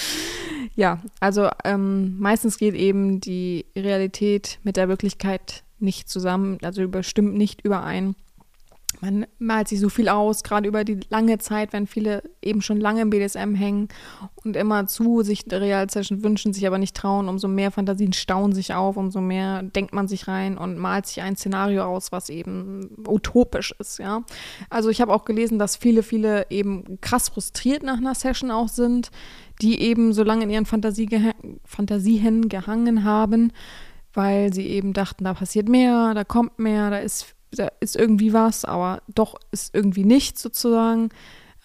ja, 0.74 1.02
also 1.20 1.50
ähm, 1.64 2.18
meistens 2.18 2.56
geht 2.56 2.74
eben 2.74 3.20
die 3.20 3.66
Realität 3.76 4.58
mit 4.62 4.76
der 4.76 4.88
Wirklichkeit 4.88 5.64
nicht 5.78 6.08
zusammen, 6.08 6.58
also 6.62 6.86
bestimmt 6.88 7.34
nicht 7.34 7.62
überein 7.62 8.14
man 9.00 9.26
malt 9.38 9.68
sich 9.68 9.80
so 9.80 9.88
viel 9.88 10.08
aus, 10.08 10.42
gerade 10.42 10.68
über 10.68 10.84
die 10.84 11.00
lange 11.08 11.38
Zeit, 11.38 11.72
wenn 11.72 11.86
viele 11.86 12.22
eben 12.40 12.62
schon 12.62 12.80
lange 12.80 13.00
im 13.00 13.10
BDSM 13.10 13.54
hängen 13.54 13.88
und 14.44 14.56
immer 14.56 14.86
zu 14.86 15.22
sich 15.22 15.44
Real-Session 15.50 16.22
wünschen, 16.22 16.52
sich 16.52 16.66
aber 16.66 16.78
nicht 16.78 16.96
trauen, 16.96 17.28
umso 17.28 17.48
mehr 17.48 17.70
Fantasien 17.70 18.12
stauen 18.12 18.52
sich 18.52 18.74
auf, 18.74 18.96
umso 18.96 19.20
mehr 19.20 19.62
denkt 19.62 19.92
man 19.92 20.08
sich 20.08 20.28
rein 20.28 20.58
und 20.58 20.78
malt 20.78 21.06
sich 21.06 21.22
ein 21.22 21.36
Szenario 21.36 21.84
aus, 21.84 22.12
was 22.12 22.28
eben 22.28 22.90
utopisch 23.06 23.74
ist, 23.78 23.98
ja. 23.98 24.22
Also 24.70 24.88
ich 24.88 25.00
habe 25.00 25.12
auch 25.12 25.24
gelesen, 25.24 25.58
dass 25.58 25.76
viele, 25.76 26.02
viele 26.02 26.46
eben 26.50 27.00
krass 27.00 27.28
frustriert 27.28 27.82
nach 27.82 27.98
einer 27.98 28.14
Session 28.14 28.50
auch 28.50 28.68
sind, 28.68 29.10
die 29.60 29.80
eben 29.80 30.12
so 30.12 30.22
lange 30.22 30.44
in 30.44 30.50
ihren 30.50 30.66
Fantasie 30.66 31.08
Fantasien 31.64 32.48
gehangen 32.48 33.04
haben, 33.04 33.52
weil 34.14 34.52
sie 34.52 34.66
eben 34.66 34.92
dachten, 34.92 35.24
da 35.24 35.34
passiert 35.34 35.68
mehr, 35.68 36.14
da 36.14 36.24
kommt 36.24 36.58
mehr, 36.58 36.90
da 36.90 36.98
ist 36.98 37.34
da 37.52 37.68
ist 37.80 37.96
irgendwie 37.96 38.32
was, 38.32 38.64
aber 38.64 39.02
doch 39.14 39.34
ist 39.50 39.74
irgendwie 39.74 40.04
nichts 40.04 40.42
sozusagen. 40.42 41.10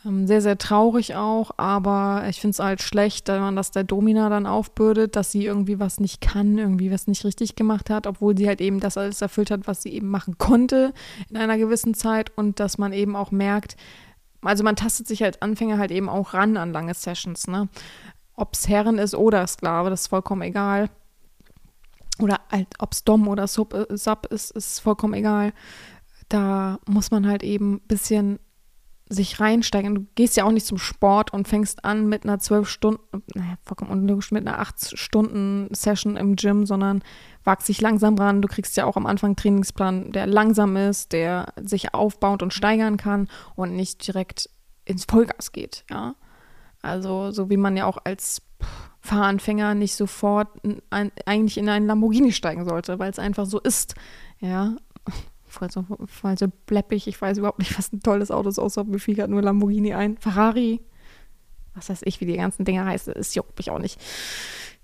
Ähm, 0.05 0.27
sehr, 0.27 0.41
sehr 0.41 0.57
traurig 0.57 1.15
auch, 1.15 1.51
aber 1.57 2.25
ich 2.29 2.39
finde 2.39 2.51
es 2.51 2.59
halt 2.59 2.81
schlecht, 2.81 3.27
wenn 3.29 3.41
man 3.41 3.55
das 3.55 3.71
der 3.71 3.83
Domina 3.83 4.29
dann 4.29 4.45
aufbürdet, 4.45 5.15
dass 5.15 5.31
sie 5.31 5.45
irgendwie 5.45 5.79
was 5.79 5.99
nicht 5.99 6.21
kann, 6.21 6.57
irgendwie 6.57 6.91
was 6.91 7.07
nicht 7.07 7.25
richtig 7.25 7.55
gemacht 7.55 7.89
hat, 7.89 8.05
obwohl 8.05 8.37
sie 8.37 8.47
halt 8.47 8.61
eben 8.61 8.79
das 8.79 8.97
alles 8.97 9.21
erfüllt 9.21 9.49
hat, 9.49 9.65
was 9.65 9.81
sie 9.81 9.89
eben 9.89 10.09
machen 10.09 10.37
konnte 10.37 10.93
in 11.29 11.37
einer 11.37 11.57
gewissen 11.57 11.93
Zeit 11.93 12.31
und 12.37 12.59
dass 12.59 12.77
man 12.77 12.93
eben 12.93 13.15
auch 13.15 13.31
merkt, 13.31 13.75
also 14.41 14.63
man 14.63 14.75
tastet 14.75 15.07
sich 15.07 15.23
als 15.23 15.41
Anfänger 15.41 15.79
halt 15.79 15.91
eben 15.91 16.09
auch 16.09 16.33
ran 16.33 16.57
an 16.57 16.71
lange 16.71 16.93
Sessions, 16.93 17.47
ne? 17.47 17.67
Ob 18.35 18.53
es 18.53 18.67
Herren 18.67 18.99
ist 18.99 19.15
oder 19.15 19.47
Sklave, 19.47 19.89
das 19.89 20.01
ist 20.01 20.07
vollkommen 20.07 20.43
egal 20.43 20.89
oder 22.19 22.41
halt, 22.51 22.67
ob 22.79 22.93
es 22.93 23.03
Dom 23.03 23.27
oder 23.27 23.47
Sub, 23.47 23.73
äh, 23.73 23.97
Sub 23.97 24.27
ist, 24.27 24.51
ist 24.51 24.79
vollkommen 24.79 25.13
egal. 25.13 25.53
Da 26.29 26.79
muss 26.87 27.11
man 27.11 27.27
halt 27.27 27.43
eben 27.43 27.75
ein 27.75 27.87
bisschen 27.87 28.39
sich 29.09 29.39
reinsteigen. 29.39 29.95
Du 29.95 30.05
gehst 30.15 30.35
ja 30.35 30.43
auch 30.43 30.51
nicht 30.51 30.65
zum 30.65 30.77
Sport 30.77 31.31
und 31.31 31.47
fängst 31.47 31.85
an 31.85 32.07
mit 32.07 32.23
einer 32.23 32.39
zwölf 32.39 32.67
Stunden, 32.67 33.23
naja, 33.33 33.55
vollkommen 33.63 33.91
unlogisch, 33.91 34.31
mit 34.31 34.45
einer 34.45 34.59
acht 34.59 34.97
Stunden 34.97 35.73
Session 35.73 36.17
im 36.17 36.35
Gym, 36.35 36.65
sondern 36.65 37.01
wagst 37.43 37.69
dich 37.69 37.79
langsam 37.79 38.15
ran. 38.15 38.41
Du 38.41 38.47
kriegst 38.47 38.75
ja 38.75 38.85
auch 38.85 38.97
am 38.97 39.05
Anfang 39.05 39.29
einen 39.29 39.35
Trainingsplan, 39.37 40.11
der 40.11 40.27
langsam 40.27 40.75
ist, 40.75 41.13
der 41.13 41.53
sich 41.61 41.93
aufbaut 41.93 42.43
und 42.43 42.53
steigern 42.53 42.97
kann 42.97 43.29
und 43.55 43.75
nicht 43.75 44.05
direkt 44.05 44.49
ins 44.83 45.05
Vollgas 45.05 45.51
geht, 45.51 45.85
ja. 45.89 46.15
Also, 46.81 47.31
so 47.31 47.49
wie 47.49 47.57
man 47.57 47.75
ja 47.75 47.85
auch 47.85 47.97
als 48.03 48.41
Fahranfänger 49.07 49.73
nicht 49.73 49.95
sofort 49.95 50.49
ein, 50.89 51.11
eigentlich 51.25 51.57
in 51.57 51.69
einen 51.69 51.87
Lamborghini 51.87 52.33
steigen 52.33 52.65
sollte, 52.65 52.99
weil 52.99 53.09
es 53.09 53.19
einfach 53.19 53.45
so 53.45 53.59
ist. 53.59 53.95
Ja, 54.39 54.75
voll 55.45 55.69
so 55.71 56.47
bleppig. 56.65 57.07
Ich 57.07 57.19
weiß 57.19 57.37
überhaupt 57.37 57.59
nicht, 57.59 57.77
was 57.77 57.93
ein 57.93 58.01
tolles 58.01 58.31
Auto 58.31 58.49
ist, 58.49 58.59
außer 58.59 58.83
mir 58.83 58.99
fiel 58.99 59.15
gerade 59.15 59.31
nur 59.31 59.41
Lamborghini 59.41 59.93
ein. 59.93 60.17
Ferrari, 60.17 60.81
was 61.73 61.89
weiß 61.89 62.01
ich, 62.03 62.19
wie 62.19 62.25
die 62.25 62.35
ganzen 62.35 62.65
Dinger 62.65 62.85
heißen, 62.85 63.13
es 63.13 63.33
juckt 63.33 63.57
mich 63.57 63.71
auch 63.71 63.79
nicht. 63.79 63.97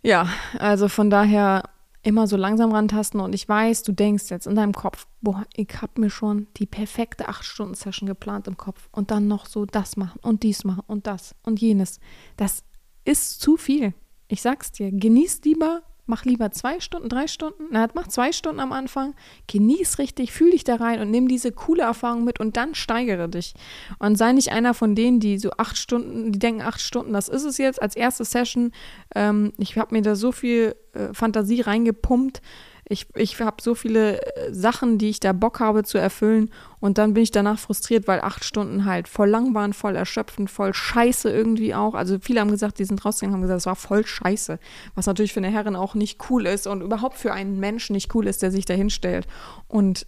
Ja, 0.02 0.30
also 0.58 0.88
von 0.88 1.10
daher 1.10 1.64
immer 2.02 2.26
so 2.26 2.38
langsam 2.38 2.72
rantasten 2.72 3.20
und 3.20 3.36
ich 3.36 3.48
weiß, 3.48 3.84
du 3.84 3.92
denkst 3.92 4.30
jetzt 4.30 4.48
in 4.48 4.56
deinem 4.56 4.74
Kopf, 4.74 5.06
boah, 5.22 5.46
ich 5.54 5.82
habe 5.82 6.00
mir 6.00 6.10
schon 6.10 6.48
die 6.58 6.66
perfekte 6.66 7.30
8-Stunden-Session 7.30 8.08
geplant 8.08 8.48
im 8.48 8.56
Kopf 8.56 8.88
und 8.92 9.12
dann 9.12 9.28
noch 9.28 9.46
so 9.48 9.66
das 9.66 9.98
machen 9.98 10.20
und 10.22 10.44
dies 10.44 10.64
machen 10.64 10.84
und 10.88 11.08
das 11.08 11.36
und 11.44 11.60
jenes. 11.60 12.00
Das 12.38 12.64
ist 13.04 13.42
zu 13.42 13.58
viel. 13.58 13.94
Ich 14.28 14.42
sag's 14.42 14.72
dir, 14.72 14.92
genieß 14.92 15.42
lieber, 15.44 15.84
mach 16.06 16.26
lieber 16.26 16.52
zwei 16.52 16.80
Stunden, 16.80 17.10
drei 17.10 17.28
Stunden, 17.28 17.66
na, 17.72 17.88
mach 17.94 18.08
zwei 18.08 18.32
Stunden 18.32 18.60
am 18.60 18.72
Anfang, 18.72 19.16
genieß 19.48 20.00
richtig, 20.00 20.32
fühl 20.32 20.52
dich 20.52 20.64
da 20.64 20.76
rein 20.76 21.00
und 21.00 21.12
nimm 21.12 21.28
diese 21.28 21.52
coole 21.52 21.84
Erfahrung 21.84 22.24
mit 22.24 22.40
und 22.40 22.58
dann 22.58 22.76
steigere 22.76 23.30
dich. 23.30 23.54
Und 24.00 24.18
sei 24.18 24.34
nicht 24.34 24.52
einer 24.52 24.74
von 24.74 24.96
denen, 24.96 25.20
die 25.20 25.38
so 25.38 25.52
acht 25.58 25.78
Stunden, 25.78 26.32
die 26.32 26.40
denken, 26.40 26.62
acht 26.62 26.82
Stunden, 26.82 27.14
das 27.14 27.30
ist 27.30 27.44
es 27.44 27.58
jetzt 27.58 27.82
als 27.82 27.96
erste 27.96 28.26
Session. 28.26 28.72
Ähm, 29.16 29.54
ich 29.58 29.78
habe 29.78 29.96
mir 29.96 30.02
da 30.02 30.16
so 30.16 30.32
viel 30.32 30.76
äh, 30.94 31.14
Fantasie 31.14 31.62
reingepumpt 31.62 32.42
ich, 32.90 33.08
ich 33.16 33.40
habe 33.40 33.62
so 33.62 33.76
viele 33.76 34.22
äh, 34.22 34.54
Sachen, 34.54 34.98
die 34.98 35.10
ich 35.10 35.20
da 35.20 35.32
Bock 35.34 35.60
habe 35.60 35.84
zu 35.84 35.98
erfüllen 35.98 36.50
und 36.80 36.98
dann 36.98 37.14
bin 37.14 37.24
ich 37.24 37.32
danach 37.32 37.58
frustriert, 37.58 38.08
weil 38.08 38.22
acht 38.22 38.44
Stunden 38.44 38.86
halt 38.86 39.08
voll 39.08 39.30
lang 39.30 39.54
waren, 39.54 39.74
voll 39.74 39.96
erschöpfend, 39.96 40.50
voll 40.50 40.74
scheiße 40.74 41.30
irgendwie 41.30 41.74
auch. 41.74 41.94
Also 41.94 42.18
viele 42.20 42.42
haben 42.42 42.52
gesagt, 42.52 42.80
die 42.80 42.86
sind 42.86 43.04
rausgegangen, 43.04 43.36
haben 43.36 43.42
gesagt, 43.42 43.60
es 43.62 43.66
war 43.66 43.76
voll 43.76 44.06
scheiße. 44.06 44.60
Was 44.96 45.06
natürlich 45.06 45.34
für 45.34 45.40
eine 45.40 45.52
Herrin 45.52 45.76
auch 45.76 45.96
nicht 45.96 46.30
cool 46.30 46.46
ist 46.46 46.68
und 46.68 46.82
überhaupt 46.82 47.18
für 47.18 47.34
einen 47.34 47.60
Menschen 47.60 47.94
nicht 47.94 48.14
cool 48.16 48.28
ist, 48.28 48.42
der 48.42 48.52
sich 48.52 48.66
da 48.66 48.74
hinstellt 48.74 49.28
und 49.68 50.06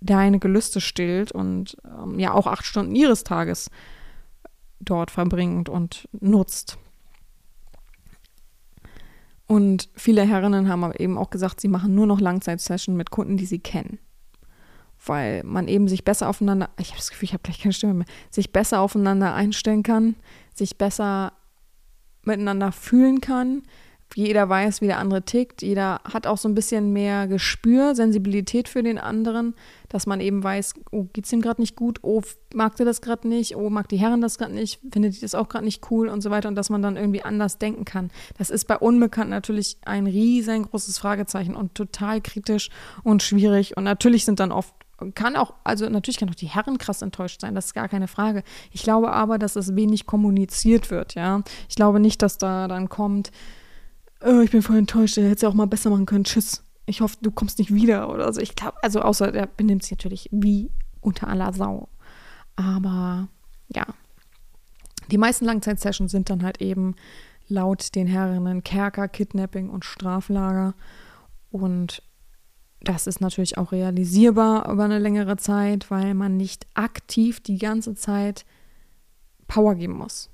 deine 0.00 0.38
Gelüste 0.38 0.82
stillt 0.82 1.32
und 1.32 1.78
ähm, 1.84 2.18
ja 2.18 2.32
auch 2.32 2.46
acht 2.46 2.66
Stunden 2.66 2.94
ihres 2.94 3.24
Tages 3.24 3.70
dort 4.80 5.10
verbringt 5.10 5.70
und 5.70 6.08
nutzt. 6.12 6.76
Und 9.46 9.88
viele 9.94 10.22
Herrinnen 10.22 10.68
haben 10.68 10.84
aber 10.84 10.98
eben 11.00 11.18
auch 11.18 11.30
gesagt, 11.30 11.60
sie 11.60 11.68
machen 11.68 11.94
nur 11.94 12.06
noch 12.06 12.20
Langzeitsession 12.20 12.96
mit 12.96 13.10
Kunden, 13.10 13.36
die 13.36 13.46
sie 13.46 13.58
kennen. 13.58 13.98
Weil 15.04 15.42
man 15.44 15.68
eben 15.68 15.86
sich 15.86 16.04
besser 16.04 16.28
aufeinander, 16.28 16.70
ich 16.78 16.88
habe 16.88 16.98
das 16.98 17.10
Gefühl, 17.10 17.26
ich 17.26 17.34
habe 17.34 17.42
gleich 17.42 17.60
keine 17.60 17.74
Stimme 17.74 17.94
mehr, 17.94 18.06
sich 18.30 18.52
besser 18.52 18.80
aufeinander 18.80 19.34
einstellen 19.34 19.82
kann, 19.82 20.16
sich 20.54 20.78
besser 20.78 21.34
miteinander 22.22 22.72
fühlen 22.72 23.20
kann, 23.20 23.62
jeder 24.14 24.48
weiß, 24.48 24.80
wie 24.80 24.86
der 24.86 24.98
andere 24.98 25.22
tickt. 25.22 25.62
Jeder 25.62 26.00
hat 26.04 26.26
auch 26.26 26.38
so 26.38 26.48
ein 26.48 26.54
bisschen 26.54 26.92
mehr 26.92 27.26
Gespür, 27.26 27.94
Sensibilität 27.94 28.68
für 28.68 28.82
den 28.82 28.98
anderen, 28.98 29.54
dass 29.88 30.06
man 30.06 30.20
eben 30.20 30.42
weiß, 30.42 30.74
oh, 30.92 31.06
geht's 31.12 31.32
ihm 31.32 31.40
gerade 31.40 31.60
nicht 31.60 31.76
gut, 31.76 31.98
oh, 32.02 32.22
mag 32.54 32.76
der 32.76 32.86
das 32.86 33.00
gerade 33.00 33.28
nicht, 33.28 33.56
oh, 33.56 33.70
mag 33.70 33.88
die 33.88 33.96
Herren 33.96 34.20
das 34.20 34.38
gerade 34.38 34.54
nicht, 34.54 34.80
findet 34.92 35.16
die 35.16 35.20
das 35.20 35.34
auch 35.34 35.48
gerade 35.48 35.64
nicht 35.64 35.90
cool 35.90 36.08
und 36.08 36.20
so 36.20 36.30
weiter 36.30 36.48
und 36.48 36.54
dass 36.54 36.70
man 36.70 36.82
dann 36.82 36.96
irgendwie 36.96 37.22
anders 37.22 37.58
denken 37.58 37.84
kann. 37.84 38.10
Das 38.38 38.50
ist 38.50 38.66
bei 38.66 38.78
Unbekannten 38.78 39.30
natürlich 39.30 39.78
ein 39.84 40.06
riesengroßes 40.06 40.98
Fragezeichen 40.98 41.56
und 41.56 41.74
total 41.74 42.20
kritisch 42.20 42.70
und 43.02 43.22
schwierig 43.22 43.76
und 43.76 43.84
natürlich 43.84 44.24
sind 44.24 44.40
dann 44.40 44.52
oft 44.52 44.74
kann 45.16 45.34
auch, 45.34 45.54
also 45.64 45.88
natürlich 45.88 46.18
kann 46.18 46.30
auch 46.30 46.36
die 46.36 46.46
Herren 46.46 46.78
krass 46.78 47.02
enttäuscht 47.02 47.40
sein, 47.40 47.56
das 47.56 47.66
ist 47.66 47.74
gar 47.74 47.88
keine 47.88 48.06
Frage. 48.06 48.44
Ich 48.70 48.84
glaube 48.84 49.12
aber, 49.12 49.38
dass 49.38 49.56
es 49.56 49.74
wenig 49.74 50.06
kommuniziert 50.06 50.90
wird, 50.92 51.14
ja. 51.14 51.42
Ich 51.68 51.74
glaube 51.74 51.98
nicht, 51.98 52.22
dass 52.22 52.38
da 52.38 52.68
dann 52.68 52.88
kommt, 52.88 53.32
oh, 54.24 54.40
ich 54.40 54.50
bin 54.50 54.62
voll 54.62 54.76
enttäuscht, 54.76 55.16
der 55.16 55.24
hätte 55.24 55.34
es 55.36 55.42
ja 55.42 55.48
auch 55.48 55.54
mal 55.54 55.66
besser 55.66 55.90
machen 55.90 56.06
können, 56.06 56.24
tschüss. 56.24 56.62
Ich 56.86 57.00
hoffe, 57.00 57.16
du 57.22 57.30
kommst 57.30 57.58
nicht 57.58 57.72
wieder 57.72 58.10
oder 58.10 58.32
so. 58.32 58.40
Ich 58.40 58.54
glaube, 58.54 58.82
also 58.82 59.00
außer 59.00 59.32
der 59.32 59.46
benimmt 59.46 59.82
sich 59.82 59.92
natürlich 59.92 60.28
wie 60.32 60.70
unter 61.00 61.28
aller 61.28 61.52
Sau. 61.52 61.88
Aber 62.56 63.28
ja, 63.68 63.86
die 65.10 65.18
meisten 65.18 65.44
Langzeitsessions 65.44 66.10
sind 66.10 66.30
dann 66.30 66.42
halt 66.42 66.60
eben 66.60 66.94
laut 67.48 67.94
den 67.94 68.06
Herrinnen 68.06 68.64
Kerker, 68.64 69.08
Kidnapping 69.08 69.68
und 69.68 69.84
Straflager. 69.84 70.74
Und 71.50 72.02
das 72.80 73.06
ist 73.06 73.20
natürlich 73.20 73.56
auch 73.58 73.72
realisierbar 73.72 74.70
über 74.70 74.84
eine 74.84 74.98
längere 74.98 75.36
Zeit, 75.36 75.90
weil 75.90 76.14
man 76.14 76.36
nicht 76.36 76.66
aktiv 76.74 77.40
die 77.40 77.58
ganze 77.58 77.94
Zeit 77.94 78.44
Power 79.46 79.74
geben 79.74 79.94
muss. 79.94 80.30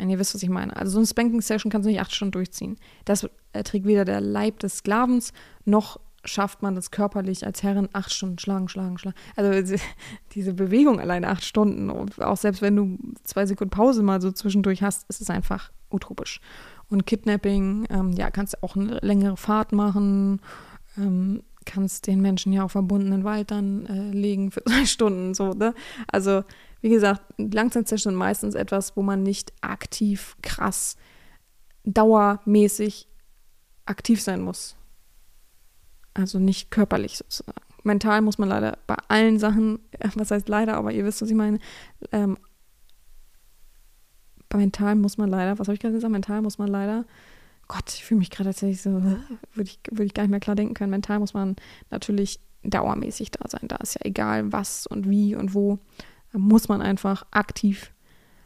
Wenn 0.00 0.08
ihr 0.08 0.18
wisst, 0.18 0.34
was 0.34 0.42
ich 0.42 0.48
meine. 0.48 0.74
Also 0.74 0.92
so 0.92 0.98
eine 0.98 1.06
Spanking-Session 1.06 1.70
kannst 1.70 1.84
du 1.84 1.90
nicht 1.90 2.00
acht 2.00 2.14
Stunden 2.14 2.32
durchziehen. 2.32 2.76
Das 3.04 3.28
erträgt 3.52 3.84
weder 3.84 4.06
der 4.06 4.22
Leib 4.22 4.58
des 4.60 4.78
Sklavens, 4.78 5.34
noch 5.66 6.00
schafft 6.24 6.62
man 6.62 6.74
das 6.74 6.90
körperlich 6.90 7.44
als 7.44 7.62
Herrin 7.62 7.88
acht 7.92 8.12
Stunden 8.12 8.38
schlagen, 8.38 8.68
schlagen, 8.68 8.96
schlagen. 8.96 9.16
Also 9.36 9.76
diese 10.32 10.54
Bewegung 10.54 11.00
allein 11.00 11.26
acht 11.26 11.44
Stunden, 11.44 11.90
auch 11.90 12.36
selbst 12.38 12.62
wenn 12.62 12.76
du 12.76 12.98
zwei 13.24 13.44
Sekunden 13.44 13.70
Pause 13.70 14.02
mal 14.02 14.22
so 14.22 14.32
zwischendurch 14.32 14.82
hast, 14.82 15.08
ist 15.10 15.20
es 15.20 15.28
einfach 15.28 15.70
utopisch. 15.90 16.40
Und 16.88 17.06
Kidnapping, 17.06 17.86
ähm, 17.90 18.12
ja, 18.12 18.30
kannst 18.30 18.54
du 18.54 18.62
auch 18.62 18.76
eine 18.76 18.98
längere 19.02 19.36
Fahrt 19.36 19.72
machen, 19.72 20.40
ähm, 20.96 21.42
kannst 21.66 22.06
den 22.06 22.22
Menschen 22.22 22.54
ja 22.54 22.64
auch 22.64 22.70
verbundenen 22.70 23.24
Wald 23.24 23.50
dann 23.50 23.84
äh, 23.84 24.10
legen 24.12 24.50
für 24.50 24.64
zwei 24.64 24.86
Stunden, 24.86 25.34
so, 25.34 25.52
ne? 25.52 25.74
Also 26.08 26.42
wie 26.80 26.88
gesagt, 26.88 27.22
Langzeitsessions 27.38 28.04
sind 28.04 28.14
meistens 28.14 28.54
etwas, 28.54 28.96
wo 28.96 29.02
man 29.02 29.22
nicht 29.22 29.52
aktiv, 29.60 30.36
krass, 30.42 30.96
dauermäßig 31.84 33.08
aktiv 33.86 34.22
sein 34.22 34.40
muss. 34.40 34.76
Also 36.14 36.38
nicht 36.38 36.70
körperlich 36.70 37.18
sozusagen. 37.18 37.60
Mental 37.82 38.20
muss 38.20 38.38
man 38.38 38.48
leider 38.48 38.78
bei 38.86 38.96
allen 39.08 39.38
Sachen, 39.38 39.78
was 40.14 40.30
heißt 40.30 40.48
leider, 40.48 40.74
aber 40.76 40.92
ihr 40.92 41.04
wisst, 41.04 41.22
was 41.22 41.30
ich 41.30 41.36
meine, 41.36 41.58
ähm, 42.12 42.38
bei 44.48 44.58
mental 44.58 44.96
muss 44.96 45.16
man 45.16 45.30
leider, 45.30 45.58
was 45.58 45.68
habe 45.68 45.74
ich 45.74 45.80
gerade 45.80 45.94
gesagt, 45.94 46.12
mental 46.12 46.42
muss 46.42 46.58
man 46.58 46.68
leider, 46.68 47.04
Gott, 47.68 47.94
ich 47.94 48.04
fühle 48.04 48.18
mich 48.18 48.30
gerade 48.30 48.50
tatsächlich 48.50 48.82
so, 48.82 49.00
würde 49.00 49.70
ich, 49.70 49.78
würd 49.92 50.06
ich 50.06 50.14
gar 50.14 50.24
nicht 50.24 50.32
mehr 50.32 50.40
klar 50.40 50.56
denken 50.56 50.74
können. 50.74 50.90
Mental 50.90 51.20
muss 51.20 51.34
man 51.34 51.54
natürlich 51.90 52.40
dauermäßig 52.64 53.30
da 53.30 53.48
sein. 53.48 53.68
Da 53.68 53.76
ist 53.76 53.94
ja 53.94 54.00
egal, 54.02 54.52
was 54.52 54.88
und 54.88 55.08
wie 55.08 55.36
und 55.36 55.54
wo. 55.54 55.78
Da 56.32 56.38
muss 56.38 56.68
man 56.68 56.82
einfach 56.82 57.24
aktiv 57.30 57.92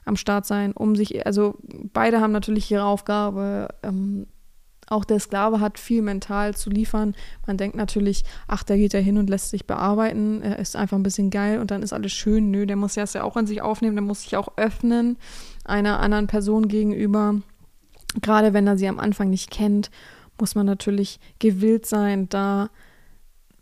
am 0.04 0.16
Start 0.16 0.46
sein, 0.46 0.72
um 0.72 0.96
sich, 0.96 1.26
also 1.26 1.56
beide 1.92 2.20
haben 2.20 2.32
natürlich 2.32 2.70
ihre 2.70 2.84
Aufgabe. 2.84 3.68
Ähm, 3.82 4.26
auch 4.86 5.04
der 5.04 5.18
Sklave 5.18 5.60
hat 5.60 5.78
viel 5.78 6.02
mental 6.02 6.54
zu 6.54 6.68
liefern. 6.68 7.14
Man 7.46 7.56
denkt 7.56 7.76
natürlich, 7.76 8.24
ach, 8.46 8.62
der 8.62 8.76
geht 8.76 8.92
ja 8.92 9.00
hin 9.00 9.16
und 9.16 9.30
lässt 9.30 9.50
sich 9.50 9.66
bearbeiten, 9.66 10.42
er 10.42 10.58
ist 10.58 10.76
einfach 10.76 10.98
ein 10.98 11.02
bisschen 11.02 11.30
geil 11.30 11.58
und 11.58 11.70
dann 11.70 11.82
ist 11.82 11.92
alles 11.92 12.12
schön. 12.12 12.50
Nö, 12.50 12.66
der 12.66 12.76
muss 12.76 12.94
das 12.94 13.14
ja 13.14 13.22
auch 13.24 13.36
an 13.36 13.46
sich 13.46 13.62
aufnehmen, 13.62 13.96
der 13.96 14.04
muss 14.04 14.22
sich 14.22 14.36
auch 14.36 14.56
öffnen 14.56 15.16
einer 15.64 16.00
anderen 16.00 16.26
Person 16.26 16.68
gegenüber. 16.68 17.40
Gerade 18.20 18.52
wenn 18.52 18.66
er 18.66 18.76
sie 18.76 18.88
am 18.88 19.00
Anfang 19.00 19.30
nicht 19.30 19.50
kennt, 19.50 19.90
muss 20.38 20.54
man 20.54 20.66
natürlich 20.66 21.18
gewillt 21.38 21.86
sein, 21.86 22.28
da 22.28 22.70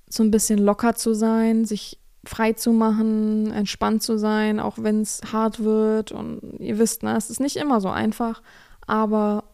so 0.09 0.23
ein 0.23 0.31
bisschen 0.31 0.59
locker 0.59 0.95
zu 0.95 1.15
sein, 1.15 1.65
sich 1.65 1.99
frei 2.25 2.53
zu 2.53 2.73
machen, 2.73 3.51
entspannt 3.51 4.03
zu 4.03 4.19
sein, 4.19 4.61
auch 4.61 4.79
wenn 4.79 5.01
es 5.01 5.21
hart 5.33 5.61
wird. 5.63 6.13
Und 6.13 6.41
ihr 6.59 6.79
wisst, 6.79 7.03
ne, 7.03 7.17
es 7.17 7.31
ist 7.31 7.41
nicht 7.41 7.57
immer 7.57 7.81
so 7.81 7.89
einfach, 7.89 8.43
aber 8.87 9.45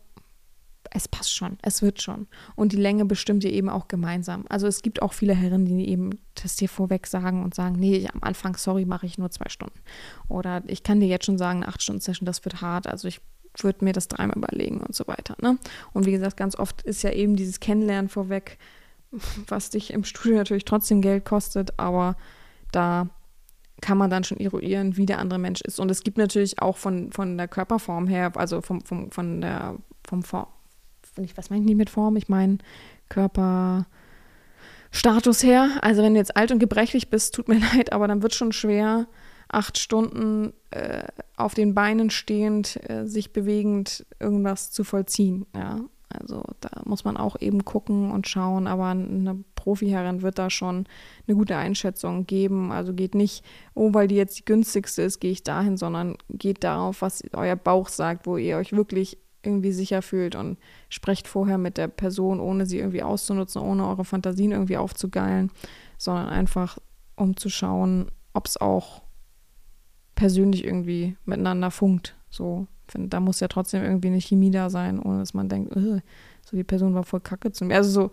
es 0.91 1.09
passt 1.09 1.35
schon, 1.35 1.59
es 1.63 1.83
wird 1.83 2.01
schon. 2.01 2.27
Und 2.57 2.73
die 2.73 2.79
Länge 2.79 3.05
bestimmt 3.05 3.45
ihr 3.45 3.53
eben 3.53 3.69
auch 3.69 3.89
gemeinsam. 3.89 4.45
Also 4.49 4.67
es 4.67 4.83
gibt 4.83 5.03
auch 5.03 5.13
viele 5.13 5.35
Herren, 5.35 5.67
die 5.67 5.89
eben 5.89 6.19
das 6.35 6.57
dir 6.57 6.69
vorweg 6.69 7.07
sagen 7.07 7.43
und 7.43 7.55
sagen, 7.55 7.77
nee, 7.79 8.09
am 8.13 8.23
Anfang, 8.23 8.57
sorry, 8.57 8.85
mache 8.85 9.07
ich 9.07 9.19
nur 9.19 9.31
zwei 9.31 9.49
Stunden. 9.49 9.79
Oder 10.29 10.63
ich 10.67 10.83
kann 10.83 11.01
dir 11.01 11.09
jetzt 11.09 11.27
schon 11.27 11.39
sagen, 11.39 11.63
eine 11.63 11.69
acht 11.69 11.83
Stunden 11.83 12.01
Session, 12.01 12.27
das 12.27 12.45
wird 12.45 12.61
hart. 12.61 12.87
Also 12.87 13.09
ich 13.09 13.21
würde 13.59 13.85
mir 13.85 13.93
das 13.93 14.09
dreimal 14.09 14.37
überlegen 14.37 14.81
und 14.81 14.95
so 14.95 15.07
weiter. 15.07 15.37
Ne? 15.41 15.59
Und 15.93 16.07
wie 16.07 16.13
gesagt, 16.13 16.37
ganz 16.37 16.57
oft 16.57 16.83
ist 16.83 17.03
ja 17.03 17.11
eben 17.11 17.37
dieses 17.37 17.61
Kennenlernen 17.61 18.09
vorweg, 18.09 18.59
was 19.47 19.71
dich 19.71 19.93
im 19.93 20.05
Studio 20.05 20.37
natürlich 20.39 20.65
trotzdem 20.65 21.01
Geld 21.01 21.25
kostet, 21.25 21.79
aber 21.79 22.17
da 22.73 23.09
kann 23.81 23.99
man 23.99 24.11
dann 24.11 24.25
schon 24.25 24.39
eruieren, 24.39 24.97
wie 24.97 25.07
der 25.07 25.19
andere 25.19 25.39
Mensch 25.39 25.61
ist. 25.61 25.79
Und 25.79 25.91
es 25.91 26.03
gibt 26.03 26.19
natürlich 26.19 26.61
auch 26.61 26.77
von, 26.77 27.13
von 27.13 27.37
der 27.37 27.49
Körperform 27.49 28.09
her, 28.09 28.33
also 28.35 28.61
vom, 28.61 28.81
vom, 28.83 29.11
von 29.11 29.41
der, 29.41 29.77
vom 30.07 30.23
Form, 30.23 30.47
was 31.35 31.51
meine 31.51 31.69
ich 31.69 31.77
mit 31.77 31.91
Form? 31.91 32.17
Ich 32.17 32.29
meine 32.29 32.59
Körperstatus 33.09 33.87
her. 35.43 35.79
Also 35.83 36.03
wenn 36.03 36.15
du 36.15 36.19
jetzt 36.19 36.37
alt 36.37 36.51
und 36.51 36.59
gebrechlich 36.59 37.11
bist, 37.11 37.35
tut 37.35 37.49
mir 37.49 37.59
leid, 37.75 37.93
aber 37.93 38.09
dann 38.09 38.23
wird 38.23 38.35
schon 38.35 38.53
schwer, 38.53 39.07
acht 39.49 39.79
Stunden 39.79 40.53
äh, 40.71 41.05
auf 41.37 41.55
den 41.55 41.75
Beinen 41.75 42.11
stehend, 42.11 42.79
äh, 42.89 43.07
sich 43.07 43.33
bewegend 43.33 44.07
irgendwas 44.21 44.71
zu 44.71 44.85
vollziehen. 44.85 45.47
Ja, 45.55 45.81
also 46.21 46.43
da 46.61 46.83
muss 46.85 47.05
man 47.05 47.17
auch 47.17 47.41
eben 47.41 47.65
gucken 47.65 48.11
und 48.11 48.29
schauen, 48.29 48.67
aber 48.67 48.87
eine 48.87 49.45
Profiherrin 49.55 50.23
wird 50.23 50.39
da 50.39 50.51
schon 50.51 50.87
eine 51.27 51.37
gute 51.37 51.57
Einschätzung 51.57 52.27
geben. 52.27 52.73
Also 52.73 52.95
geht 52.95 53.15
nicht, 53.15 53.45
oh, 53.75 53.95
weil 53.95 54.09
die 54.09 54.17
jetzt 54.17 54.39
die 54.39 54.45
günstigste 54.45 55.03
ist, 55.03 55.21
gehe 55.21 55.33
ich 55.33 55.43
dahin, 55.43 55.77
sondern 55.77 56.17
geht 56.31 56.65
darauf, 56.65 57.03
was 57.03 57.23
euer 57.33 57.57
Bauch 57.57 57.89
sagt, 57.89 58.27
wo 58.27 58.37
ihr 58.37 58.57
euch 58.57 58.73
wirklich 58.73 59.19
irgendwie 59.43 59.73
sicher 59.73 60.03
fühlt 60.03 60.35
und 60.35 60.59
sprecht 60.89 61.29
vorher 61.29 61.59
mit 61.59 61.77
der 61.79 61.89
Person, 61.89 62.41
ohne 62.41 62.67
sie 62.67 62.79
irgendwie 62.79 63.03
auszunutzen, 63.03 63.63
ohne 63.63 63.87
eure 63.87 64.05
Fantasien 64.05 64.53
irgendwie 64.53 64.77
aufzugeilen, 64.77 65.51
sondern 65.97 66.29
einfach 66.29 66.79
um 67.17 67.37
zu 67.37 67.49
schauen, 67.49 68.11
ob 68.33 68.47
es 68.47 68.57
auch 68.61 69.03
persönlich 70.15 70.65
irgendwie 70.65 71.17
miteinander 71.25 71.71
funkt. 71.71 72.17
So, 72.31 72.67
finde, 72.93 73.09
da 73.09 73.21
muss 73.21 73.41
ja 73.41 73.49
trotzdem 73.49 73.83
irgendwie 73.83 74.09
eine 74.09 74.21
Chemie 74.21 74.51
da 74.51 74.71
sein, 74.71 75.01
ohne 75.01 75.21
dass 75.21 75.35
man 75.35 75.49
denkt, 75.49 75.75
so 75.75 76.57
die 76.57 76.65
Person 76.65 76.95
war 76.95 77.05
voll 77.05 77.21
kacke 77.21 77.53
zu 77.53 77.65
mir. 77.65 77.77
Also 77.77 77.91
so, 77.91 78.11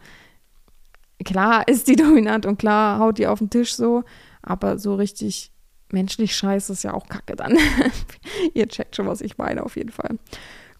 klar 1.23 1.67
ist 1.67 1.87
die 1.87 1.95
dominant 1.95 2.45
und 2.45 2.57
klar 2.57 2.99
haut 2.99 3.17
die 3.17 3.27
auf 3.27 3.39
den 3.39 3.49
Tisch 3.49 3.75
so, 3.75 4.03
aber 4.41 4.77
so 4.77 4.95
richtig 4.95 5.51
menschlich 5.91 6.35
scheiße 6.35 6.73
ist 6.73 6.83
ja 6.83 6.93
auch 6.93 7.07
kacke 7.07 7.35
dann. 7.35 7.57
Ihr 8.53 8.67
checkt 8.67 8.95
schon, 8.95 9.07
was 9.07 9.21
ich 9.21 9.37
meine, 9.37 9.63
auf 9.63 9.75
jeden 9.75 9.91
Fall. 9.91 10.17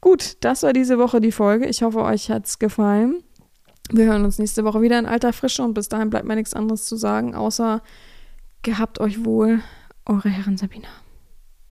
Gut, 0.02 0.38
das 0.42 0.64
war 0.64 0.74
diese 0.74 1.00
Woche 1.00 1.22
die 1.22 1.32
Folge. 1.32 1.68
Ich 1.68 1.82
hoffe, 1.82 2.04
euch 2.04 2.30
hat 2.30 2.46
es 2.46 2.60
gefallen. 2.60 3.24
Wir 3.92 4.06
hören 4.06 4.26
uns 4.26 4.40
nächste 4.40 4.64
Woche 4.64 4.82
wieder 4.82 4.98
in 5.00 5.06
alter 5.06 5.32
Frische 5.32 5.64
und 5.64 5.74
bis 5.74 5.90
dahin 5.90 6.10
bleibt 6.10 6.28
mir 6.28 6.36
nichts 6.36 6.54
anderes 6.54 6.86
zu 6.86 6.96
sagen, 6.96 7.36
außer 7.36 7.82
gehabt 8.64 9.00
euch 9.00 9.24
wohl, 9.24 9.62
eure 10.06 10.30
Herren 10.30 10.58
Sabina. 10.58 10.88